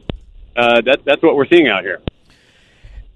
uh, 0.56 0.80
that, 0.82 1.00
that's 1.04 1.22
what 1.22 1.36
we're 1.36 1.46
seeing 1.46 1.68
out 1.68 1.82
here. 1.82 2.00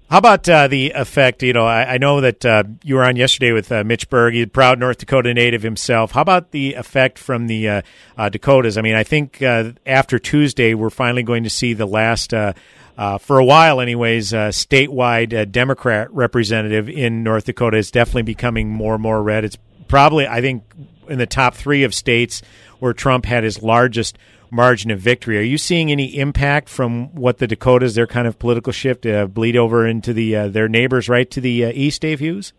How 0.09 0.19
about 0.19 0.47
uh, 0.47 0.67
the 0.67 0.91
effect? 0.91 1.41
You 1.41 1.53
know, 1.53 1.65
I, 1.65 1.95
I 1.95 1.97
know 1.97 2.21
that 2.21 2.45
uh, 2.45 2.63
you 2.83 2.95
were 2.95 3.03
on 3.03 3.15
yesterday 3.15 3.51
with 3.51 3.71
uh, 3.71 3.83
Mitch 3.83 4.07
Berg, 4.07 4.35
he's 4.35 4.45
a 4.45 4.47
proud 4.47 4.79
North 4.79 4.99
Dakota 4.99 5.33
native 5.33 5.63
himself. 5.63 6.11
How 6.11 6.21
about 6.21 6.51
the 6.51 6.75
effect 6.75 7.17
from 7.17 7.47
the 7.47 7.67
uh, 7.67 7.81
uh, 8.15 8.29
Dakotas? 8.29 8.77
I 8.77 8.81
mean, 8.81 8.93
I 8.93 9.03
think 9.03 9.41
uh, 9.41 9.71
after 9.83 10.19
Tuesday, 10.19 10.75
we're 10.75 10.91
finally 10.91 11.23
going 11.23 11.43
to 11.43 11.49
see 11.49 11.73
the 11.73 11.87
last, 11.87 12.31
for 12.31 13.39
a 13.39 13.45
while, 13.45 13.81
anyways, 13.81 14.29
statewide 14.29 15.51
Democrat 15.51 16.13
representative 16.13 16.87
in 16.87 17.23
North 17.23 17.45
Dakota 17.45 17.77
is 17.77 17.89
definitely 17.89 18.21
becoming 18.21 18.69
more 18.69 18.93
and 18.93 19.01
more 19.01 19.23
red. 19.23 19.43
It's 19.43 19.57
probably, 19.87 20.27
I 20.27 20.41
think, 20.41 20.63
in 21.07 21.17
the 21.17 21.25
top 21.25 21.55
three 21.55 21.83
of 21.83 21.93
states 21.93 22.41
where 22.79 22.93
Trump 22.93 23.25
had 23.25 23.43
his 23.43 23.61
largest 23.61 24.17
margin 24.51 24.91
of 24.91 24.99
victory. 24.99 25.37
Are 25.37 25.41
you 25.41 25.57
seeing 25.57 25.91
any 25.91 26.17
impact 26.17 26.69
from 26.69 27.13
what 27.13 27.37
the 27.37 27.47
Dakotas, 27.47 27.95
their 27.95 28.07
kind 28.07 28.27
of 28.27 28.39
political 28.39 28.71
shift, 28.71 29.05
uh, 29.05 29.27
bleed 29.27 29.55
over 29.55 29.85
into 29.85 30.13
the 30.13 30.35
uh, 30.35 30.47
their 30.47 30.69
neighbors 30.69 31.09
right 31.09 31.29
to 31.31 31.41
the 31.41 31.65
uh, 31.65 31.71
east, 31.73 32.01
Dave 32.01 32.19
Hughes? 32.19 32.53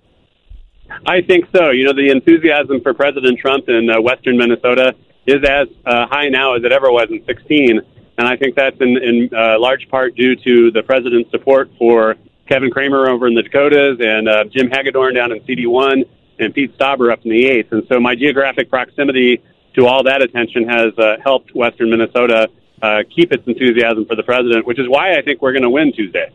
I 1.07 1.23
think 1.23 1.47
so. 1.55 1.71
You 1.71 1.85
know, 1.85 1.93
the 1.93 2.11
enthusiasm 2.11 2.81
for 2.83 2.95
President 2.95 3.39
Trump 3.39 3.69
in 3.69 3.91
uh, 3.91 4.01
western 4.01 4.37
Minnesota 4.37 4.95
is 5.27 5.43
as 5.45 5.67
uh, 5.85 6.07
high 6.07 6.29
now 6.29 6.55
as 6.55 6.63
it 6.63 6.71
ever 6.71 6.93
was 6.93 7.09
in 7.11 7.25
16. 7.27 7.81
And 8.19 8.27
I 8.27 8.37
think 8.37 8.55
that's 8.55 8.81
in, 8.81 8.97
in 8.97 9.31
uh, 9.37 9.59
large 9.59 9.89
part 9.89 10.15
due 10.15 10.37
to 10.37 10.71
the 10.71 10.83
president's 10.85 11.31
support 11.33 11.71
for 11.77 12.15
Kevin 12.49 12.71
Cramer 12.71 13.11
over 13.11 13.27
in 13.27 13.35
the 13.35 13.43
Dakotas 13.43 13.99
and 14.01 14.29
Jim 14.53 14.71
Hagedorn 14.71 15.15
down 15.15 15.33
in 15.33 15.41
CD1 15.41 16.05
and 16.39 16.55
Pete 16.55 16.77
Stauber 16.79 17.13
up 17.13 17.25
in 17.25 17.31
the 17.31 17.45
8th. 17.45 17.73
And 17.73 17.87
so 17.89 18.01
my 18.01 18.15
geographic 18.15 18.69
proximity 18.71 19.43
to 19.75 19.87
all 19.87 20.05
that 20.05 20.23
attention 20.23 20.69
has 20.69 20.99
uh, 20.99 21.17
helped 21.23 21.55
Western 21.55 21.91
Minnesota 21.91 22.49
uh, 22.83 23.03
keep 23.15 23.33
its 23.33 23.47
enthusiasm 23.47 24.07
for 24.07 24.17
the 24.17 24.23
president, 24.23 24.67
which 24.67 24.79
is 24.79 24.89
why 24.89 25.17
I 25.17 25.23
think 25.23 25.41
we're 25.43 25.53
going 25.53 25.63
to 25.63 25.71
win 25.71 25.93
Tuesday. 25.93 26.31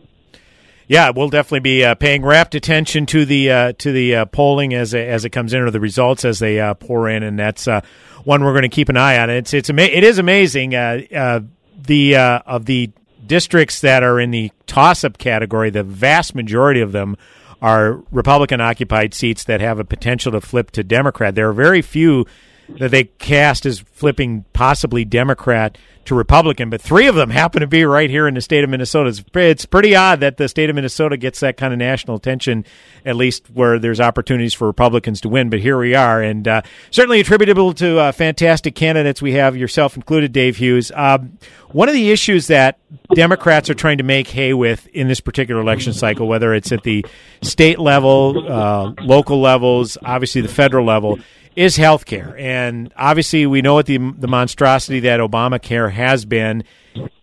Yeah, 0.88 1.10
we'll 1.10 1.28
definitely 1.28 1.60
be 1.60 1.84
uh, 1.84 1.94
paying 1.94 2.22
rapt 2.22 2.54
attention 2.54 3.06
to 3.06 3.24
the 3.24 3.50
uh, 3.50 3.72
to 3.78 3.92
the 3.92 4.16
uh, 4.16 4.24
polling 4.26 4.74
as 4.74 4.94
as 4.94 5.24
it 5.24 5.30
comes 5.30 5.54
in, 5.54 5.62
or 5.62 5.70
the 5.70 5.80
results 5.80 6.24
as 6.24 6.38
they 6.38 6.60
uh, 6.60 6.74
pour 6.74 7.08
in, 7.08 7.22
and 7.22 7.38
that's 7.38 7.68
uh, 7.68 7.80
one 8.24 8.44
we're 8.44 8.52
going 8.52 8.62
to 8.62 8.68
keep 8.68 8.88
an 8.88 8.96
eye 8.96 9.18
on. 9.18 9.30
It's 9.30 9.54
it's 9.54 9.70
ama- 9.70 9.82
it 9.82 10.04
is 10.04 10.18
amazing 10.18 10.74
uh, 10.74 11.40
the 11.80 12.16
of 12.16 12.66
the 12.66 12.90
districts 13.24 13.80
that 13.80 14.02
are 14.02 14.20
in 14.20 14.32
the 14.32 14.50
toss 14.66 15.04
up 15.04 15.18
category. 15.18 15.70
The 15.70 15.84
vast 15.84 16.34
majority 16.34 16.80
of 16.80 16.92
them 16.92 17.16
are 17.62 18.02
Republican 18.10 18.60
occupied 18.60 19.14
seats 19.14 19.44
that 19.44 19.60
have 19.60 19.78
a 19.78 19.84
potential 19.84 20.32
to 20.32 20.40
flip 20.40 20.72
to 20.72 20.82
Democrat. 20.82 21.36
There 21.36 21.48
are 21.48 21.54
very 21.54 21.80
few 21.80 22.26
that 22.68 22.90
they 22.90 23.04
cast 23.04 23.66
as 23.66 23.80
flipping 23.80 24.44
possibly 24.52 25.04
Democrat 25.04 25.76
to 26.04 26.14
Republican, 26.16 26.68
but 26.68 26.80
three 26.80 27.06
of 27.06 27.14
them 27.14 27.30
happen 27.30 27.60
to 27.60 27.66
be 27.66 27.84
right 27.84 28.10
here 28.10 28.26
in 28.26 28.34
the 28.34 28.40
state 28.40 28.64
of 28.64 28.70
Minnesota. 28.70 29.10
It's, 29.10 29.22
it's 29.34 29.66
pretty 29.66 29.94
odd 29.94 30.20
that 30.20 30.36
the 30.36 30.48
state 30.48 30.68
of 30.68 30.74
Minnesota 30.74 31.16
gets 31.16 31.40
that 31.40 31.56
kind 31.56 31.72
of 31.72 31.78
national 31.78 32.16
attention, 32.16 32.64
at 33.04 33.14
least 33.14 33.48
where 33.50 33.78
there's 33.78 34.00
opportunities 34.00 34.52
for 34.52 34.66
Republicans 34.66 35.20
to 35.20 35.28
win. 35.28 35.48
But 35.48 35.60
here 35.60 35.78
we 35.78 35.94
are, 35.94 36.20
and 36.20 36.48
uh, 36.48 36.62
certainly 36.90 37.20
attributable 37.20 37.72
to 37.74 37.98
uh, 37.98 38.12
fantastic 38.12 38.74
candidates 38.74 39.22
we 39.22 39.34
have, 39.34 39.56
yourself 39.56 39.94
included, 39.94 40.32
Dave 40.32 40.56
Hughes. 40.56 40.90
Um, 40.92 41.38
one 41.70 41.88
of 41.88 41.94
the 41.94 42.10
issues 42.10 42.48
that 42.48 42.78
Democrats 43.14 43.70
are 43.70 43.74
trying 43.74 43.98
to 43.98 44.04
make 44.04 44.28
hay 44.28 44.52
with 44.52 44.86
in 44.88 45.08
this 45.08 45.20
particular 45.20 45.60
election 45.60 45.92
cycle, 45.92 46.26
whether 46.26 46.52
it's 46.52 46.72
at 46.72 46.82
the 46.82 47.06
state 47.42 47.78
level, 47.78 48.50
uh, 48.50 48.92
local 49.02 49.40
levels, 49.40 49.96
obviously 50.04 50.40
the 50.40 50.48
federal 50.48 50.84
level, 50.84 51.18
is 51.56 51.76
health 51.76 52.04
care. 52.06 52.36
And 52.38 52.92
obviously, 52.96 53.46
we 53.46 53.62
know 53.62 53.74
what 53.74 53.86
the, 53.86 53.98
the 53.98 54.28
monstrosity 54.28 55.00
that 55.00 55.20
Obamacare 55.20 55.90
has 55.90 56.24
been. 56.24 56.64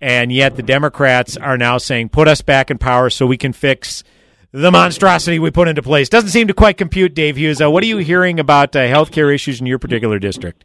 And 0.01 0.31
yet, 0.31 0.55
the 0.55 0.63
Democrats 0.63 1.37
are 1.37 1.57
now 1.57 1.77
saying, 1.77 2.09
put 2.09 2.27
us 2.27 2.41
back 2.41 2.71
in 2.71 2.77
power 2.77 3.09
so 3.09 3.25
we 3.25 3.37
can 3.37 3.53
fix 3.53 4.03
the 4.51 4.71
monstrosity 4.71 5.37
we 5.37 5.51
put 5.51 5.67
into 5.67 5.83
place. 5.83 6.09
Doesn't 6.09 6.29
seem 6.29 6.47
to 6.47 6.53
quite 6.53 6.77
compute, 6.77 7.13
Dave 7.13 7.37
Hughes. 7.37 7.61
Uh, 7.61 7.69
what 7.69 7.83
are 7.83 7.87
you 7.87 7.97
hearing 7.97 8.39
about 8.39 8.75
uh, 8.75 8.87
health 8.87 9.11
care 9.11 9.31
issues 9.31 9.59
in 9.59 9.67
your 9.67 9.77
particular 9.77 10.17
district? 10.17 10.63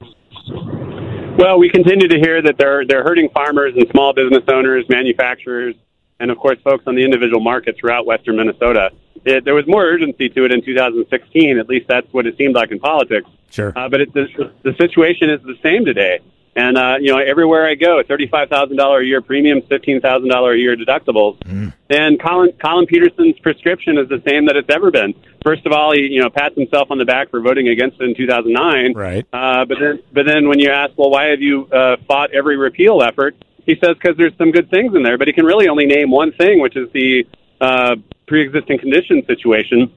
Well, 1.36 1.58
we 1.58 1.68
continue 1.68 2.08
to 2.08 2.18
hear 2.18 2.40
that 2.42 2.56
they're, 2.58 2.86
they're 2.86 3.02
hurting 3.02 3.28
farmers 3.34 3.74
and 3.76 3.86
small 3.90 4.14
business 4.14 4.44
owners, 4.48 4.86
manufacturers, 4.88 5.74
and 6.20 6.30
of 6.30 6.38
course, 6.38 6.58
folks 6.62 6.84
on 6.86 6.94
the 6.94 7.04
individual 7.04 7.40
market 7.40 7.76
throughout 7.76 8.06
western 8.06 8.36
Minnesota. 8.36 8.90
It, 9.24 9.44
there 9.44 9.54
was 9.54 9.66
more 9.66 9.84
urgency 9.84 10.28
to 10.28 10.44
it 10.44 10.52
in 10.52 10.62
2016. 10.62 11.58
At 11.58 11.68
least 11.68 11.88
that's 11.88 12.12
what 12.12 12.26
it 12.26 12.36
seemed 12.36 12.54
like 12.54 12.70
in 12.70 12.78
politics. 12.78 13.28
Sure. 13.50 13.72
Uh, 13.76 13.88
but 13.88 14.00
it, 14.00 14.12
the, 14.12 14.52
the 14.62 14.74
situation 14.76 15.30
is 15.30 15.40
the 15.42 15.56
same 15.62 15.84
today. 15.84 16.20
And 16.56 16.78
uh, 16.78 16.96
you 17.00 17.10
know, 17.10 17.18
everywhere 17.18 17.66
I 17.66 17.74
go, 17.74 18.00
thirty-five 18.06 18.48
thousand 18.48 18.76
dollar 18.76 19.00
a 19.00 19.04
year 19.04 19.20
premiums, 19.20 19.64
fifteen 19.68 20.00
thousand 20.00 20.28
dollar 20.28 20.52
a 20.52 20.58
year 20.58 20.76
deductibles. 20.76 21.36
Mm. 21.40 21.72
And 21.90 22.22
Colin 22.22 22.52
Collin 22.60 22.86
Peterson's 22.86 23.38
prescription 23.40 23.98
is 23.98 24.08
the 24.08 24.22
same 24.24 24.46
that 24.46 24.56
it's 24.56 24.70
ever 24.70 24.92
been. 24.92 25.14
First 25.42 25.66
of 25.66 25.72
all, 25.72 25.92
he 25.92 26.02
you 26.02 26.20
know 26.20 26.30
pats 26.30 26.54
himself 26.54 26.92
on 26.92 26.98
the 26.98 27.04
back 27.04 27.30
for 27.30 27.40
voting 27.40 27.68
against 27.68 28.00
it 28.00 28.04
in 28.04 28.14
two 28.14 28.28
thousand 28.28 28.52
nine. 28.52 28.92
Right. 28.92 29.26
Uh, 29.32 29.64
but 29.64 29.78
then, 29.80 30.02
but 30.12 30.26
then 30.26 30.48
when 30.48 30.60
you 30.60 30.70
ask, 30.70 30.92
well, 30.96 31.10
why 31.10 31.24
have 31.26 31.40
you 31.40 31.66
uh, 31.66 31.96
fought 32.06 32.30
every 32.32 32.56
repeal 32.56 33.02
effort? 33.02 33.34
He 33.66 33.76
says 33.76 33.94
because 33.94 34.16
there's 34.16 34.36
some 34.36 34.50
good 34.50 34.70
things 34.70 34.94
in 34.94 35.02
there, 35.02 35.18
but 35.18 35.26
he 35.26 35.32
can 35.32 35.44
really 35.44 35.68
only 35.68 35.86
name 35.86 36.10
one 36.10 36.32
thing, 36.32 36.60
which 36.60 36.76
is 36.76 36.90
the 36.92 37.26
uh, 37.60 37.96
pre-existing 38.26 38.78
condition 38.78 39.24
situation. 39.26 39.92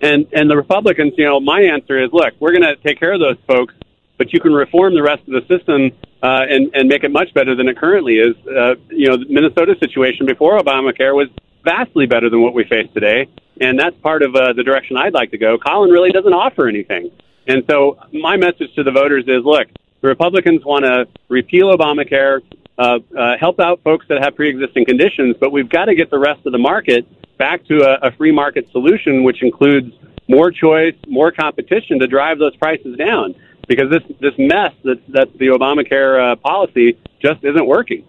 And 0.00 0.26
and 0.32 0.48
the 0.48 0.56
Republicans, 0.56 1.14
you 1.16 1.24
know, 1.24 1.40
my 1.40 1.60
answer 1.62 2.02
is, 2.02 2.10
look, 2.12 2.34
we're 2.40 2.52
going 2.52 2.62
to 2.62 2.76
take 2.76 3.00
care 3.00 3.12
of 3.12 3.20
those 3.20 3.36
folks, 3.46 3.74
but 4.16 4.32
you 4.32 4.40
can 4.40 4.52
reform 4.52 4.94
the 4.94 5.02
rest 5.02 5.22
of 5.28 5.34
the 5.34 5.44
system 5.48 5.90
uh, 6.22 6.46
and 6.48 6.70
and 6.74 6.88
make 6.88 7.04
it 7.04 7.10
much 7.10 7.34
better 7.34 7.54
than 7.54 7.68
it 7.68 7.76
currently 7.76 8.18
is. 8.18 8.36
Uh, 8.46 8.74
you 8.90 9.08
know, 9.08 9.16
the 9.16 9.26
Minnesota 9.28 9.74
situation 9.80 10.24
before 10.26 10.58
Obamacare 10.58 11.14
was 11.14 11.28
vastly 11.64 12.06
better 12.06 12.30
than 12.30 12.40
what 12.40 12.54
we 12.54 12.64
face 12.64 12.88
today, 12.94 13.26
and 13.60 13.78
that's 13.78 13.96
part 13.98 14.22
of 14.22 14.34
uh, 14.34 14.52
the 14.52 14.62
direction 14.62 14.96
I'd 14.96 15.14
like 15.14 15.32
to 15.32 15.38
go. 15.38 15.58
Collin 15.58 15.90
really 15.90 16.12
doesn't 16.12 16.32
offer 16.32 16.68
anything, 16.68 17.10
and 17.46 17.64
so 17.68 17.98
my 18.12 18.36
message 18.36 18.72
to 18.76 18.84
the 18.84 18.92
voters 18.92 19.24
is, 19.26 19.44
look, 19.44 19.66
the 20.00 20.08
Republicans 20.08 20.64
want 20.64 20.84
to 20.84 21.08
repeal 21.28 21.76
Obamacare, 21.76 22.40
uh, 22.78 23.00
uh, 23.16 23.36
help 23.38 23.58
out 23.60 23.82
folks 23.82 24.06
that 24.08 24.22
have 24.22 24.36
pre-existing 24.36 24.84
conditions, 24.84 25.36
but 25.40 25.50
we've 25.50 25.68
got 25.68 25.86
to 25.86 25.94
get 25.94 26.10
the 26.10 26.18
rest 26.18 26.46
of 26.46 26.52
the 26.52 26.58
market 26.58 27.06
back 27.36 27.64
to 27.66 27.82
a, 27.82 28.08
a 28.08 28.12
free 28.12 28.32
market 28.32 28.70
solution, 28.70 29.24
which 29.24 29.42
includes 29.42 29.92
more 30.28 30.50
choice, 30.50 30.94
more 31.08 31.32
competition 31.32 31.98
to 31.98 32.06
drive 32.06 32.38
those 32.38 32.54
prices 32.56 32.96
down. 32.96 33.34
Because 33.66 33.90
this 33.90 34.02
this 34.18 34.32
mess 34.38 34.72
that 34.84 35.06
that 35.08 35.36
the 35.36 35.48
Obamacare 35.48 36.32
uh, 36.32 36.36
policy 36.36 36.96
just 37.20 37.44
isn't 37.44 37.66
working. 37.66 38.04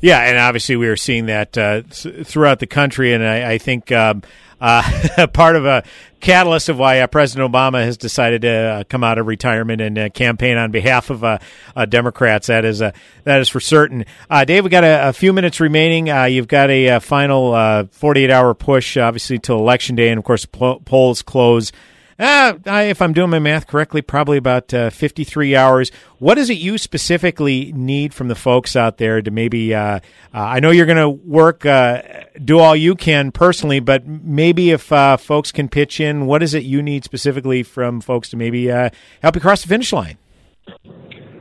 Yeah, 0.00 0.20
and 0.20 0.38
obviously 0.38 0.76
we 0.76 0.88
are 0.88 0.96
seeing 0.96 1.26
that 1.26 1.56
uh, 1.56 1.82
throughout 1.88 2.60
the 2.60 2.66
country, 2.66 3.14
and 3.14 3.24
I, 3.24 3.52
I 3.52 3.58
think 3.58 3.90
um, 3.90 4.22
uh, 4.60 5.26
part 5.32 5.56
of 5.56 5.64
a 5.64 5.84
catalyst 6.20 6.68
of 6.68 6.78
why 6.78 7.00
uh, 7.00 7.06
President 7.06 7.50
Obama 7.50 7.84
has 7.84 7.96
decided 7.96 8.42
to 8.42 8.50
uh, 8.50 8.84
come 8.84 9.04
out 9.04 9.18
of 9.18 9.26
retirement 9.26 9.80
and 9.80 9.98
uh, 9.98 10.08
campaign 10.10 10.56
on 10.56 10.70
behalf 10.70 11.10
of 11.10 11.22
uh, 11.22 11.38
uh, 11.76 11.86
Democrats. 11.86 12.48
That 12.48 12.64
is 12.64 12.78
that 12.80 12.94
is 13.24 13.48
for 13.48 13.60
certain. 13.60 14.04
Dave, 14.46 14.64
we 14.64 14.70
got 14.70 14.84
a, 14.84 15.08
a, 15.08 15.12
few 15.12 15.32
minutes 15.32 15.60
remaining. 15.60 16.08
you've 16.30 16.48
got 16.48 16.70
a, 16.70 16.98
final 17.00 17.86
48 17.92 18.30
hour 18.30 18.54
push, 18.54 18.96
obviously, 18.96 19.38
till 19.38 19.58
election 19.58 19.96
day, 19.96 20.08
and 20.08 20.18
of 20.18 20.24
course, 20.24 20.44
polls 20.46 21.22
close 21.22 21.72
uh, 22.18 22.54
if 22.66 23.00
I'm 23.00 23.12
doing 23.12 23.30
my 23.30 23.38
math 23.38 23.68
correctly, 23.68 24.02
probably 24.02 24.38
about 24.38 24.74
uh, 24.74 24.90
53 24.90 25.54
hours. 25.54 25.92
What 26.18 26.36
is 26.36 26.50
it 26.50 26.54
you 26.54 26.76
specifically 26.76 27.72
need 27.72 28.12
from 28.12 28.26
the 28.26 28.34
folks 28.34 28.74
out 28.74 28.98
there 28.98 29.22
to 29.22 29.30
maybe? 29.30 29.72
Uh, 29.72 30.00
uh 30.00 30.00
I 30.32 30.60
know 30.60 30.70
you're 30.70 30.86
going 30.86 30.98
to 30.98 31.08
work, 31.08 31.64
uh, 31.64 32.02
do 32.44 32.58
all 32.58 32.74
you 32.74 32.96
can 32.96 33.30
personally, 33.30 33.78
but 33.78 34.06
maybe 34.06 34.70
if 34.70 34.90
uh, 34.90 35.16
folks 35.16 35.52
can 35.52 35.68
pitch 35.68 36.00
in, 36.00 36.26
what 36.26 36.42
is 36.42 36.54
it 36.54 36.64
you 36.64 36.82
need 36.82 37.04
specifically 37.04 37.62
from 37.62 38.00
folks 38.00 38.28
to 38.30 38.36
maybe 38.36 38.66
help 38.66 39.34
you 39.34 39.40
cross 39.40 39.62
the 39.62 39.68
finish 39.68 39.92
line? 39.92 40.18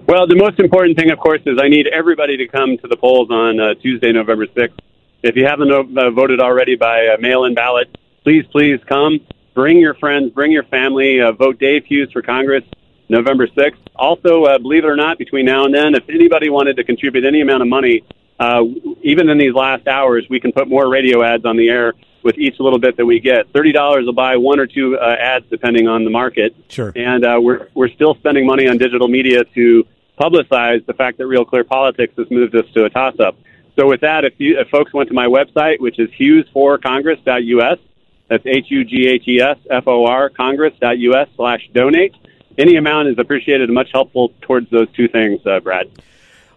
Well, 0.07 0.28
the 0.28 0.38
most 0.38 0.59
important 0.59 0.97
thing, 0.97 1.09
of 1.09 1.19
course, 1.19 1.41
is 1.45 1.57
I 1.61 1.67
need 1.67 1.88
everybody 1.88 2.38
to 2.38 2.47
come 2.47 2.78
to 2.78 2.88
the 2.88 2.95
polls 2.95 3.30
on 3.32 3.75
Tuesday, 3.82 4.11
November 4.11 4.45
6th. 4.45 4.78
If 5.23 5.36
you 5.36 5.45
haven't 5.45 5.69
voted 6.13 6.39
already 6.39 6.75
by 6.75 7.07
mail-in 7.19 7.55
ballot, 7.55 7.97
please, 8.23 8.45
please 8.51 8.80
come. 8.88 9.19
Bring 9.58 9.80
your 9.80 9.95
friends, 9.95 10.32
bring 10.34 10.51
your 10.51 10.66
family. 10.66 11.20
Uh, 11.20 11.32
vote 11.32 11.58
Dave 11.58 11.84
Hughes 11.86 12.12
for 12.12 12.22
Congress 12.22 12.64
November 13.10 13.47
6th. 13.47 13.80
Also, 13.95 14.43
uh, 14.43 14.60
believe 14.60 14.84
it 14.84 14.88
or 14.88 14.95
not, 14.95 15.18
between 15.18 15.47
now 15.47 15.66
and 15.66 15.74
then, 15.74 15.95
if 15.95 16.08
anybody 16.10 16.51
wanted 16.51 16.76
to 16.76 16.84
contribute 16.84 17.26
any 17.26 17.41
amount 17.41 17.64
of 17.64 17.68
money, 17.68 18.03
uh, 18.39 18.64
even 19.01 19.30
in 19.30 19.39
these 19.39 19.55
last 19.55 19.88
hours, 19.88 20.28
we 20.30 20.39
can 20.39 20.51
put 20.51 20.68
more 20.68 20.88
radio 20.88 21.24
ads 21.24 21.43
on 21.43 21.58
the 21.58 21.70
air 21.70 21.95
with 22.22 22.38
each 22.38 22.60
little 22.60 22.78
bit 22.78 22.97
that 22.97 23.05
we 23.08 23.20
get. 23.20 23.51
Thirty 23.51 23.72
dollars 23.72 24.05
will 24.05 24.14
buy 24.14 24.38
one 24.38 24.60
or 24.60 24.68
two 24.68 24.95
uh, 24.95 25.16
ads 25.20 25.47
depending 25.49 25.88
on 25.88 26.03
the 26.03 26.12
market. 26.12 26.55
Sure. 26.68 26.93
And 26.95 27.26
uh, 27.26 27.39
we're 27.41 27.70
we're 27.74 27.89
still 27.89 28.14
spending 28.14 28.45
money 28.45 28.68
on 28.68 28.78
digital 28.78 29.08
media 29.08 29.43
to 29.43 29.88
publicize 30.20 30.86
the 30.86 30.93
fact 30.93 31.18
that 31.18 31.26
Real 31.26 31.45
Clear 31.45 31.64
Politics 31.64 32.14
has 32.16 32.30
moved 32.30 32.55
us 32.55 32.66
to 32.76 32.86
a 32.86 32.91
toss-up. 32.91 33.36
So 33.76 33.88
with 33.88 34.01
that, 34.01 34.24
if 34.24 34.34
you 34.38 34.60
if 34.60 34.70
folks 34.70 34.93
went 34.93 35.10
to 35.10 35.16
my 35.16 35.26
website, 35.26 35.80
which 35.80 35.97
is 35.97 36.12
hughesforcongress.us, 36.12 37.80
that's 38.28 38.45
H-U-G-H-E-S-F-O-R, 38.45 40.30
congress.us 40.30 41.30
slash 41.36 41.69
donate. 41.73 42.15
Any 42.57 42.75
amount 42.75 43.09
is 43.09 43.19
appreciated 43.19 43.69
and 43.69 43.75
much 43.75 43.89
helpful 43.93 44.34
towards 44.41 44.69
those 44.69 44.89
two 44.91 45.07
things, 45.07 45.45
uh, 45.45 45.59
Brad. 45.59 45.89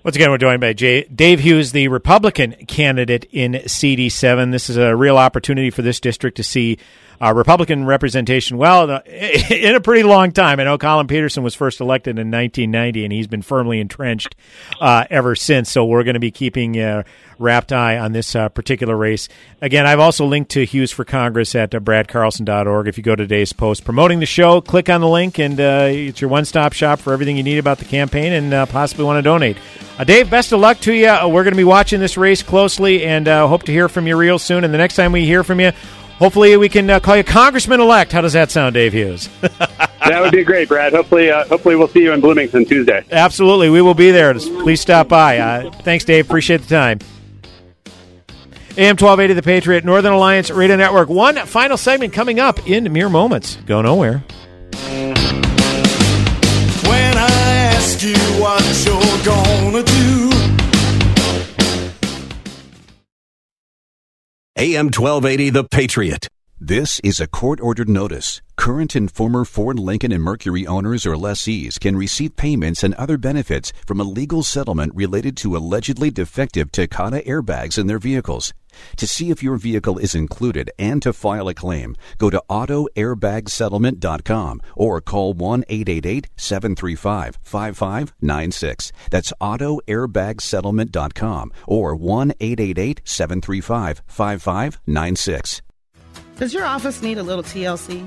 Once 0.02 0.16
again, 0.16 0.30
we're 0.30 0.38
joined 0.38 0.62
by 0.62 0.72
Jay, 0.72 1.04
Dave 1.04 1.40
Hughes, 1.40 1.72
the 1.72 1.88
Republican 1.88 2.52
candidate 2.66 3.26
in 3.32 3.52
CD7. 3.52 4.50
This 4.50 4.70
is 4.70 4.78
a 4.78 4.96
real 4.96 5.18
opportunity 5.18 5.68
for 5.68 5.82
this 5.82 6.00
district 6.00 6.38
to 6.38 6.42
see 6.42 6.78
uh, 7.22 7.34
Republican 7.34 7.84
representation, 7.84 8.56
well, 8.56 8.90
uh, 8.90 9.00
in 9.06 9.74
a 9.74 9.80
pretty 9.80 10.02
long 10.02 10.32
time. 10.32 10.58
I 10.58 10.64
know 10.64 10.78
Collin 10.78 11.06
Peterson 11.06 11.42
was 11.42 11.54
first 11.54 11.80
elected 11.80 12.18
in 12.18 12.30
1990, 12.30 13.04
and 13.04 13.12
he's 13.12 13.26
been 13.26 13.42
firmly 13.42 13.78
entrenched 13.78 14.34
uh, 14.80 15.04
ever 15.10 15.36
since. 15.36 15.70
So 15.70 15.84
we're 15.84 16.02
going 16.02 16.14
to 16.14 16.20
be 16.20 16.30
keeping 16.30 16.76
a 16.76 17.04
rapt 17.38 17.72
eye 17.72 17.98
on 17.98 18.12
this 18.12 18.34
uh, 18.34 18.48
particular 18.48 18.96
race. 18.96 19.28
Again, 19.60 19.86
I've 19.86 20.00
also 20.00 20.24
linked 20.24 20.50
to 20.52 20.64
Hughes 20.64 20.92
for 20.92 21.04
Congress 21.04 21.54
at 21.54 21.74
uh, 21.74 21.80
bradcarlson.org. 21.80 22.88
If 22.88 22.96
you 22.96 23.04
go 23.04 23.14
to 23.14 23.24
today's 23.24 23.52
post 23.52 23.84
promoting 23.84 24.20
the 24.20 24.26
show, 24.26 24.62
click 24.62 24.88
on 24.88 25.02
the 25.02 25.08
link, 25.08 25.38
and 25.38 25.60
uh, 25.60 25.88
it's 25.90 26.22
your 26.22 26.30
one 26.30 26.46
stop 26.46 26.72
shop 26.72 27.00
for 27.00 27.12
everything 27.12 27.36
you 27.36 27.42
need 27.42 27.58
about 27.58 27.78
the 27.78 27.84
campaign 27.84 28.32
and 28.32 28.68
possibly 28.70 29.04
want 29.04 29.18
to 29.18 29.22
donate. 29.22 29.58
Dave, 30.06 30.30
best 30.30 30.52
of 30.52 30.60
luck 30.60 30.80
to 30.80 30.94
you. 30.94 31.08
we're 31.28 31.44
going 31.44 31.52
to 31.52 31.56
be 31.56 31.64
watching 31.64 32.00
this 32.00 32.16
race 32.16 32.42
closely 32.42 33.04
and 33.04 33.26
hope 33.26 33.64
to 33.64 33.72
hear 33.72 33.90
from 33.90 34.06
you 34.06 34.16
real 34.16 34.38
soon. 34.38 34.64
And 34.64 34.72
the 34.72 34.78
next 34.78 34.96
time 34.96 35.12
we 35.12 35.26
hear 35.26 35.44
from 35.44 35.60
you, 35.60 35.72
Hopefully, 36.20 36.54
we 36.58 36.68
can 36.68 36.90
uh, 36.90 37.00
call 37.00 37.16
you 37.16 37.24
Congressman 37.24 37.80
elect. 37.80 38.12
How 38.12 38.20
does 38.20 38.34
that 38.34 38.50
sound, 38.50 38.74
Dave 38.74 38.92
Hughes? 38.92 39.30
that 39.40 40.20
would 40.20 40.32
be 40.32 40.44
great, 40.44 40.68
Brad. 40.68 40.92
Hopefully, 40.92 41.30
uh, 41.30 41.46
hopefully 41.46 41.76
we'll 41.76 41.88
see 41.88 42.02
you 42.02 42.12
in 42.12 42.20
Bloomington 42.20 42.66
Tuesday. 42.66 43.02
Absolutely, 43.10 43.70
we 43.70 43.80
will 43.80 43.94
be 43.94 44.10
there. 44.10 44.34
Please 44.34 44.82
stop 44.82 45.08
by. 45.08 45.38
Uh, 45.38 45.70
thanks, 45.70 46.04
Dave. 46.04 46.26
Appreciate 46.26 46.60
the 46.60 46.68
time. 46.68 46.98
AM 48.76 48.96
1280, 48.96 49.32
The 49.32 49.42
Patriot, 49.42 49.84
Northern 49.86 50.12
Alliance 50.12 50.50
Radio 50.50 50.76
Network. 50.76 51.08
One 51.08 51.36
final 51.46 51.78
segment 51.78 52.12
coming 52.12 52.38
up 52.38 52.68
in 52.68 52.92
mere 52.92 53.08
moments. 53.08 53.56
Go 53.64 53.80
nowhere. 53.80 54.22
When 56.84 57.16
I 57.16 57.30
ask 57.72 58.02
you 58.02 58.14
what 58.38 58.62
you're 58.84 59.24
gonna 59.24 59.82
do 59.82 60.29
AM 64.60 64.88
1280 64.88 65.48
The 65.48 65.64
Patriot. 65.64 66.28
This 66.60 67.00
is 67.02 67.18
a 67.18 67.26
court 67.26 67.62
ordered 67.62 67.88
notice. 67.88 68.42
Current 68.60 68.94
and 68.94 69.10
former 69.10 69.44
Ford, 69.46 69.78
Lincoln, 69.78 70.12
and 70.12 70.22
Mercury 70.22 70.66
owners 70.66 71.06
or 71.06 71.16
lessees 71.16 71.78
can 71.78 71.96
receive 71.96 72.36
payments 72.36 72.82
and 72.82 72.92
other 72.96 73.16
benefits 73.16 73.72
from 73.86 74.00
a 74.00 74.04
legal 74.04 74.42
settlement 74.42 74.94
related 74.94 75.34
to 75.38 75.56
allegedly 75.56 76.10
defective 76.10 76.70
Takata 76.70 77.22
airbags 77.26 77.78
in 77.78 77.86
their 77.86 77.98
vehicles. 77.98 78.52
To 78.98 79.06
see 79.06 79.30
if 79.30 79.42
your 79.42 79.56
vehicle 79.56 79.96
is 79.96 80.14
included 80.14 80.70
and 80.78 81.00
to 81.00 81.14
file 81.14 81.48
a 81.48 81.54
claim, 81.54 81.96
go 82.18 82.28
to 82.28 82.42
autoairbagsettlement.com 82.50 84.60
or 84.76 85.00
call 85.00 85.32
1 85.32 85.64
888 85.66 86.28
735 86.36 87.38
5596. 87.42 88.92
That's 89.10 89.32
autoairbagsettlement.com 89.40 91.52
or 91.66 91.96
1 91.96 92.32
888 92.38 93.00
735 93.04 94.02
5596. 94.06 95.62
Does 96.36 96.52
your 96.52 96.66
office 96.66 97.00
need 97.00 97.16
a 97.16 97.22
little 97.22 97.44
TLC? 97.44 98.06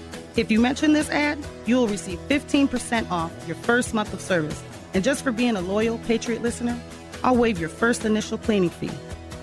If 0.35 0.49
you 0.49 0.59
mention 0.59 0.93
this 0.93 1.09
ad, 1.09 1.39
you 1.65 1.75
will 1.75 1.87
receive 1.87 2.19
15% 2.29 3.11
off 3.11 3.31
your 3.47 3.55
first 3.57 3.93
month 3.93 4.13
of 4.13 4.21
service. 4.21 4.61
And 4.93 5.03
just 5.03 5.23
for 5.23 5.31
being 5.31 5.55
a 5.55 5.61
loyal 5.61 5.97
Patriot 5.99 6.41
listener, 6.41 6.79
I'll 7.23 7.35
waive 7.35 7.59
your 7.59 7.69
first 7.69 8.05
initial 8.05 8.37
cleaning 8.37 8.69
fee. 8.69 8.91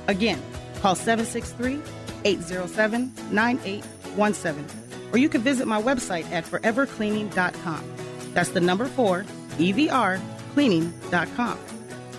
Again, 0.07 0.43
call 0.81 0.95
763 0.95 1.81
807 2.25 3.13
9817. 3.31 4.67
Or 5.13 5.19
you 5.19 5.29
can 5.29 5.43
visit 5.43 5.67
my 5.67 5.81
website 5.81 6.31
at 6.31 6.45
forevercleaning.com. 6.45 7.85
That's 8.35 8.51
the 8.51 8.61
number 8.61 8.87
four, 8.87 9.25
EVR, 9.59 10.21
cleaning.com. 10.55 11.59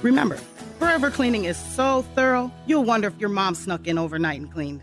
Remember, 0.02 0.38
Forever 0.80 1.12
Cleaning 1.12 1.44
is 1.44 1.58
so 1.58 2.04
thorough, 2.16 2.52
you'll 2.66 2.86
wonder 2.86 3.10
if 3.10 3.20
your 3.20 3.30
mom 3.30 3.54
snuck 3.54 3.86
in 3.86 3.98
overnight 3.98 4.40
and 4.40 4.52
cleaned. 4.52 4.82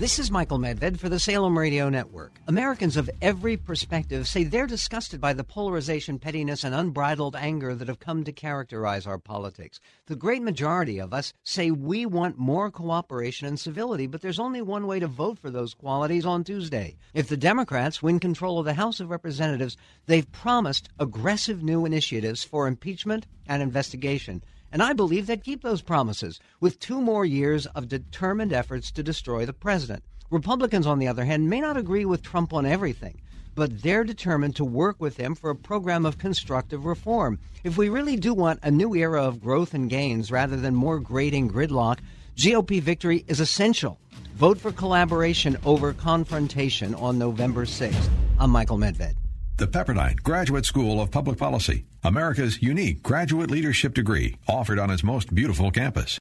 This 0.00 0.18
is 0.18 0.30
Michael 0.30 0.58
Medved 0.58 0.98
for 0.98 1.10
the 1.10 1.18
Salem 1.18 1.58
Radio 1.58 1.90
Network. 1.90 2.40
Americans 2.48 2.96
of 2.96 3.10
every 3.20 3.58
perspective 3.58 4.26
say 4.26 4.44
they're 4.44 4.66
disgusted 4.66 5.20
by 5.20 5.34
the 5.34 5.44
polarization, 5.44 6.18
pettiness, 6.18 6.64
and 6.64 6.74
unbridled 6.74 7.36
anger 7.36 7.74
that 7.74 7.88
have 7.88 8.00
come 8.00 8.24
to 8.24 8.32
characterize 8.32 9.06
our 9.06 9.18
politics. 9.18 9.78
The 10.06 10.16
great 10.16 10.40
majority 10.40 10.98
of 10.98 11.12
us 11.12 11.34
say 11.44 11.70
we 11.70 12.06
want 12.06 12.38
more 12.38 12.70
cooperation 12.70 13.46
and 13.46 13.60
civility, 13.60 14.06
but 14.06 14.22
there's 14.22 14.38
only 14.38 14.62
one 14.62 14.86
way 14.86 15.00
to 15.00 15.06
vote 15.06 15.38
for 15.38 15.50
those 15.50 15.74
qualities 15.74 16.24
on 16.24 16.44
Tuesday. 16.44 16.96
If 17.12 17.28
the 17.28 17.36
Democrats 17.36 18.02
win 18.02 18.20
control 18.20 18.58
of 18.58 18.64
the 18.64 18.72
House 18.72 19.00
of 19.00 19.10
Representatives, 19.10 19.76
they've 20.06 20.32
promised 20.32 20.88
aggressive 20.98 21.62
new 21.62 21.84
initiatives 21.84 22.42
for 22.42 22.66
impeachment 22.66 23.26
and 23.46 23.62
investigation. 23.62 24.42
And 24.72 24.82
I 24.82 24.92
believe 24.92 25.26
they'd 25.26 25.42
keep 25.42 25.62
those 25.62 25.82
promises 25.82 26.38
with 26.60 26.78
two 26.78 27.00
more 27.00 27.24
years 27.24 27.66
of 27.66 27.88
determined 27.88 28.52
efforts 28.52 28.92
to 28.92 29.02
destroy 29.02 29.44
the 29.44 29.52
president. 29.52 30.04
Republicans, 30.30 30.86
on 30.86 31.00
the 31.00 31.08
other 31.08 31.24
hand, 31.24 31.50
may 31.50 31.60
not 31.60 31.76
agree 31.76 32.04
with 32.04 32.22
Trump 32.22 32.52
on 32.52 32.64
everything, 32.64 33.20
but 33.56 33.82
they're 33.82 34.04
determined 34.04 34.54
to 34.56 34.64
work 34.64 35.00
with 35.00 35.16
him 35.16 35.34
for 35.34 35.50
a 35.50 35.56
program 35.56 36.06
of 36.06 36.18
constructive 36.18 36.84
reform. 36.84 37.38
If 37.64 37.76
we 37.76 37.88
really 37.88 38.16
do 38.16 38.32
want 38.32 38.60
a 38.62 38.70
new 38.70 38.94
era 38.94 39.22
of 39.24 39.40
growth 39.40 39.74
and 39.74 39.90
gains 39.90 40.30
rather 40.30 40.56
than 40.56 40.74
more 40.74 41.00
grating 41.00 41.50
gridlock, 41.50 41.98
GOP 42.36 42.80
victory 42.80 43.24
is 43.26 43.40
essential. 43.40 43.98
Vote 44.34 44.58
for 44.58 44.70
collaboration 44.70 45.56
over 45.64 45.92
confrontation 45.92 46.94
on 46.94 47.18
November 47.18 47.64
6th. 47.64 48.08
I'm 48.38 48.50
Michael 48.50 48.78
Medved. 48.78 49.19
The 49.60 49.68
Pepperdine 49.68 50.16
Graduate 50.22 50.64
School 50.64 51.02
of 51.02 51.10
Public 51.10 51.36
Policy, 51.36 51.84
America's 52.02 52.62
unique 52.62 53.02
graduate 53.02 53.50
leadership 53.50 53.92
degree, 53.92 54.36
offered 54.48 54.78
on 54.78 54.88
its 54.88 55.04
most 55.04 55.34
beautiful 55.34 55.70
campus. 55.70 56.18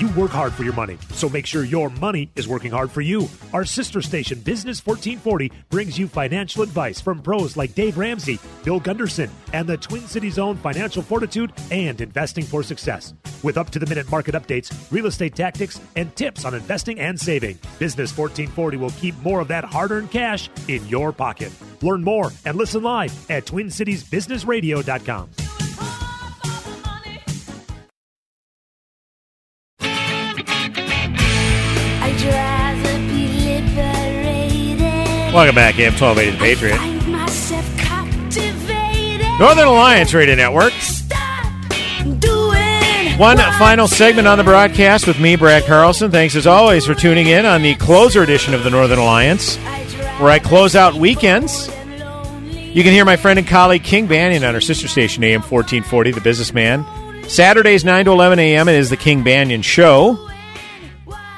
You 0.00 0.08
work 0.12 0.30
hard 0.30 0.54
for 0.54 0.64
your 0.64 0.72
money, 0.72 0.96
so 1.10 1.28
make 1.28 1.44
sure 1.44 1.62
your 1.62 1.90
money 1.90 2.30
is 2.34 2.48
working 2.48 2.70
hard 2.70 2.90
for 2.90 3.02
you. 3.02 3.28
Our 3.52 3.66
sister 3.66 4.00
station, 4.00 4.40
Business 4.40 4.86
1440, 4.86 5.52
brings 5.68 5.98
you 5.98 6.08
financial 6.08 6.62
advice 6.62 7.02
from 7.02 7.20
pros 7.20 7.54
like 7.54 7.74
Dave 7.74 7.98
Ramsey, 7.98 8.38
Bill 8.64 8.80
Gunderson, 8.80 9.28
and 9.52 9.68
the 9.68 9.76
Twin 9.76 10.06
Cities 10.06 10.38
own 10.38 10.56
Financial 10.56 11.02
Fortitude 11.02 11.52
and 11.70 12.00
Investing 12.00 12.46
for 12.46 12.62
Success. 12.62 13.12
With 13.42 13.58
up 13.58 13.68
to 13.70 13.78
the 13.78 13.84
minute 13.84 14.10
market 14.10 14.34
updates, 14.34 14.72
real 14.90 15.04
estate 15.04 15.34
tactics, 15.34 15.78
and 15.96 16.16
tips 16.16 16.46
on 16.46 16.54
investing 16.54 16.98
and 16.98 17.20
saving, 17.20 17.58
Business 17.78 18.16
1440 18.16 18.78
will 18.78 18.90
keep 18.92 19.14
more 19.22 19.40
of 19.40 19.48
that 19.48 19.64
hard 19.64 19.90
earned 19.90 20.10
cash 20.10 20.48
in 20.68 20.86
your 20.88 21.12
pocket. 21.12 21.52
Learn 21.82 22.02
more 22.02 22.32
and 22.46 22.56
listen 22.56 22.82
live 22.82 23.30
at 23.30 23.44
TwinCitiesBusinessRadio.com. 23.44 25.49
Welcome 35.32 35.54
back, 35.54 35.78
AM 35.78 35.92
1280 35.92 36.30
The 36.32 36.38
Patriot. 36.38 36.80
Northern 39.38 39.68
Alliance 39.68 40.12
Radio 40.12 40.34
Network. 40.34 40.72
One 43.16 43.36
final 43.36 43.86
segment 43.86 44.26
on 44.26 44.38
the 44.38 44.44
broadcast 44.44 45.06
with 45.06 45.20
me, 45.20 45.36
Brad 45.36 45.64
Carlson. 45.66 46.10
Thanks 46.10 46.34
as 46.34 46.48
always 46.48 46.84
for 46.84 46.94
tuning 46.96 47.28
in 47.28 47.46
on 47.46 47.62
the 47.62 47.76
closer 47.76 48.22
edition 48.24 48.54
of 48.54 48.64
the 48.64 48.70
Northern 48.70 48.98
Alliance, 48.98 49.56
where 50.18 50.30
I 50.30 50.40
close 50.40 50.74
out 50.74 50.94
weekends. 50.94 51.68
You 51.68 52.82
can 52.82 52.92
hear 52.92 53.04
my 53.04 53.16
friend 53.16 53.38
and 53.38 53.46
colleague 53.46 53.84
King 53.84 54.08
Banaian 54.08 54.48
on 54.48 54.54
our 54.54 54.60
sister 54.60 54.88
station, 54.88 55.22
AM 55.22 55.42
1440, 55.42 56.10
The 56.10 56.20
Businessman. 56.20 56.84
Saturdays, 57.28 57.84
9 57.84 58.06
to 58.06 58.10
11 58.10 58.40
a.m., 58.40 58.68
it 58.68 58.74
is 58.74 58.90
the 58.90 58.96
King 58.96 59.22
Banaian 59.22 59.62
Show. 59.62 60.29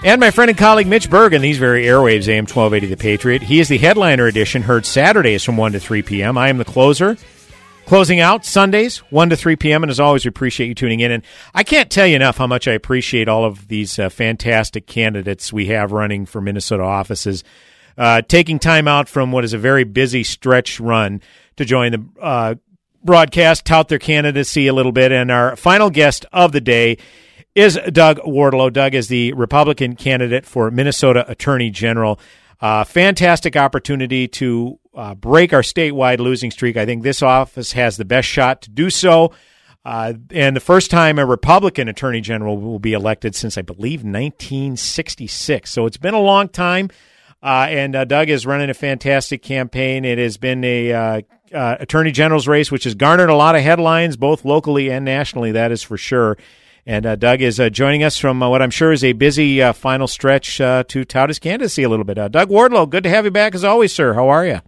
And 0.04 0.18
my 0.20 0.32
friend 0.32 0.48
and 0.48 0.58
colleague 0.58 0.88
Mitch 0.88 1.08
Berg 1.08 1.32
on 1.32 1.42
these 1.42 1.58
very 1.58 1.84
airwaves, 1.84 2.26
AM 2.26 2.42
1280 2.42 2.86
The 2.88 2.96
Patriot. 2.96 3.40
He 3.40 3.60
is 3.60 3.68
the 3.68 3.78
headliner 3.78 4.26
edition, 4.26 4.62
heard 4.62 4.84
Saturdays 4.84 5.44
from 5.44 5.56
1 5.56 5.72
to 5.72 5.80
3 5.80 6.02
p.m. 6.02 6.36
I 6.36 6.48
am 6.48 6.58
the 6.58 6.64
closer. 6.64 7.16
Closing 7.86 8.18
out 8.18 8.44
Sundays, 8.44 8.98
1 9.10 9.30
to 9.30 9.36
3 9.36 9.54
p.m. 9.54 9.84
And 9.84 9.90
as 9.90 10.00
always, 10.00 10.24
we 10.24 10.30
appreciate 10.30 10.66
you 10.66 10.74
tuning 10.74 10.98
in. 10.98 11.12
And 11.12 11.22
I 11.54 11.62
can't 11.62 11.88
tell 11.88 12.04
you 12.04 12.16
enough 12.16 12.36
how 12.36 12.48
much 12.48 12.66
I 12.66 12.72
appreciate 12.72 13.28
all 13.28 13.44
of 13.44 13.68
these 13.68 13.96
uh, 13.96 14.08
fantastic 14.08 14.88
candidates 14.88 15.52
we 15.52 15.66
have 15.66 15.92
running 15.92 16.26
for 16.26 16.40
Minnesota 16.40 16.82
offices, 16.82 17.44
uh, 17.96 18.22
taking 18.22 18.58
time 18.58 18.88
out 18.88 19.08
from 19.08 19.30
what 19.30 19.44
is 19.44 19.52
a 19.52 19.58
very 19.58 19.84
busy 19.84 20.24
stretch 20.24 20.80
run 20.80 21.20
to 21.54 21.64
join 21.64 21.92
the 21.92 22.04
uh, 22.20 22.54
broadcast 23.04 23.64
tout 23.64 23.86
their 23.86 24.00
candidacy 24.00 24.66
a 24.66 24.72
little 24.72 24.90
bit. 24.90 25.12
And 25.12 25.30
our 25.30 25.54
final 25.54 25.90
guest 25.90 26.26
of 26.32 26.50
the 26.50 26.60
day 26.60 26.98
is 27.54 27.78
Doug 27.92 28.18
Wardlow. 28.18 28.72
Doug 28.72 28.94
is 28.94 29.08
the 29.08 29.32
Republican 29.34 29.96
candidate 29.96 30.46
for 30.46 30.70
Minnesota 30.70 31.24
Attorney 31.30 31.70
General. 31.70 32.18
Uh, 32.60 32.84
fantastic 32.84 33.56
opportunity 33.56 34.28
to 34.28 34.78
uh, 34.94 35.14
break 35.14 35.52
our 35.52 35.62
statewide 35.62 36.18
losing 36.18 36.50
streak. 36.50 36.76
I 36.76 36.86
think 36.86 37.02
this 37.02 37.22
office 37.22 37.72
has 37.72 37.96
the 37.96 38.04
best 38.04 38.28
shot 38.28 38.62
to 38.62 38.70
do 38.70 38.88
so. 38.88 39.32
Uh, 39.84 40.14
and 40.30 40.54
the 40.54 40.60
first 40.60 40.90
time 40.90 41.18
a 41.18 41.26
Republican 41.26 41.88
attorney 41.88 42.20
general 42.20 42.56
will 42.56 42.78
be 42.78 42.92
elected 42.92 43.34
since, 43.34 43.58
I 43.58 43.62
believe, 43.62 44.00
1966. 44.00 45.70
So 45.70 45.86
it's 45.86 45.96
been 45.96 46.14
a 46.14 46.20
long 46.20 46.48
time. 46.48 46.88
Uh, 47.42 47.66
and 47.68 47.96
uh, 47.96 48.04
Doug 48.04 48.30
is 48.30 48.46
running 48.46 48.70
a 48.70 48.74
fantastic 48.74 49.42
campaign. 49.42 50.04
It 50.04 50.18
has 50.18 50.36
been 50.36 50.62
a 50.62 50.92
uh, 50.92 51.20
uh, 51.52 51.76
attorney 51.80 52.12
general's 52.12 52.46
race, 52.46 52.70
which 52.70 52.84
has 52.84 52.94
garnered 52.94 53.30
a 53.30 53.34
lot 53.34 53.56
of 53.56 53.62
headlines, 53.62 54.16
both 54.16 54.44
locally 54.44 54.90
and 54.92 55.04
nationally. 55.04 55.50
That 55.50 55.72
is 55.72 55.82
for 55.82 55.96
sure. 55.96 56.38
And 56.84 57.06
uh, 57.06 57.14
Doug 57.14 57.40
is 57.42 57.60
uh, 57.60 57.70
joining 57.70 58.02
us 58.02 58.18
from 58.18 58.42
uh, 58.42 58.48
what 58.48 58.60
I'm 58.60 58.70
sure 58.70 58.90
is 58.90 59.04
a 59.04 59.12
busy 59.12 59.62
uh, 59.62 59.72
final 59.72 60.08
stretch 60.08 60.60
uh, 60.60 60.82
to 60.88 61.04
tout 61.04 61.28
his 61.28 61.38
candidacy 61.38 61.84
a 61.84 61.88
little 61.88 62.04
bit. 62.04 62.18
Uh, 62.18 62.26
Doug 62.26 62.48
Wardlow, 62.48 62.90
good 62.90 63.04
to 63.04 63.10
have 63.10 63.24
you 63.24 63.30
back 63.30 63.54
as 63.54 63.62
always, 63.62 63.92
sir. 63.92 64.14
How 64.14 64.28
are 64.28 64.44
you? 64.44 64.60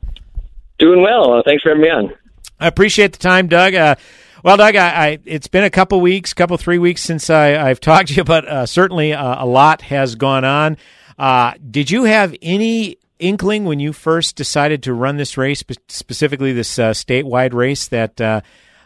Doing 0.78 1.02
well. 1.02 1.42
thanks 1.44 1.62
for 1.64 1.70
having 1.70 1.82
me 1.82 1.90
on. 1.90 2.14
I 2.60 2.68
appreciate 2.68 3.12
the 3.12 3.18
time, 3.18 3.48
Doug. 3.48 3.74
well, 3.74 4.56
Doug, 4.56 4.76
I, 4.76 5.06
I, 5.06 5.18
it's 5.24 5.48
been 5.48 5.64
a 5.64 5.70
couple 5.70 6.00
weeks, 6.00 6.32
couple 6.34 6.56
three 6.56 6.78
weeks 6.78 7.02
since 7.02 7.30
I, 7.30 7.48
have 7.48 7.80
talked 7.80 8.08
to 8.08 8.14
you, 8.14 8.24
but 8.24 8.66
certainly 8.68 9.10
a 9.10 9.44
lot 9.44 9.82
has 9.82 10.14
gone 10.14 10.44
on. 10.44 11.56
did 11.70 11.90
you 11.90 12.04
have 12.04 12.34
any 12.40 12.98
inkling 13.18 13.64
when 13.64 13.80
you 13.80 13.92
first 13.92 14.36
decided 14.36 14.84
to 14.84 14.94
run 14.94 15.16
this 15.16 15.36
race, 15.36 15.64
specifically 15.88 16.52
this 16.52 16.76
statewide 16.76 17.54
race, 17.54 17.88
that 17.88 18.44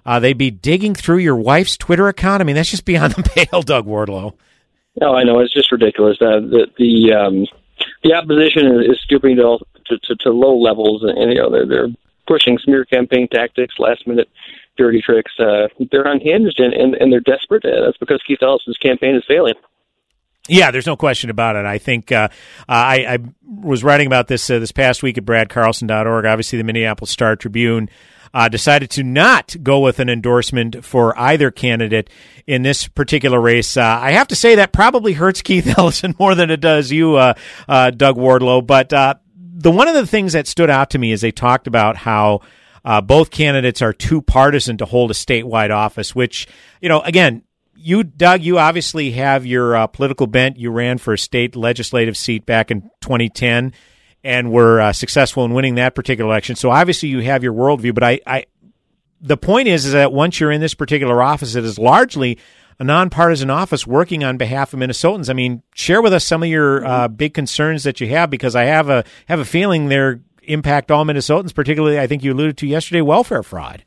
uh, 0.09 0.19
they'd 0.19 0.39
be 0.39 0.51
digging 0.51 0.95
through 0.95 1.19
your 1.19 1.37
wife's 1.37 1.77
Twitter 1.77 2.09
account. 2.09 2.41
I 2.41 2.45
mean, 2.45 2.57
that's 2.57 2.71
just 2.71 2.87
beyond 2.87 3.13
the 3.17 3.23
pale, 3.23 3.61
Doug 3.61 3.87
Wardlow. 3.87 4.33
No, 4.99 5.15
I 5.15 5.23
know 5.23 5.41
it's 5.41 5.53
just 5.53 5.71
ridiculous. 5.71 6.17
Uh, 6.21 6.41
the 6.41 6.67
the 6.79 7.13
um, 7.13 7.47
the 8.03 8.15
opposition 8.15 8.67
is 8.91 8.99
stooping 9.05 9.37
to, 9.37 9.59
to, 9.87 9.99
to, 9.99 10.17
to 10.17 10.31
low 10.31 10.57
levels, 10.57 11.03
and, 11.03 11.17
and 11.19 11.33
you 11.33 11.43
know 11.43 11.51
they're, 11.51 11.67
they're 11.67 11.89
pushing 12.27 12.59
smear 12.59 12.87
campaign 12.87 13.29
tactics, 13.31 13.75
last 13.79 14.07
minute 14.07 14.29
dirty 14.79 15.03
tricks. 15.03 15.33
Uh, 15.39 15.67
they're 15.91 16.07
unhinged 16.07 16.61
and, 16.61 16.73
and, 16.73 16.95
and 16.95 17.13
they're 17.13 17.21
desperate. 17.21 17.65
Uh, 17.65 17.87
that's 17.87 17.99
because 17.99 18.23
Keith 18.27 18.39
Ellison's 18.41 18.79
campaign 18.79 19.17
is 19.17 19.25
failing. 19.27 19.55
Yeah, 20.49 20.71
there's 20.71 20.87
no 20.87 20.97
question 20.97 21.29
about 21.29 21.57
it. 21.57 21.67
I 21.67 21.79
think 21.79 22.13
uh, 22.13 22.29
I, 22.69 23.05
I, 23.05 23.19
was 23.45 23.85
writing 23.85 24.07
about 24.07 24.29
this 24.29 24.49
uh, 24.49 24.59
this 24.61 24.73
past 24.73 25.03
week 25.03 25.19
at 25.19 25.25
bradcarlson.org. 25.25 26.25
Obviously, 26.25 26.57
the 26.57 26.65
Minneapolis 26.65 27.11
Star 27.11 27.37
Tribune 27.37 27.91
uh, 28.33 28.49
decided 28.49 28.91
to 28.91 29.03
not 29.03 29.57
go 29.63 29.81
with 29.81 29.99
an 29.99 30.09
endorsement 30.09 30.85
for 30.85 31.19
either 31.19 31.51
candidate 31.51 32.11
in 32.47 32.63
this 32.63 32.89
particular 32.89 33.41
race. 33.41 33.77
Uh, 33.77 33.83
I 33.83 34.13
have 34.13 34.29
to 34.29 34.37
say 34.37 34.57
that 34.57 34.73
probably 34.73 35.13
hurts 35.13 35.43
Keith 35.49 35.79
Ellison 35.79 36.15
more 36.19 36.35
than 36.35 36.51
it 36.51 36.61
does 36.61 36.91
you, 36.91 37.17
uh, 37.17 37.35
uh 37.69 37.91
Doug 37.91 38.17
Wardlow. 38.17 38.67
But 38.67 38.93
uh, 38.93 39.15
the 39.37 39.71
one 39.71 39.89
of 39.89 39.95
the 39.95 40.07
things 40.07 40.33
that 40.33 40.47
stood 40.47 40.71
out 40.71 40.91
to 40.91 40.99
me 40.99 41.13
is 41.13 41.21
they 41.21 41.33
talked 41.33 41.67
about 41.67 41.97
how. 41.97 42.41
Both 43.05 43.31
candidates 43.31 43.83
are 43.83 43.93
too 43.93 44.23
partisan 44.23 44.79
to 44.79 44.87
hold 44.87 45.11
a 45.11 45.15
statewide 45.15 45.69
office, 45.69 46.15
which, 46.15 46.49
you 46.81 46.89
know, 46.89 47.03
again, 47.03 47.43
you, 47.79 48.03
Doug, 48.03 48.43
you 48.43 48.59
obviously 48.59 49.13
have 49.13 49.47
your 49.47 49.77
uh, 49.77 49.87
political 49.87 50.27
bent. 50.27 50.59
You 50.59 50.71
ran 50.71 50.99
for 50.99 51.13
a 51.13 51.19
state 51.19 51.55
legislative 51.55 52.17
seat 52.17 52.45
back 52.45 52.71
in 52.71 52.83
2010 53.03 53.73
and 54.25 54.51
were 54.51 54.81
uh, 54.81 54.93
successful 54.93 55.45
in 55.45 55.53
winning 55.53 55.77
that 55.77 55.95
particular 55.95 56.31
election. 56.31 56.57
So 56.57 56.71
obviously 56.71 57.09
you 57.09 57.21
have 57.21 57.43
your 57.43 57.53
worldview, 57.53 57.95
but 57.95 58.03
I, 58.03 58.21
I, 58.27 58.45
the 59.21 59.37
point 59.37 59.69
is, 59.69 59.87
is 59.87 59.93
that 59.93 60.13
once 60.13 60.41
you're 60.41 60.53
in 60.53 60.61
this 60.61 60.75
particular 60.75 61.23
office, 61.23 61.55
it 61.55 61.65
is 61.65 61.79
largely 61.79 62.39
a 62.79 62.85
nonpartisan 62.85 63.51
office 63.51 63.87
working 63.87 64.23
on 64.25 64.37
behalf 64.37 64.73
of 64.73 64.81
Minnesotans. 64.81 65.29
I 65.29 65.33
mean, 65.33 65.63
share 65.75 66.01
with 66.01 66.13
us 66.13 66.25
some 66.25 66.43
of 66.43 66.49
your 66.49 66.85
uh, 66.87 67.09
big 67.09 67.35
concerns 67.35 67.83
that 67.85 68.01
you 68.01 68.09
have, 68.09 68.31
because 68.31 68.55
I 68.55 68.65
have 68.65 68.89
a 68.89 69.05
have 69.27 69.41
a 69.41 69.45
feeling 69.45 69.89
they're 69.89 70.21
impact 70.43 70.91
all 70.91 71.05
Minnesotans, 71.05 71.55
particularly 71.55 71.99
I 71.99 72.07
think 72.07 72.23
you 72.23 72.33
alluded 72.33 72.57
to 72.59 72.67
yesterday, 72.67 73.01
welfare 73.01 73.43
fraud. 73.43 73.85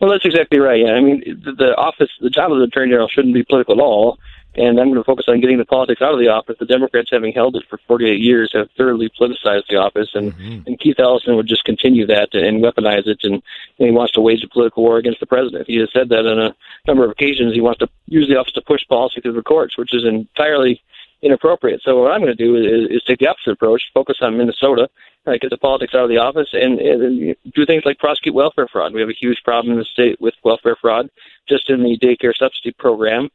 Well, 0.00 0.10
that's 0.10 0.24
exactly 0.24 0.58
right. 0.58 0.80
Yeah, 0.80 0.92
I 0.92 1.00
mean, 1.00 1.22
the, 1.44 1.52
the 1.52 1.74
office, 1.76 2.10
the 2.20 2.30
job 2.30 2.52
of 2.52 2.58
the 2.58 2.64
attorney 2.64 2.90
general 2.90 3.08
shouldn't 3.08 3.34
be 3.34 3.42
political 3.42 3.74
at 3.74 3.80
all 3.80 4.18
and 4.56 4.80
I'm 4.80 4.88
going 4.88 4.94
to 4.94 5.04
focus 5.04 5.26
on 5.28 5.40
getting 5.40 5.58
the 5.58 5.66
politics 5.66 6.00
out 6.00 6.14
of 6.14 6.18
the 6.18 6.28
office. 6.28 6.56
The 6.58 6.66
Democrats, 6.66 7.10
having 7.12 7.32
held 7.32 7.56
it 7.56 7.64
for 7.68 7.78
48 7.86 8.18
years, 8.18 8.50
have 8.54 8.68
thoroughly 8.76 9.10
politicized 9.10 9.66
the 9.68 9.76
office, 9.76 10.08
and, 10.14 10.32
mm-hmm. 10.32 10.66
and 10.66 10.80
Keith 10.80 10.98
Ellison 10.98 11.36
would 11.36 11.46
just 11.46 11.64
continue 11.64 12.06
that 12.06 12.32
and 12.32 12.62
weaponize 12.64 13.06
it, 13.06 13.18
and, 13.22 13.34
and 13.34 13.42
he 13.88 13.90
wants 13.90 14.14
to 14.14 14.20
wage 14.20 14.42
a 14.42 14.48
political 14.48 14.82
war 14.82 14.96
against 14.96 15.20
the 15.20 15.26
president. 15.26 15.66
He 15.66 15.76
has 15.76 15.90
said 15.92 16.08
that 16.08 16.26
on 16.26 16.38
a 16.38 16.54
number 16.86 17.04
of 17.04 17.10
occasions. 17.10 17.52
He 17.54 17.60
wants 17.60 17.80
to 17.80 17.88
use 18.06 18.28
the 18.28 18.36
office 18.36 18.54
to 18.54 18.62
push 18.62 18.80
policy 18.88 19.20
through 19.20 19.34
the 19.34 19.42
courts, 19.42 19.76
which 19.76 19.92
is 19.92 20.04
entirely 20.04 20.82
inappropriate. 21.22 21.82
So 21.82 22.00
what 22.00 22.12
I'm 22.12 22.20
going 22.20 22.34
to 22.34 22.44
do 22.44 22.56
is, 22.56 22.90
is 22.90 23.02
take 23.04 23.18
the 23.18 23.28
opposite 23.28 23.52
approach, 23.52 23.82
focus 23.92 24.18
on 24.22 24.38
Minnesota, 24.38 24.88
uh, 25.26 25.32
get 25.40 25.50
the 25.50 25.58
politics 25.58 25.94
out 25.94 26.04
of 26.04 26.08
the 26.08 26.18
office, 26.18 26.48
and, 26.52 26.78
and 26.80 27.36
do 27.54 27.66
things 27.66 27.82
like 27.84 27.98
prosecute 27.98 28.34
welfare 28.34 28.68
fraud. 28.68 28.94
We 28.94 29.00
have 29.00 29.10
a 29.10 29.14
huge 29.20 29.42
problem 29.44 29.72
in 29.72 29.78
the 29.78 29.84
state 29.84 30.20
with 30.20 30.34
welfare 30.44 30.76
fraud, 30.80 31.10
just 31.48 31.68
in 31.68 31.82
the 31.82 31.98
daycare 31.98 32.34
subsidy 32.34 32.72
program 32.72 33.28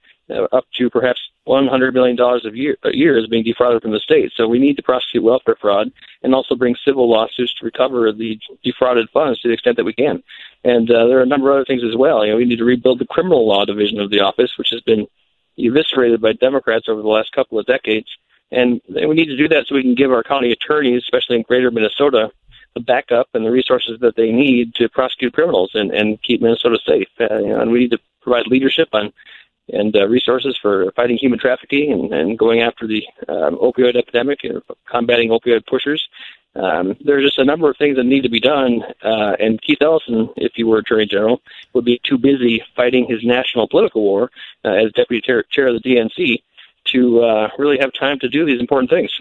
up 0.52 0.66
to 0.78 0.90
perhaps 0.90 1.22
$100 1.48 1.94
million 1.94 2.20
a 2.20 2.56
year, 2.56 2.78
a 2.84 2.96
year 2.96 3.18
is 3.18 3.28
being 3.28 3.44
defrauded 3.44 3.82
from 3.82 3.92
the 3.92 4.00
state. 4.00 4.32
So 4.36 4.48
we 4.48 4.60
need 4.60 4.78
to 4.78 4.84
prosecute 4.84 5.24
welfare 5.24 5.58
fraud 5.60 5.92
and 6.24 6.36
also 6.36 6.56
bring 6.56 6.76
civil 6.86 7.10
lawsuits 7.10 7.54
to 7.56 7.66
recover 7.66 8.12
the 8.12 8.40
defrauded 8.64 9.10
funds 9.10 9.42
to 9.42 9.48
the 9.48 9.54
extent 9.54 9.78
that 9.78 9.86
we 9.86 9.94
can. 9.94 10.24
And 10.64 10.90
uh, 10.90 11.08
there 11.08 11.20
are 11.20 11.24
a 11.24 11.28
number 11.28 11.50
of 11.50 11.56
other 11.56 11.66
things 11.66 11.84
as 11.84 11.96
well. 11.96 12.26
You 12.26 12.32
know, 12.32 12.38
we 12.38 12.46
need 12.46 12.60
to 12.60 12.66
rebuild 12.66 13.00
the 13.00 13.08
criminal 13.08 13.48
law 13.48 13.66
division 13.66 14.00
of 14.00 14.12
the 14.12 14.20
office, 14.20 14.58
which 14.58 14.70
has 14.70 14.82
been 14.82 15.08
eviscerated 15.58 16.22
by 16.22 16.34
Democrats 16.34 16.88
over 16.88 17.02
the 17.02 17.08
last 17.08 17.32
couple 17.32 17.60
of 17.60 17.66
decades. 17.66 18.08
And 18.52 18.82
we 18.90 19.16
need 19.16 19.28
to 19.28 19.38
do 19.38 19.48
that 19.50 19.68
so 19.68 19.76
we 19.76 19.82
can 19.82 19.96
give 19.96 20.12
our 20.12 20.24
county 20.24 20.52
attorneys, 20.52 21.04
especially 21.04 21.38
in 21.38 21.44
greater 21.44 21.72
Minnesota, 21.72 22.32
the 22.74 22.82
backup 22.82 23.30
and 23.34 23.46
the 23.46 23.52
resources 23.52 24.00
that 24.02 24.16
they 24.16 24.32
need 24.32 24.76
to 24.76 24.90
prosecute 24.90 25.34
criminals 25.34 25.72
and, 25.74 25.92
and 25.92 26.22
keep 26.22 26.42
Minnesota 26.42 26.78
safe. 26.86 27.08
Uh, 27.20 27.28
and 27.32 27.72
we 27.72 27.80
need 27.80 27.92
to 27.92 28.00
provide 28.22 28.48
leadership 28.48 28.90
on 28.94 29.12
and 29.72 29.96
uh, 29.96 30.08
resources 30.08 30.58
for 30.62 30.92
fighting 30.96 31.18
human 31.18 31.40
trafficking 31.40 31.92
and, 31.92 32.14
and 32.14 32.38
going 32.38 32.62
after 32.62 32.88
the 32.88 33.04
um, 33.28 33.58
opioid 33.58 33.96
epidemic 33.96 34.40
and 34.44 34.62
combating 34.90 35.30
opioid 35.30 35.66
pushers. 35.66 36.08
Um, 36.56 36.98
there's 37.06 37.24
just 37.24 37.40
a 37.40 37.46
number 37.46 37.70
of 37.70 37.78
things 37.78 37.96
that 37.96 38.04
need 38.04 38.24
to 38.24 38.30
be 38.30 38.42
done, 38.42 38.84
uh, 39.04 39.36
and 39.40 39.62
Keith 39.62 39.82
Ellison, 39.82 40.30
if 40.36 40.52
he 40.54 40.66
were 40.66 40.80
Attorney 40.80 41.06
General, 41.06 41.42
would 41.74 41.86
be 41.86 42.02
too 42.04 42.18
busy 42.18 42.62
fighting 42.76 43.06
his 43.08 43.24
national 43.24 43.70
political 43.70 44.02
war 44.02 44.32
uh, 44.66 44.70
as 44.70 44.92
Deputy 44.92 45.22
chair, 45.22 45.44
chair 45.44 45.68
of 45.68 45.82
the 45.82 45.90
DNC 45.90 46.44
to 46.88 47.22
uh, 47.22 47.50
really 47.58 47.78
have 47.80 47.94
time 47.94 48.20
to 48.20 48.28
do 48.28 48.46
these 48.46 48.60
important 48.60 48.90
things. 48.90 49.12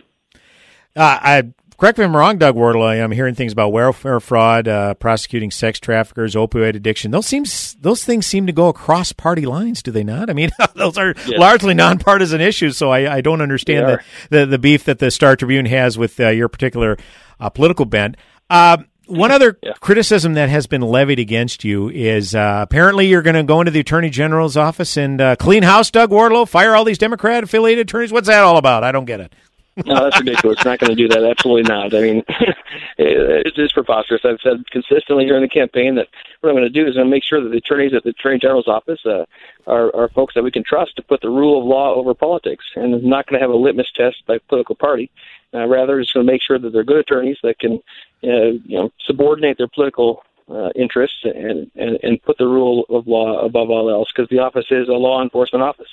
Uh, 0.97 1.18
I 1.22 1.53
correct 1.80 1.99
me 1.99 2.05
if 2.05 2.09
I'm 2.09 2.16
wrong, 2.16 2.38
Doug 2.38 2.55
Wardlow. 2.55 3.03
I'm 3.03 3.11
hearing 3.11 3.34
things 3.34 3.53
about 3.53 3.72
welfare 3.72 4.20
fraud, 4.20 4.68
uh, 4.68 4.95
prosecuting 4.95 5.51
sex 5.51 5.80
traffickers, 5.80 6.34
opioid 6.34 6.76
addiction. 6.76 7.11
Those 7.11 7.26
seems 7.26 7.74
those 7.80 8.05
things 8.05 8.26
seem 8.26 8.47
to 8.47 8.53
go 8.53 8.68
across 8.68 9.12
party 9.12 9.47
lines, 9.47 9.82
do 9.82 9.91
they 9.91 10.05
not? 10.05 10.30
I 10.30 10.34
mean, 10.34 10.51
those 10.74 10.99
are 10.99 11.14
yes. 11.26 11.38
largely 11.38 11.74
nonpartisan 11.74 12.41
issues. 12.41 12.76
So 12.76 12.91
I, 12.91 13.16
I 13.16 13.20
don't 13.20 13.41
understand 13.41 13.88
the, 13.88 14.38
the, 14.38 14.47
the 14.47 14.59
beef 14.59 14.84
that 14.84 14.99
the 14.99 15.11
Star 15.11 15.36
Tribune 15.36 15.66
has 15.66 15.97
with 15.97 16.20
uh, 16.20 16.28
your 16.28 16.49
particular 16.49 16.99
uh, 17.41 17.49
political 17.49 17.86
bent. 17.86 18.16
Uh, 18.49 18.78
one 19.07 19.32
other 19.32 19.59
yeah. 19.61 19.72
criticism 19.80 20.34
that 20.34 20.49
has 20.49 20.68
been 20.68 20.82
levied 20.82 21.18
against 21.18 21.64
you 21.64 21.88
is 21.88 22.32
uh, 22.32 22.61
apparently 22.62 23.09
you're 23.09 23.22
going 23.22 23.34
to 23.34 23.43
go 23.43 23.61
into 23.61 23.72
the 23.72 23.80
attorney 23.80 24.09
general's 24.09 24.57
office 24.57 24.97
and 24.97 25.20
uh, 25.20 25.34
clean 25.34 25.64
house, 25.64 25.91
Doug 25.91 26.11
Wardlow, 26.11 26.49
fire 26.49 26.76
all 26.76 26.84
these 26.84 26.99
Democrat 26.99 27.43
affiliated 27.43 27.88
attorneys. 27.88 28.12
What's 28.12 28.28
that 28.28 28.45
all 28.45 28.57
about? 28.57 28.84
I 28.84 28.93
don't 28.93 29.07
get 29.07 29.18
it 29.18 29.32
no, 29.77 29.95
that's 29.95 30.18
ridiculous. 30.18 30.57
It's 30.57 30.64
not 30.64 30.79
going 30.79 30.91
to 30.91 30.97
do 30.97 31.09
that. 31.09 31.25
Absolutely 31.25 31.62
not. 31.62 31.95
I 31.95 32.01
mean, 32.01 32.25
it's 32.99 33.57
just 33.57 33.75
preposterous. 33.75 34.23
I've 34.25 34.41
said 34.43 34.68
consistently 34.71 35.27
during 35.27 35.43
the 35.43 35.49
campaign 35.49 35.95
that 35.95 36.09
what 36.41 36.51
I'm 36.51 36.57
going 36.57 36.71
to 36.71 36.71
do 36.71 36.89
is 36.89 36.97
I'm 36.97 37.03
going 37.03 37.07
to 37.07 37.11
make 37.11 37.25
sure 37.25 37.43
that 37.43 37.51
the 37.51 37.59
attorneys 37.59 37.95
at 37.95 38.03
the 38.03 38.11
Attorney 38.11 38.39
General's 38.39 38.68
office 38.68 39.01
uh, 39.07 39.25
are, 39.66 39.95
are 39.95 40.09
folks 40.09 40.35
that 40.35 40.43
we 40.43 40.51
can 40.51 40.64
trust 40.64 40.97
to 40.97 41.03
put 41.03 41.21
the 41.21 41.31
rule 41.31 41.61
of 41.61 41.66
law 41.66 41.95
over 41.95 42.14
politics, 42.14 42.64
and 42.75 42.95
I'm 42.95 43.09
not 43.09 43.27
going 43.27 43.39
to 43.39 43.45
have 43.45 43.55
a 43.55 43.57
litmus 43.57 43.91
test 43.95 44.25
by 44.27 44.39
political 44.49 44.75
party. 44.75 45.11
Uh, 45.53 45.66
rather, 45.66 46.01
just 46.01 46.14
going 46.14 46.27
to 46.27 46.33
make 46.33 46.43
sure 46.43 46.59
that 46.59 46.73
they're 46.73 46.85
good 46.85 46.99
attorneys 46.99 47.39
that 47.43 47.59
can, 47.59 47.81
uh, 48.25 48.55
you 48.64 48.79
know, 48.79 48.91
subordinate 49.05 49.59
their 49.59 49.68
political 49.68 50.23
uh, 50.49 50.71
interests 50.75 51.18
and, 51.25 51.71
and 51.77 51.99
and 52.03 52.23
put 52.23 52.37
the 52.39 52.47
rule 52.47 52.85
of 52.89 53.07
law 53.07 53.45
above 53.45 53.71
all 53.71 53.91
else, 53.91 54.11
because 54.14 54.29
the 54.31 54.39
office 54.39 54.66
is 54.71 54.89
a 54.89 54.93
law 54.93 55.23
enforcement 55.23 55.62
office. 55.62 55.89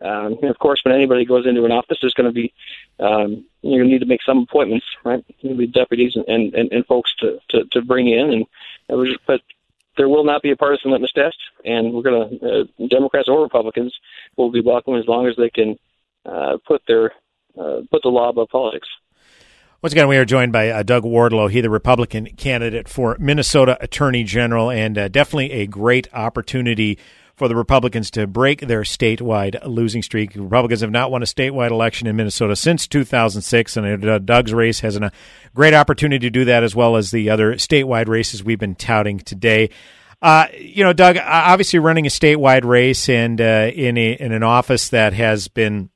Um, 0.00 0.38
of 0.42 0.58
course, 0.58 0.80
when 0.84 0.94
anybody 0.94 1.24
goes 1.24 1.46
into 1.46 1.64
an 1.64 1.72
office, 1.72 1.98
there's 2.00 2.14
going 2.14 2.28
to 2.28 2.32
be 2.32 2.52
um, 3.00 3.44
you're 3.62 3.78
going 3.78 3.88
to 3.88 3.92
need 3.92 4.00
to 4.00 4.06
make 4.06 4.22
some 4.22 4.38
appointments, 4.38 4.86
right? 5.04 5.24
There'll 5.42 5.56
be 5.56 5.66
deputies 5.66 6.16
and, 6.16 6.54
and, 6.54 6.72
and 6.72 6.86
folks 6.86 7.14
to, 7.20 7.38
to, 7.50 7.64
to 7.72 7.82
bring 7.82 8.08
in, 8.08 8.46
and 8.88 9.16
but 9.26 9.40
there 9.96 10.08
will 10.08 10.24
not 10.24 10.42
be 10.42 10.50
a 10.50 10.56
partisan 10.56 10.90
litmus 10.90 11.12
test, 11.12 11.36
and 11.64 11.92
we're 11.92 12.02
going 12.02 12.38
to 12.38 12.60
uh, 12.60 12.86
Democrats 12.88 13.28
or 13.28 13.42
Republicans 13.42 13.94
will 14.36 14.50
be 14.50 14.60
welcome 14.60 14.96
as 14.96 15.06
long 15.06 15.26
as 15.26 15.36
they 15.36 15.50
can 15.50 15.78
uh, 16.26 16.58
put 16.66 16.82
their 16.86 17.12
uh, 17.58 17.80
put 17.90 18.02
the 18.02 18.08
law 18.08 18.28
above 18.28 18.48
politics. 18.48 18.88
Once 19.80 19.92
again, 19.92 20.08
we 20.08 20.16
are 20.16 20.24
joined 20.24 20.50
by 20.50 20.70
uh, 20.70 20.82
Doug 20.82 21.04
Wardlow. 21.04 21.50
He, 21.50 21.60
the 21.60 21.68
Republican 21.68 22.26
candidate 22.36 22.88
for 22.88 23.16
Minnesota 23.20 23.76
Attorney 23.82 24.24
General, 24.24 24.70
and 24.70 24.96
uh, 24.96 25.08
definitely 25.08 25.52
a 25.52 25.66
great 25.66 26.08
opportunity 26.14 26.98
for 27.36 27.48
the 27.48 27.56
Republicans 27.56 28.10
to 28.12 28.26
break 28.26 28.60
their 28.60 28.82
statewide 28.82 29.58
losing 29.66 30.02
streak. 30.02 30.34
Republicans 30.34 30.80
have 30.80 30.90
not 30.90 31.10
won 31.10 31.22
a 31.22 31.26
statewide 31.26 31.70
election 31.70 32.06
in 32.06 32.16
Minnesota 32.16 32.54
since 32.54 32.86
2006, 32.86 33.76
and 33.76 34.04
uh, 34.04 34.18
Doug's 34.18 34.52
race 34.52 34.80
has 34.80 34.96
a 34.96 35.12
great 35.54 35.74
opportunity 35.74 36.26
to 36.26 36.30
do 36.30 36.44
that 36.44 36.62
as 36.62 36.76
well 36.76 36.96
as 36.96 37.10
the 37.10 37.30
other 37.30 37.54
statewide 37.54 38.08
races 38.08 38.44
we've 38.44 38.58
been 38.58 38.76
touting 38.76 39.18
today. 39.18 39.70
Uh, 40.22 40.46
you 40.58 40.84
know, 40.84 40.92
Doug, 40.92 41.18
obviously 41.18 41.78
running 41.78 42.06
a 42.06 42.10
statewide 42.10 42.64
race 42.64 43.08
and 43.08 43.40
uh, 43.40 43.70
in 43.74 43.98
a, 43.98 44.12
in 44.12 44.32
an 44.32 44.42
office 44.42 44.88
that 44.88 45.12
has 45.12 45.48
been, 45.48 45.90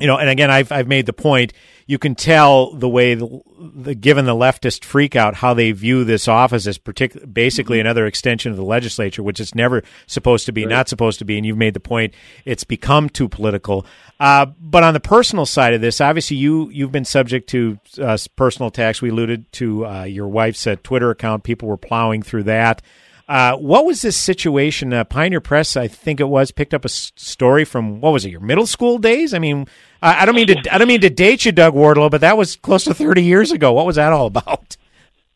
you 0.00 0.06
know, 0.06 0.18
and 0.18 0.28
again, 0.28 0.50
I've 0.50 0.72
I've 0.72 0.88
made 0.88 1.06
the 1.06 1.12
point 1.12 1.52
you 1.86 1.98
can 1.98 2.14
tell 2.14 2.72
the 2.72 2.88
way 2.88 3.14
the, 3.14 3.40
the, 3.58 3.94
given 3.94 4.24
the 4.24 4.34
leftist 4.34 4.80
freakout 4.80 5.34
how 5.34 5.52
they 5.52 5.70
view 5.72 6.04
this 6.04 6.26
office 6.28 6.66
as 6.66 6.78
partic- 6.78 7.32
basically 7.32 7.76
mm-hmm. 7.76 7.86
another 7.86 8.06
extension 8.06 8.50
of 8.50 8.56
the 8.56 8.64
legislature, 8.64 9.22
which 9.22 9.38
it's 9.38 9.54
never 9.54 9.82
supposed 10.06 10.46
to 10.46 10.52
be, 10.52 10.64
right. 10.64 10.70
not 10.70 10.88
supposed 10.88 11.18
to 11.18 11.24
be. 11.24 11.36
And 11.36 11.44
you've 11.44 11.58
made 11.58 11.74
the 11.74 11.80
point 11.80 12.14
it's 12.44 12.64
become 12.64 13.08
too 13.08 13.28
political. 13.28 13.84
Uh, 14.18 14.46
but 14.60 14.82
on 14.82 14.94
the 14.94 15.00
personal 15.00 15.46
side 15.46 15.74
of 15.74 15.80
this, 15.80 16.00
obviously 16.00 16.38
you 16.38 16.70
you've 16.70 16.92
been 16.92 17.04
subject 17.04 17.48
to 17.50 17.78
uh, 18.00 18.16
personal 18.36 18.68
attacks. 18.68 19.02
We 19.02 19.10
alluded 19.10 19.50
to 19.52 19.86
uh, 19.86 20.04
your 20.04 20.28
wife's 20.28 20.66
uh, 20.66 20.76
Twitter 20.82 21.10
account. 21.10 21.44
People 21.44 21.68
were 21.68 21.76
plowing 21.76 22.22
through 22.22 22.44
that. 22.44 22.82
Uh, 23.26 23.56
what 23.56 23.86
was 23.86 24.02
this 24.02 24.16
situation? 24.16 24.92
Uh, 24.92 25.04
Pioneer 25.04 25.40
Press, 25.40 25.76
I 25.76 25.88
think 25.88 26.20
it 26.20 26.28
was, 26.28 26.50
picked 26.50 26.74
up 26.74 26.84
a 26.84 26.90
s- 26.90 27.12
story 27.16 27.64
from 27.64 28.00
what 28.00 28.12
was 28.12 28.24
it? 28.24 28.30
Your 28.30 28.40
middle 28.40 28.66
school 28.66 28.98
days? 28.98 29.32
I 29.32 29.38
mean, 29.38 29.66
I, 30.02 30.22
I 30.22 30.26
don't 30.26 30.34
mean 30.34 30.48
to 30.48 30.74
I 30.74 30.76
don't 30.76 30.88
mean 30.88 31.00
to 31.00 31.10
date 31.10 31.44
you, 31.46 31.52
Doug 31.52 31.74
Wardlow, 31.74 32.10
but 32.10 32.20
that 32.20 32.36
was 32.36 32.56
close 32.56 32.84
to 32.84 32.94
thirty 32.94 33.22
years 33.22 33.50
ago. 33.50 33.72
What 33.72 33.86
was 33.86 33.96
that 33.96 34.12
all 34.12 34.26
about? 34.26 34.76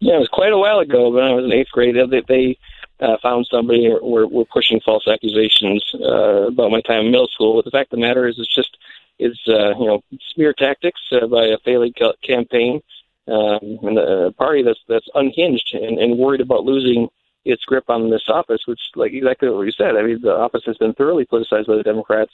Yeah, 0.01 0.17
it 0.17 0.21
was 0.21 0.29
quite 0.29 0.53
a 0.53 0.59
while 0.59 0.81
ago. 0.81 1.11
When 1.11 1.25
I 1.25 1.33
was 1.33 1.45
in 1.45 1.53
eighth 1.53 1.71
grade, 1.73 1.97
they, 2.11 2.23
they 2.29 2.59
uh, 3.01 3.17
found 3.23 3.49
somebody 3.51 3.89
were 3.89 4.27
were 4.27 4.45
pushing 4.45 4.81
false 4.81 5.09
accusations 5.09 5.83
uh, 5.95 6.49
about 6.49 6.71
my 6.71 6.83
time 6.83 7.07
in 7.07 7.11
middle 7.11 7.29
school. 7.29 7.57
But 7.57 7.65
the 7.65 7.71
fact 7.71 7.93
of 7.93 7.99
the 7.99 8.07
matter 8.07 8.29
is, 8.29 8.39
it's 8.39 8.55
just 8.55 8.77
it's 9.19 9.41
uh, 9.49 9.79
you 9.79 9.87
know 9.87 10.03
smear 10.35 10.53
tactics 10.53 11.01
uh, 11.13 11.27
by 11.27 11.47
a 11.47 11.59
failing 11.65 11.95
campaign 12.23 12.83
um, 13.27 13.79
and 13.83 13.99
a 13.99 14.33
party 14.33 14.63
that's 14.63 14.81
that's 14.89 15.09
unhinged 15.15 15.71
and, 15.75 15.99
and 15.99 16.19
worried 16.19 16.41
about 16.41 16.65
losing 16.65 17.09
its 17.49 17.65
grip 17.65 17.89
on 17.89 18.11
this 18.11 18.29
office, 18.29 18.67
which, 18.67 18.81
like 18.95 19.13
exactly 19.13 19.49
what 19.49 19.63
you 19.63 19.73
said, 19.73 19.97
I 19.97 20.03
mean, 20.03 20.21
the 20.21 20.37
office 20.37 20.63
has 20.67 20.77
been 20.77 20.93
thoroughly 20.93 21.25
politicized 21.25 21.67
by 21.67 21.77
the 21.77 21.83
Democrats, 21.83 22.33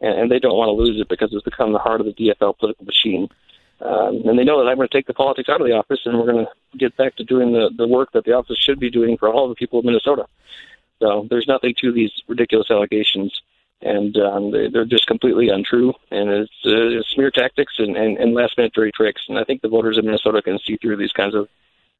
and, 0.00 0.18
and 0.18 0.30
they 0.30 0.40
don't 0.40 0.56
want 0.56 0.68
to 0.68 0.72
lose 0.72 1.00
it 1.00 1.08
because 1.08 1.32
it's 1.32 1.44
become 1.44 1.72
the 1.72 1.78
heart 1.78 2.00
of 2.00 2.06
the 2.06 2.12
DFL 2.12 2.58
political 2.58 2.84
machine. 2.84 3.28
Um, 3.80 4.22
and 4.24 4.38
they 4.38 4.44
know 4.44 4.62
that 4.62 4.68
I'm 4.68 4.76
going 4.76 4.88
to 4.88 4.94
take 4.94 5.06
the 5.06 5.14
politics 5.14 5.48
out 5.48 5.60
of 5.60 5.66
the 5.66 5.74
office, 5.74 6.00
and 6.04 6.18
we're 6.18 6.32
going 6.32 6.46
to 6.46 6.78
get 6.78 6.96
back 6.96 7.14
to 7.16 7.24
doing 7.24 7.52
the, 7.52 7.70
the 7.76 7.86
work 7.86 8.12
that 8.12 8.24
the 8.24 8.32
office 8.32 8.58
should 8.58 8.80
be 8.80 8.90
doing 8.90 9.16
for 9.16 9.28
all 9.28 9.48
the 9.48 9.54
people 9.54 9.78
of 9.78 9.84
Minnesota. 9.84 10.26
So 11.00 11.26
there's 11.30 11.46
nothing 11.46 11.74
to 11.82 11.92
these 11.92 12.10
ridiculous 12.26 12.70
allegations, 12.70 13.40
and 13.82 14.16
um, 14.16 14.50
they, 14.50 14.68
they're 14.68 14.86
just 14.86 15.06
completely 15.06 15.50
untrue. 15.50 15.92
And 16.10 16.30
it's, 16.30 16.64
uh, 16.64 17.02
smear 17.14 17.30
tactics 17.30 17.74
and, 17.78 17.96
and, 17.96 18.16
and 18.16 18.34
last 18.34 18.56
minute 18.56 18.72
dirty 18.72 18.92
tricks. 18.92 19.22
And 19.28 19.38
I 19.38 19.44
think 19.44 19.60
the 19.60 19.68
voters 19.68 19.98
of 19.98 20.04
Minnesota 20.04 20.42
can 20.42 20.58
see 20.58 20.76
through 20.76 20.96
these 20.96 21.12
kinds 21.12 21.34
of 21.34 21.48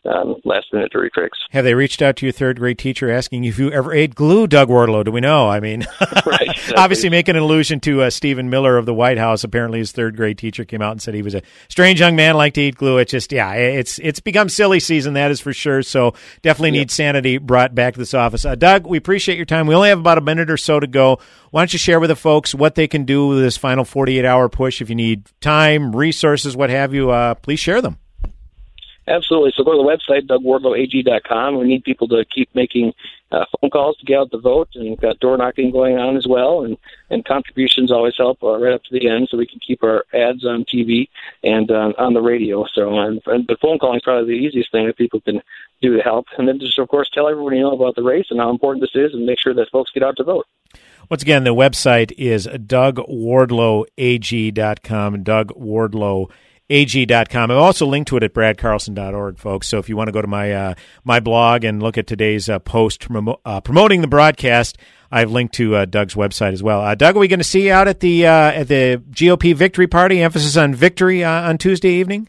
um, 0.07 0.37
last 0.45 0.73
minute 0.73 0.93
dirty 0.93 1.11
tricks. 1.11 1.39
Have 1.51 1.65
they 1.65 1.75
reached 1.75 2.03
out 2.03 2.17
to 2.17 2.27
your 2.27 2.33
third 2.33 2.59
grade 2.59 2.79
teacher 2.79 3.11
asking 3.11 3.45
if 3.45 3.59
you 3.59 3.71
ever 3.71 3.93
ate 3.93 4.15
glue, 4.15 4.47
Doug 4.47 4.69
Wardlow? 4.69 5.05
Do 5.05 5.13
we 5.13 5.21
know? 5.21 5.49
I 5.49 5.61
mean, 5.61 5.87
right, 6.27 6.43
exactly. 6.43 6.77
obviously 6.77 7.11
making 7.11 7.37
an 7.37 7.43
allusion 7.43 7.81
to 7.81 8.03
uh, 8.03 8.11
Stephen 8.11 8.51
Miller 8.51 8.77
of 8.77 8.87
the 8.87 8.95
White 8.95 9.19
House. 9.19 9.45
Apparently, 9.45 9.79
his 9.79 9.93
third 9.93 10.17
grade 10.17 10.39
teacher 10.39 10.65
came 10.65 10.83
out 10.83 10.93
and 10.93 11.03
said 11.03 11.15
he 11.15 11.23
was 11.23 11.35
a 11.35 11.43
strange 11.69 12.01
young 12.01 12.17
man, 12.17 12.37
liked 12.37 12.55
to 12.57 12.63
eat 12.63 12.77
glue. 12.77 12.99
It's 12.99 13.11
just, 13.11 13.33
yeah, 13.33 13.53
it's 13.53 13.99
it's 13.99 14.21
become 14.21 14.49
silly 14.49 14.81
season, 14.81 15.15
that 15.15 15.31
is 15.31 15.41
for 15.41 15.53
sure. 15.53 15.83
So 15.83 16.15
definitely 16.43 16.71
yep. 16.79 16.83
need 16.83 16.91
sanity 16.91 17.39
brought 17.39 17.75
back 17.75 17.95
to 17.95 17.99
this 17.99 18.15
office. 18.15 18.45
Uh, 18.45 18.55
Doug, 18.55 18.87
we 18.87 18.99
appreciate 18.99 19.37
your 19.37 19.47
time. 19.47 19.67
We 19.67 19.75
only 19.75 19.89
have 19.89 20.01
about 20.01 20.19
a 20.19 20.23
minute 20.23 20.51
or 20.51 20.57
so 20.57 20.81
to 20.81 20.87
go. 20.87 21.19
Why 21.51 21.61
don't 21.61 21.73
you 21.73 21.79
share 21.79 22.01
with 22.01 22.09
the 22.09 22.17
folks 22.17 22.55
what 22.55 22.75
they 22.75 22.89
can 22.89 23.05
do 23.05 23.29
with 23.29 23.39
this 23.39 23.57
final 23.57 23.85
48 23.85 24.25
hour 24.25 24.49
push? 24.49 24.81
If 24.81 24.89
you 24.89 24.95
need 24.95 25.31
time, 25.41 25.95
resources, 25.95 26.57
what 26.57 26.71
have 26.71 26.93
you, 26.93 27.11
uh, 27.11 27.35
please 27.35 27.61
share 27.61 27.81
them. 27.81 27.99
Absolutely. 29.09 29.53
So 29.57 29.63
go 29.63 29.73
to 29.73 29.79
the 29.79 29.85
website, 29.85 30.27
dougwardlowag.com. 30.27 31.59
We 31.59 31.69
need 31.69 31.85
people 31.85 32.09
to 32.09 32.25
keep 32.25 32.53
making 32.55 32.93
uh, 33.31 33.45
phone 33.61 33.71
calls 33.71 33.97
to 33.99 34.07
get 34.07 34.19
out 34.19 34.31
the 34.31 34.39
vote, 34.39 34.69
and 34.75 34.89
we've 34.89 35.01
got 35.01 35.21
door 35.21 35.37
knocking 35.37 35.71
going 35.71 35.97
on 35.97 36.17
as 36.17 36.27
well, 36.27 36.65
and, 36.65 36.77
and 37.11 37.25
contributions 37.25 37.93
always 37.93 38.15
help 38.17 38.43
uh, 38.43 38.59
right 38.59 38.73
up 38.73 38.83
to 38.85 38.93
the 38.93 39.09
end 39.09 39.29
so 39.31 39.37
we 39.37 39.47
can 39.47 39.61
keep 39.65 39.83
our 39.83 40.05
ads 40.13 40.45
on 40.45 40.65
TV 40.65 41.09
and 41.43 41.71
uh, 41.71 41.93
on 41.99 42.15
the 42.15 42.21
radio. 42.21 42.65
So, 42.73 42.99
and, 42.99 43.21
and, 43.27 43.47
but 43.47 43.61
phone 43.61 43.79
calling 43.79 43.97
is 43.97 44.03
probably 44.03 44.27
the 44.27 44.45
easiest 44.45 44.73
thing 44.73 44.87
that 44.87 44.97
people 44.97 45.21
can 45.21 45.43
do 45.83 45.95
to 45.97 46.03
help. 46.03 46.27
And 46.39 46.49
then 46.49 46.59
just, 46.59 46.79
of 46.79 46.89
course, 46.89 47.11
tell 47.13 47.29
everyone 47.29 47.55
you 47.55 47.61
know 47.63 47.75
about 47.75 47.97
the 47.97 48.03
race 48.03 48.27
and 48.31 48.41
how 48.41 48.49
important 48.51 48.83
this 48.83 48.95
is 48.95 49.13
and 49.13 49.27
make 49.27 49.41
sure 49.41 49.53
that 49.55 49.69
folks 49.71 49.91
get 49.93 50.03
out 50.03 50.17
to 50.17 50.25
vote. 50.25 50.47
Once 51.09 51.23
again, 51.23 51.45
the 51.45 51.55
website 51.55 52.11
is 52.19 52.49
dougwardlowag.com. 52.49 55.23
Doug 55.23 55.53
Wardlow 55.55 56.29
ag.com. 56.71 57.51
I've 57.51 57.57
also 57.57 57.87
linked 57.87 58.09
to 58.09 58.17
it 58.17 58.23
at 58.23 58.35
bradcarlson.org, 58.35 59.39
folks. 59.39 59.69
So 59.69 59.79
if 59.79 59.89
you 59.89 59.97
want 59.97 60.09
to 60.09 60.13
go 60.13 60.23
to 60.23 60.29
my 60.29 60.53
uh, 60.53 60.75
my 61.05 61.21
blog 61.21 61.65
and 61.65 61.83
look 61.83 61.99
at 61.99 62.07
today's 62.07 62.49
uh, 62.49 62.59
post 62.59 63.07
uh, 63.45 63.61
promoting 63.61 64.01
the 64.01 64.09
broadcast, 64.09 64.79
I've 65.11 65.31
linked 65.31 65.55
to 65.55 65.77
uh, 65.77 65.85
Doug's 65.85 66.15
website 66.15 66.53
as 66.53 66.63
well. 66.63 66.81
Uh, 66.81 66.95
Doug, 66.95 67.17
are 67.17 67.21
we 67.21 67.29
going 67.29 67.41
to 67.41 67.45
see 67.45 67.67
you 67.67 67.73
out 67.73 67.89
at 67.89 68.01
the 68.01 68.27
uh, 68.27 68.51
at 68.53 68.69
the 68.69 69.03
GOP 69.11 69.55
victory 69.55 69.87
party? 69.87 70.23
Emphasis 70.23 70.57
on 70.57 70.75
victory 70.75 71.25
on 71.25 71.59
Tuesday 71.59 71.91
evening. 71.91 72.29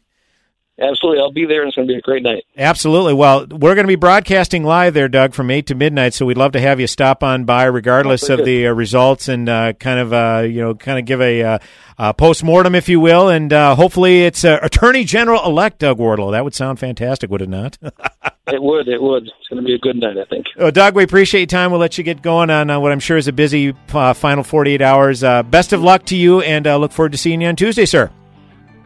Absolutely. 0.79 1.19
I'll 1.19 1.31
be 1.31 1.45
there, 1.45 1.61
and 1.61 1.69
it's 1.69 1.75
going 1.75 1.87
to 1.87 1.91
be 1.91 1.97
a 1.97 2.01
great 2.01 2.21
night. 2.21 2.43
Absolutely. 2.55 3.15
Well, 3.15 3.47
we're 3.47 3.73
going 3.73 3.85
to 3.85 3.87
be 3.87 3.95
broadcasting 3.95 4.63
live 4.63 4.93
there, 4.93 5.07
Doug, 5.07 5.33
from 5.33 5.49
8 5.49 5.65
to 5.67 5.75
midnight, 5.75 6.13
so 6.13 6.25
we'd 6.25 6.37
love 6.37 6.51
to 6.51 6.59
have 6.59 6.79
you 6.79 6.85
stop 6.85 7.23
on 7.23 7.45
by 7.45 7.63
regardless 7.63 8.29
of 8.29 8.45
the 8.45 8.67
uh, 8.67 8.73
results 8.73 9.27
and 9.27 9.49
uh, 9.49 9.73
kind 9.73 9.99
of, 9.99 10.13
uh, 10.13 10.43
you 10.47 10.61
know, 10.61 10.75
kind 10.75 10.99
of 10.99 11.05
give 11.05 11.19
a 11.19 11.41
uh, 11.41 11.59
uh, 11.97 12.13
post-mortem, 12.13 12.75
if 12.75 12.89
you 12.89 12.99
will, 12.99 13.27
and 13.27 13.51
uh, 13.51 13.73
hopefully 13.73 14.23
it's 14.23 14.43
Attorney 14.43 15.03
General-elect 15.03 15.79
Doug 15.79 15.97
Wardlow. 15.97 16.31
That 16.31 16.43
would 16.43 16.53
sound 16.53 16.79
fantastic, 16.79 17.31
would 17.31 17.41
it 17.41 17.49
not? 17.49 17.79
it 17.81 18.61
would. 18.61 18.87
It 18.87 19.01
would. 19.01 19.23
It's 19.23 19.47
going 19.49 19.63
to 19.63 19.65
be 19.65 19.73
a 19.73 19.79
good 19.79 19.95
night, 19.95 20.17
I 20.19 20.25
think. 20.25 20.45
Oh, 20.57 20.69
Doug, 20.69 20.93
we 20.93 21.03
appreciate 21.03 21.41
your 21.41 21.47
time. 21.47 21.71
We'll 21.71 21.79
let 21.79 21.97
you 21.97 22.03
get 22.03 22.21
going 22.21 22.51
on 22.51 22.67
what 22.83 22.91
I'm 22.91 22.99
sure 22.99 23.17
is 23.17 23.27
a 23.27 23.33
busy 23.33 23.73
final 23.87 24.43
48 24.43 24.79
hours. 24.83 25.21
best 25.21 25.73
of 25.73 25.81
luck 25.81 26.05
to 26.05 26.15
you, 26.15 26.41
and 26.41 26.65
look 26.65 26.91
forward 26.91 27.13
to 27.13 27.17
seeing 27.17 27.41
you 27.41 27.47
on 27.47 27.55
Tuesday, 27.55 27.85
sir. 27.85 28.11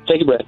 Thank 0.08 0.22
you, 0.22 0.26
Brad. 0.26 0.46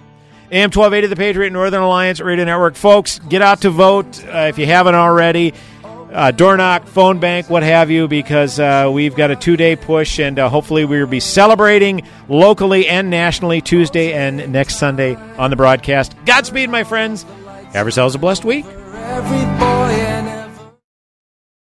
AM 0.54 0.70
1280, 0.70 1.08
the 1.08 1.16
Patriot 1.16 1.50
Northern 1.50 1.82
Alliance 1.82 2.20
Radio 2.20 2.46
Network. 2.46 2.76
Folks, 2.76 3.18
get 3.18 3.42
out 3.42 3.62
to 3.62 3.72
vote 3.72 4.24
uh, 4.26 4.46
if 4.50 4.60
you 4.60 4.68
haven't 4.68 4.94
already. 4.94 5.52
Uh, 5.84 6.30
door 6.30 6.56
knock, 6.56 6.86
phone 6.86 7.20
bank, 7.20 7.50
what 7.50 7.64
have 7.64 7.90
you, 7.90 8.08
because 8.08 8.60
uh, 8.60 8.88
we've 8.94 9.16
got 9.16 9.32
a 9.32 9.36
two 9.36 9.58
day 9.58 9.76
push, 9.76 10.20
and 10.20 10.38
uh, 10.38 10.48
hopefully 10.48 10.86
we'll 10.86 11.08
be 11.08 11.20
celebrating 11.20 12.08
locally 12.30 12.88
and 12.88 13.10
nationally 13.10 13.62
Tuesday 13.62 14.14
and 14.14 14.54
next 14.54 14.76
Sunday 14.76 15.16
on 15.40 15.50
the 15.50 15.56
broadcast. 15.56 16.16
Godspeed, 16.24 16.70
my 16.70 16.84
friends. 16.84 17.24
Have 17.74 17.88
yourselves 17.88 18.14
a 18.14 18.20
blessed 18.20 18.46
week. 18.46 18.66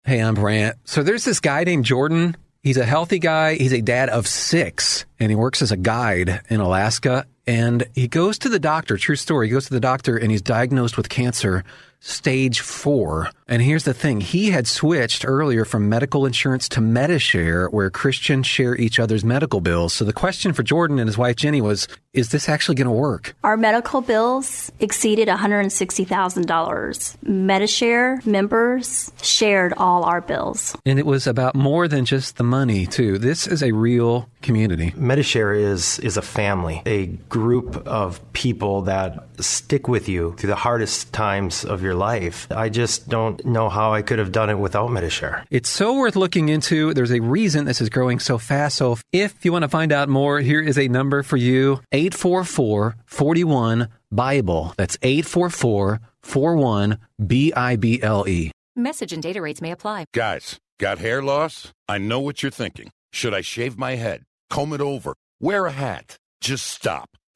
Hey, 0.03 0.19
I'm 0.19 0.33
Brant. 0.33 0.77
So 0.85 1.03
there's 1.03 1.25
this 1.25 1.39
guy 1.39 1.63
named 1.63 1.85
Jordan. 1.85 2.35
He's 2.63 2.77
a 2.77 2.85
healthy 2.85 3.19
guy. 3.19 3.53
He's 3.53 3.71
a 3.71 3.81
dad 3.81 4.09
of 4.09 4.25
six, 4.25 5.05
and 5.19 5.29
he 5.29 5.35
works 5.35 5.61
as 5.61 5.71
a 5.71 5.77
guide 5.77 6.41
in 6.49 6.59
Alaska 6.59 7.27
and 7.49 7.83
he 7.95 8.07
goes 8.07 8.37
to 8.37 8.49
the 8.49 8.59
doctor, 8.59 8.95
true 8.95 9.15
story. 9.15 9.47
He 9.47 9.53
goes 9.53 9.65
to 9.65 9.73
the 9.73 9.79
doctor 9.79 10.15
and 10.15 10.29
he's 10.29 10.43
diagnosed 10.43 10.97
with 10.97 11.09
cancer 11.09 11.63
stage 11.99 12.59
four. 12.59 13.31
And 13.49 13.63
here's 13.63 13.83
the 13.83 13.95
thing 13.95 14.21
he 14.21 14.51
had 14.51 14.67
switched 14.67 15.25
earlier 15.25 15.65
from 15.65 15.89
medical 15.89 16.27
insurance 16.27 16.69
to 16.69 16.81
Medi-Share, 16.81 17.67
where 17.69 17.89
Christians 17.89 18.45
share 18.45 18.75
each 18.75 18.99
other's 18.99 19.25
medical 19.25 19.59
bills. 19.59 19.91
So 19.91 20.05
the 20.05 20.13
question 20.13 20.53
for 20.53 20.61
Jordan 20.61 20.99
and 20.99 21.07
his 21.09 21.17
wife 21.17 21.35
Jenny 21.35 21.59
was 21.59 21.87
is 22.13 22.29
this 22.29 22.49
actually 22.49 22.75
going 22.75 22.87
to 22.87 22.91
work? 22.91 23.35
Our 23.43 23.55
medical 23.55 24.01
bills 24.01 24.71
exceeded 24.79 25.27
$160,000. 25.27 27.17
Medi-Share 27.23 28.21
members 28.25 29.11
shared 29.21 29.73
all 29.77 30.03
our 30.03 30.19
bills. 30.19 30.75
And 30.87 30.97
it 30.97 31.05
was 31.05 31.27
about 31.27 31.53
more 31.53 31.87
than 31.87 32.05
just 32.05 32.37
the 32.37 32.43
money, 32.43 32.87
too. 32.87 33.19
This 33.19 33.45
is 33.45 33.61
a 33.61 33.73
real 33.73 34.27
community. 34.41 34.91
Medi-Share 34.95 35.53
is, 35.53 35.99
is 35.99 36.17
a 36.17 36.23
family, 36.23 36.81
a 36.87 37.05
group 37.05 37.75
of 37.87 38.33
people 38.33 38.81
that 38.83 39.27
stick 39.39 39.87
with 39.87 40.09
you 40.09 40.33
through 40.37 40.49
the 40.49 40.55
hardest 40.55 41.13
times 41.13 41.63
of 41.63 41.83
your 41.83 41.93
life. 41.93 42.47
I 42.51 42.69
just 42.69 43.07
don't 43.07 43.38
know 43.45 43.69
how 43.69 43.93
I 43.93 44.01
could 44.01 44.19
have 44.19 44.31
done 44.31 44.49
it 44.49 44.59
without 44.59 44.91
Medi-Share. 44.91 45.45
It's 45.49 45.69
so 45.69 45.95
worth 45.95 46.15
looking 46.15 46.49
into. 46.49 46.93
There's 46.93 47.11
a 47.11 47.19
reason 47.19 47.65
this 47.65 47.81
is 47.81 47.89
growing 47.89 48.19
so 48.19 48.37
fast. 48.37 48.77
So 48.77 48.97
if 49.11 49.43
you 49.45 49.51
want 49.51 49.63
to 49.63 49.69
find 49.69 49.91
out 49.91 50.09
more, 50.09 50.39
here 50.39 50.61
is 50.61 50.77
a 50.77 50.87
number 50.87 51.23
for 51.23 51.37
you 51.37 51.81
844 51.91 52.95
41 53.05 53.87
Bible. 54.11 54.73
That's 54.77 54.97
844 55.01 55.99
41 56.23 56.97
B 57.25 57.53
I 57.53 57.75
B 57.75 58.01
L 58.01 58.27
E. 58.27 58.51
Message 58.75 59.13
and 59.13 59.21
data 59.21 59.41
rates 59.41 59.61
may 59.61 59.71
apply. 59.71 60.05
Guys, 60.13 60.57
got 60.79 60.99
hair 60.99 61.21
loss? 61.21 61.71
I 61.87 61.97
know 61.97 62.19
what 62.19 62.41
you're 62.41 62.51
thinking. 62.51 62.91
Should 63.11 63.33
I 63.33 63.41
shave 63.41 63.77
my 63.77 63.95
head, 63.95 64.23
comb 64.49 64.73
it 64.73 64.81
over, 64.81 65.13
wear 65.39 65.65
a 65.65 65.71
hat? 65.71 66.17
Just 66.41 66.65
stop. 66.67 67.09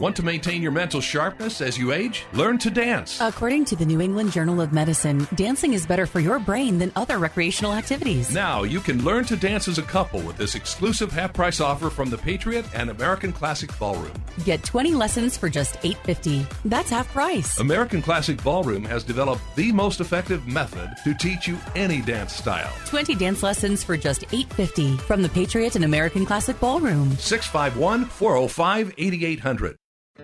Want 0.00 0.16
to 0.16 0.24
maintain 0.24 0.60
your 0.60 0.72
mental 0.72 1.00
sharpness 1.00 1.60
as 1.60 1.78
you 1.78 1.92
age? 1.92 2.24
Learn 2.32 2.58
to 2.58 2.68
dance. 2.68 3.20
According 3.20 3.64
to 3.66 3.76
the 3.76 3.86
New 3.86 4.00
England 4.00 4.32
Journal 4.32 4.60
of 4.60 4.72
Medicine, 4.72 5.24
dancing 5.36 5.72
is 5.72 5.86
better 5.86 6.04
for 6.04 6.18
your 6.18 6.40
brain 6.40 6.78
than 6.78 6.90
other 6.96 7.18
recreational 7.18 7.72
activities. 7.72 8.34
Now 8.34 8.64
you 8.64 8.80
can 8.80 9.04
learn 9.04 9.24
to 9.26 9.36
dance 9.36 9.68
as 9.68 9.78
a 9.78 9.82
couple 9.84 10.20
with 10.22 10.36
this 10.36 10.56
exclusive 10.56 11.12
half 11.12 11.32
price 11.32 11.60
offer 11.60 11.90
from 11.90 12.10
the 12.10 12.18
Patriot 12.18 12.66
and 12.74 12.90
American 12.90 13.32
Classic 13.32 13.70
Ballroom. 13.78 14.10
Get 14.44 14.64
20 14.64 14.94
lessons 14.94 15.36
for 15.36 15.48
just 15.48 15.74
$8.50. 15.82 16.44
That's 16.64 16.90
half 16.90 17.06
price. 17.12 17.60
American 17.60 18.02
Classic 18.02 18.42
Ballroom 18.42 18.84
has 18.86 19.04
developed 19.04 19.42
the 19.54 19.70
most 19.70 20.00
effective 20.00 20.44
method 20.48 20.90
to 21.04 21.14
teach 21.14 21.46
you 21.46 21.56
any 21.76 22.00
dance 22.00 22.34
style. 22.34 22.72
20 22.86 23.14
dance 23.14 23.44
lessons 23.44 23.84
for 23.84 23.96
just 23.96 24.22
$8.50 24.30 25.00
from 25.02 25.22
the 25.22 25.28
Patriot 25.28 25.76
and 25.76 25.84
American 25.84 26.26
Classic 26.26 26.58
Ballroom. 26.58 27.12
651 27.12 28.06
405 28.06 28.92
8800. 28.98 29.76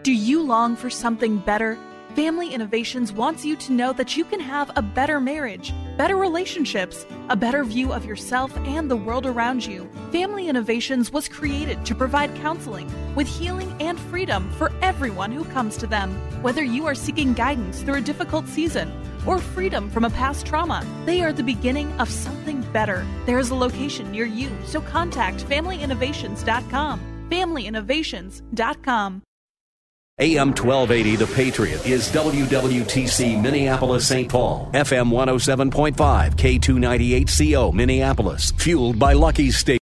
Do 0.03 0.13
you 0.13 0.43
long 0.43 0.77
for 0.77 0.89
something 0.89 1.39
better? 1.39 1.77
Family 2.15 2.55
Innovations 2.55 3.13
wants 3.13 3.45
you 3.45 3.55
to 3.57 3.73
know 3.73 3.93
that 3.93 4.17
you 4.17 4.25
can 4.25 4.41
have 4.41 4.71
a 4.75 4.83
better 4.83 5.21
marriage, 5.21 5.75
better 5.99 6.17
relationships, 6.17 7.05
a 7.29 7.37
better 7.37 7.65
view 7.65 7.93
of 7.93 8.07
yourself 8.07 8.57
and 8.59 8.91
the 8.91 8.97
world 8.97 9.27
around 9.27 9.67
you. 9.67 9.91
Family 10.11 10.49
Innovations 10.49 11.13
was 11.13 11.29
created 11.29 11.85
to 11.85 11.95
provide 11.95 12.35
counseling 12.37 12.91
with 13.15 13.27
healing 13.27 13.75
and 13.79 14.01
freedom 14.01 14.51
for 14.53 14.73
everyone 14.81 15.33
who 15.33 15.45
comes 15.47 15.77
to 15.77 15.87
them. 15.87 16.15
Whether 16.41 16.65
you 16.65 16.87
are 16.87 16.95
seeking 16.95 17.35
guidance 17.35 17.83
through 17.83 17.97
a 17.97 18.01
difficult 18.01 18.49
season 18.49 18.91
or 19.27 19.39
freedom 19.39 19.91
from 19.91 20.05
a 20.05 20.11
past 20.11 20.47
trauma, 20.47 20.87
they 21.05 21.21
are 21.21 21.33
the 21.33 21.43
beginning 21.43 21.93
of 22.01 22.09
something 22.09 22.63
better. 22.73 23.05
There 23.27 23.39
is 23.39 23.51
a 23.51 23.55
location 23.55 24.11
near 24.13 24.25
you, 24.25 24.51
so 24.65 24.81
contact 24.81 25.45
FamilyInnovations.com. 25.45 27.29
FamilyInnovations.com. 27.29 29.23
AM 30.21 30.49
1280 30.49 31.17
The 31.17 31.27
Patriot 31.35 31.87
is 31.87 32.11
WWTC 32.11 33.41
Minneapolis 33.41 34.07
St. 34.07 34.29
Paul, 34.29 34.69
FM 34.75 35.11
107.5, 35.11 36.35
K298CO 36.35 37.73
Minneapolis, 37.73 38.51
fueled 38.59 38.99
by 38.99 39.15
Lucky 39.15 39.51
State. 39.51 39.79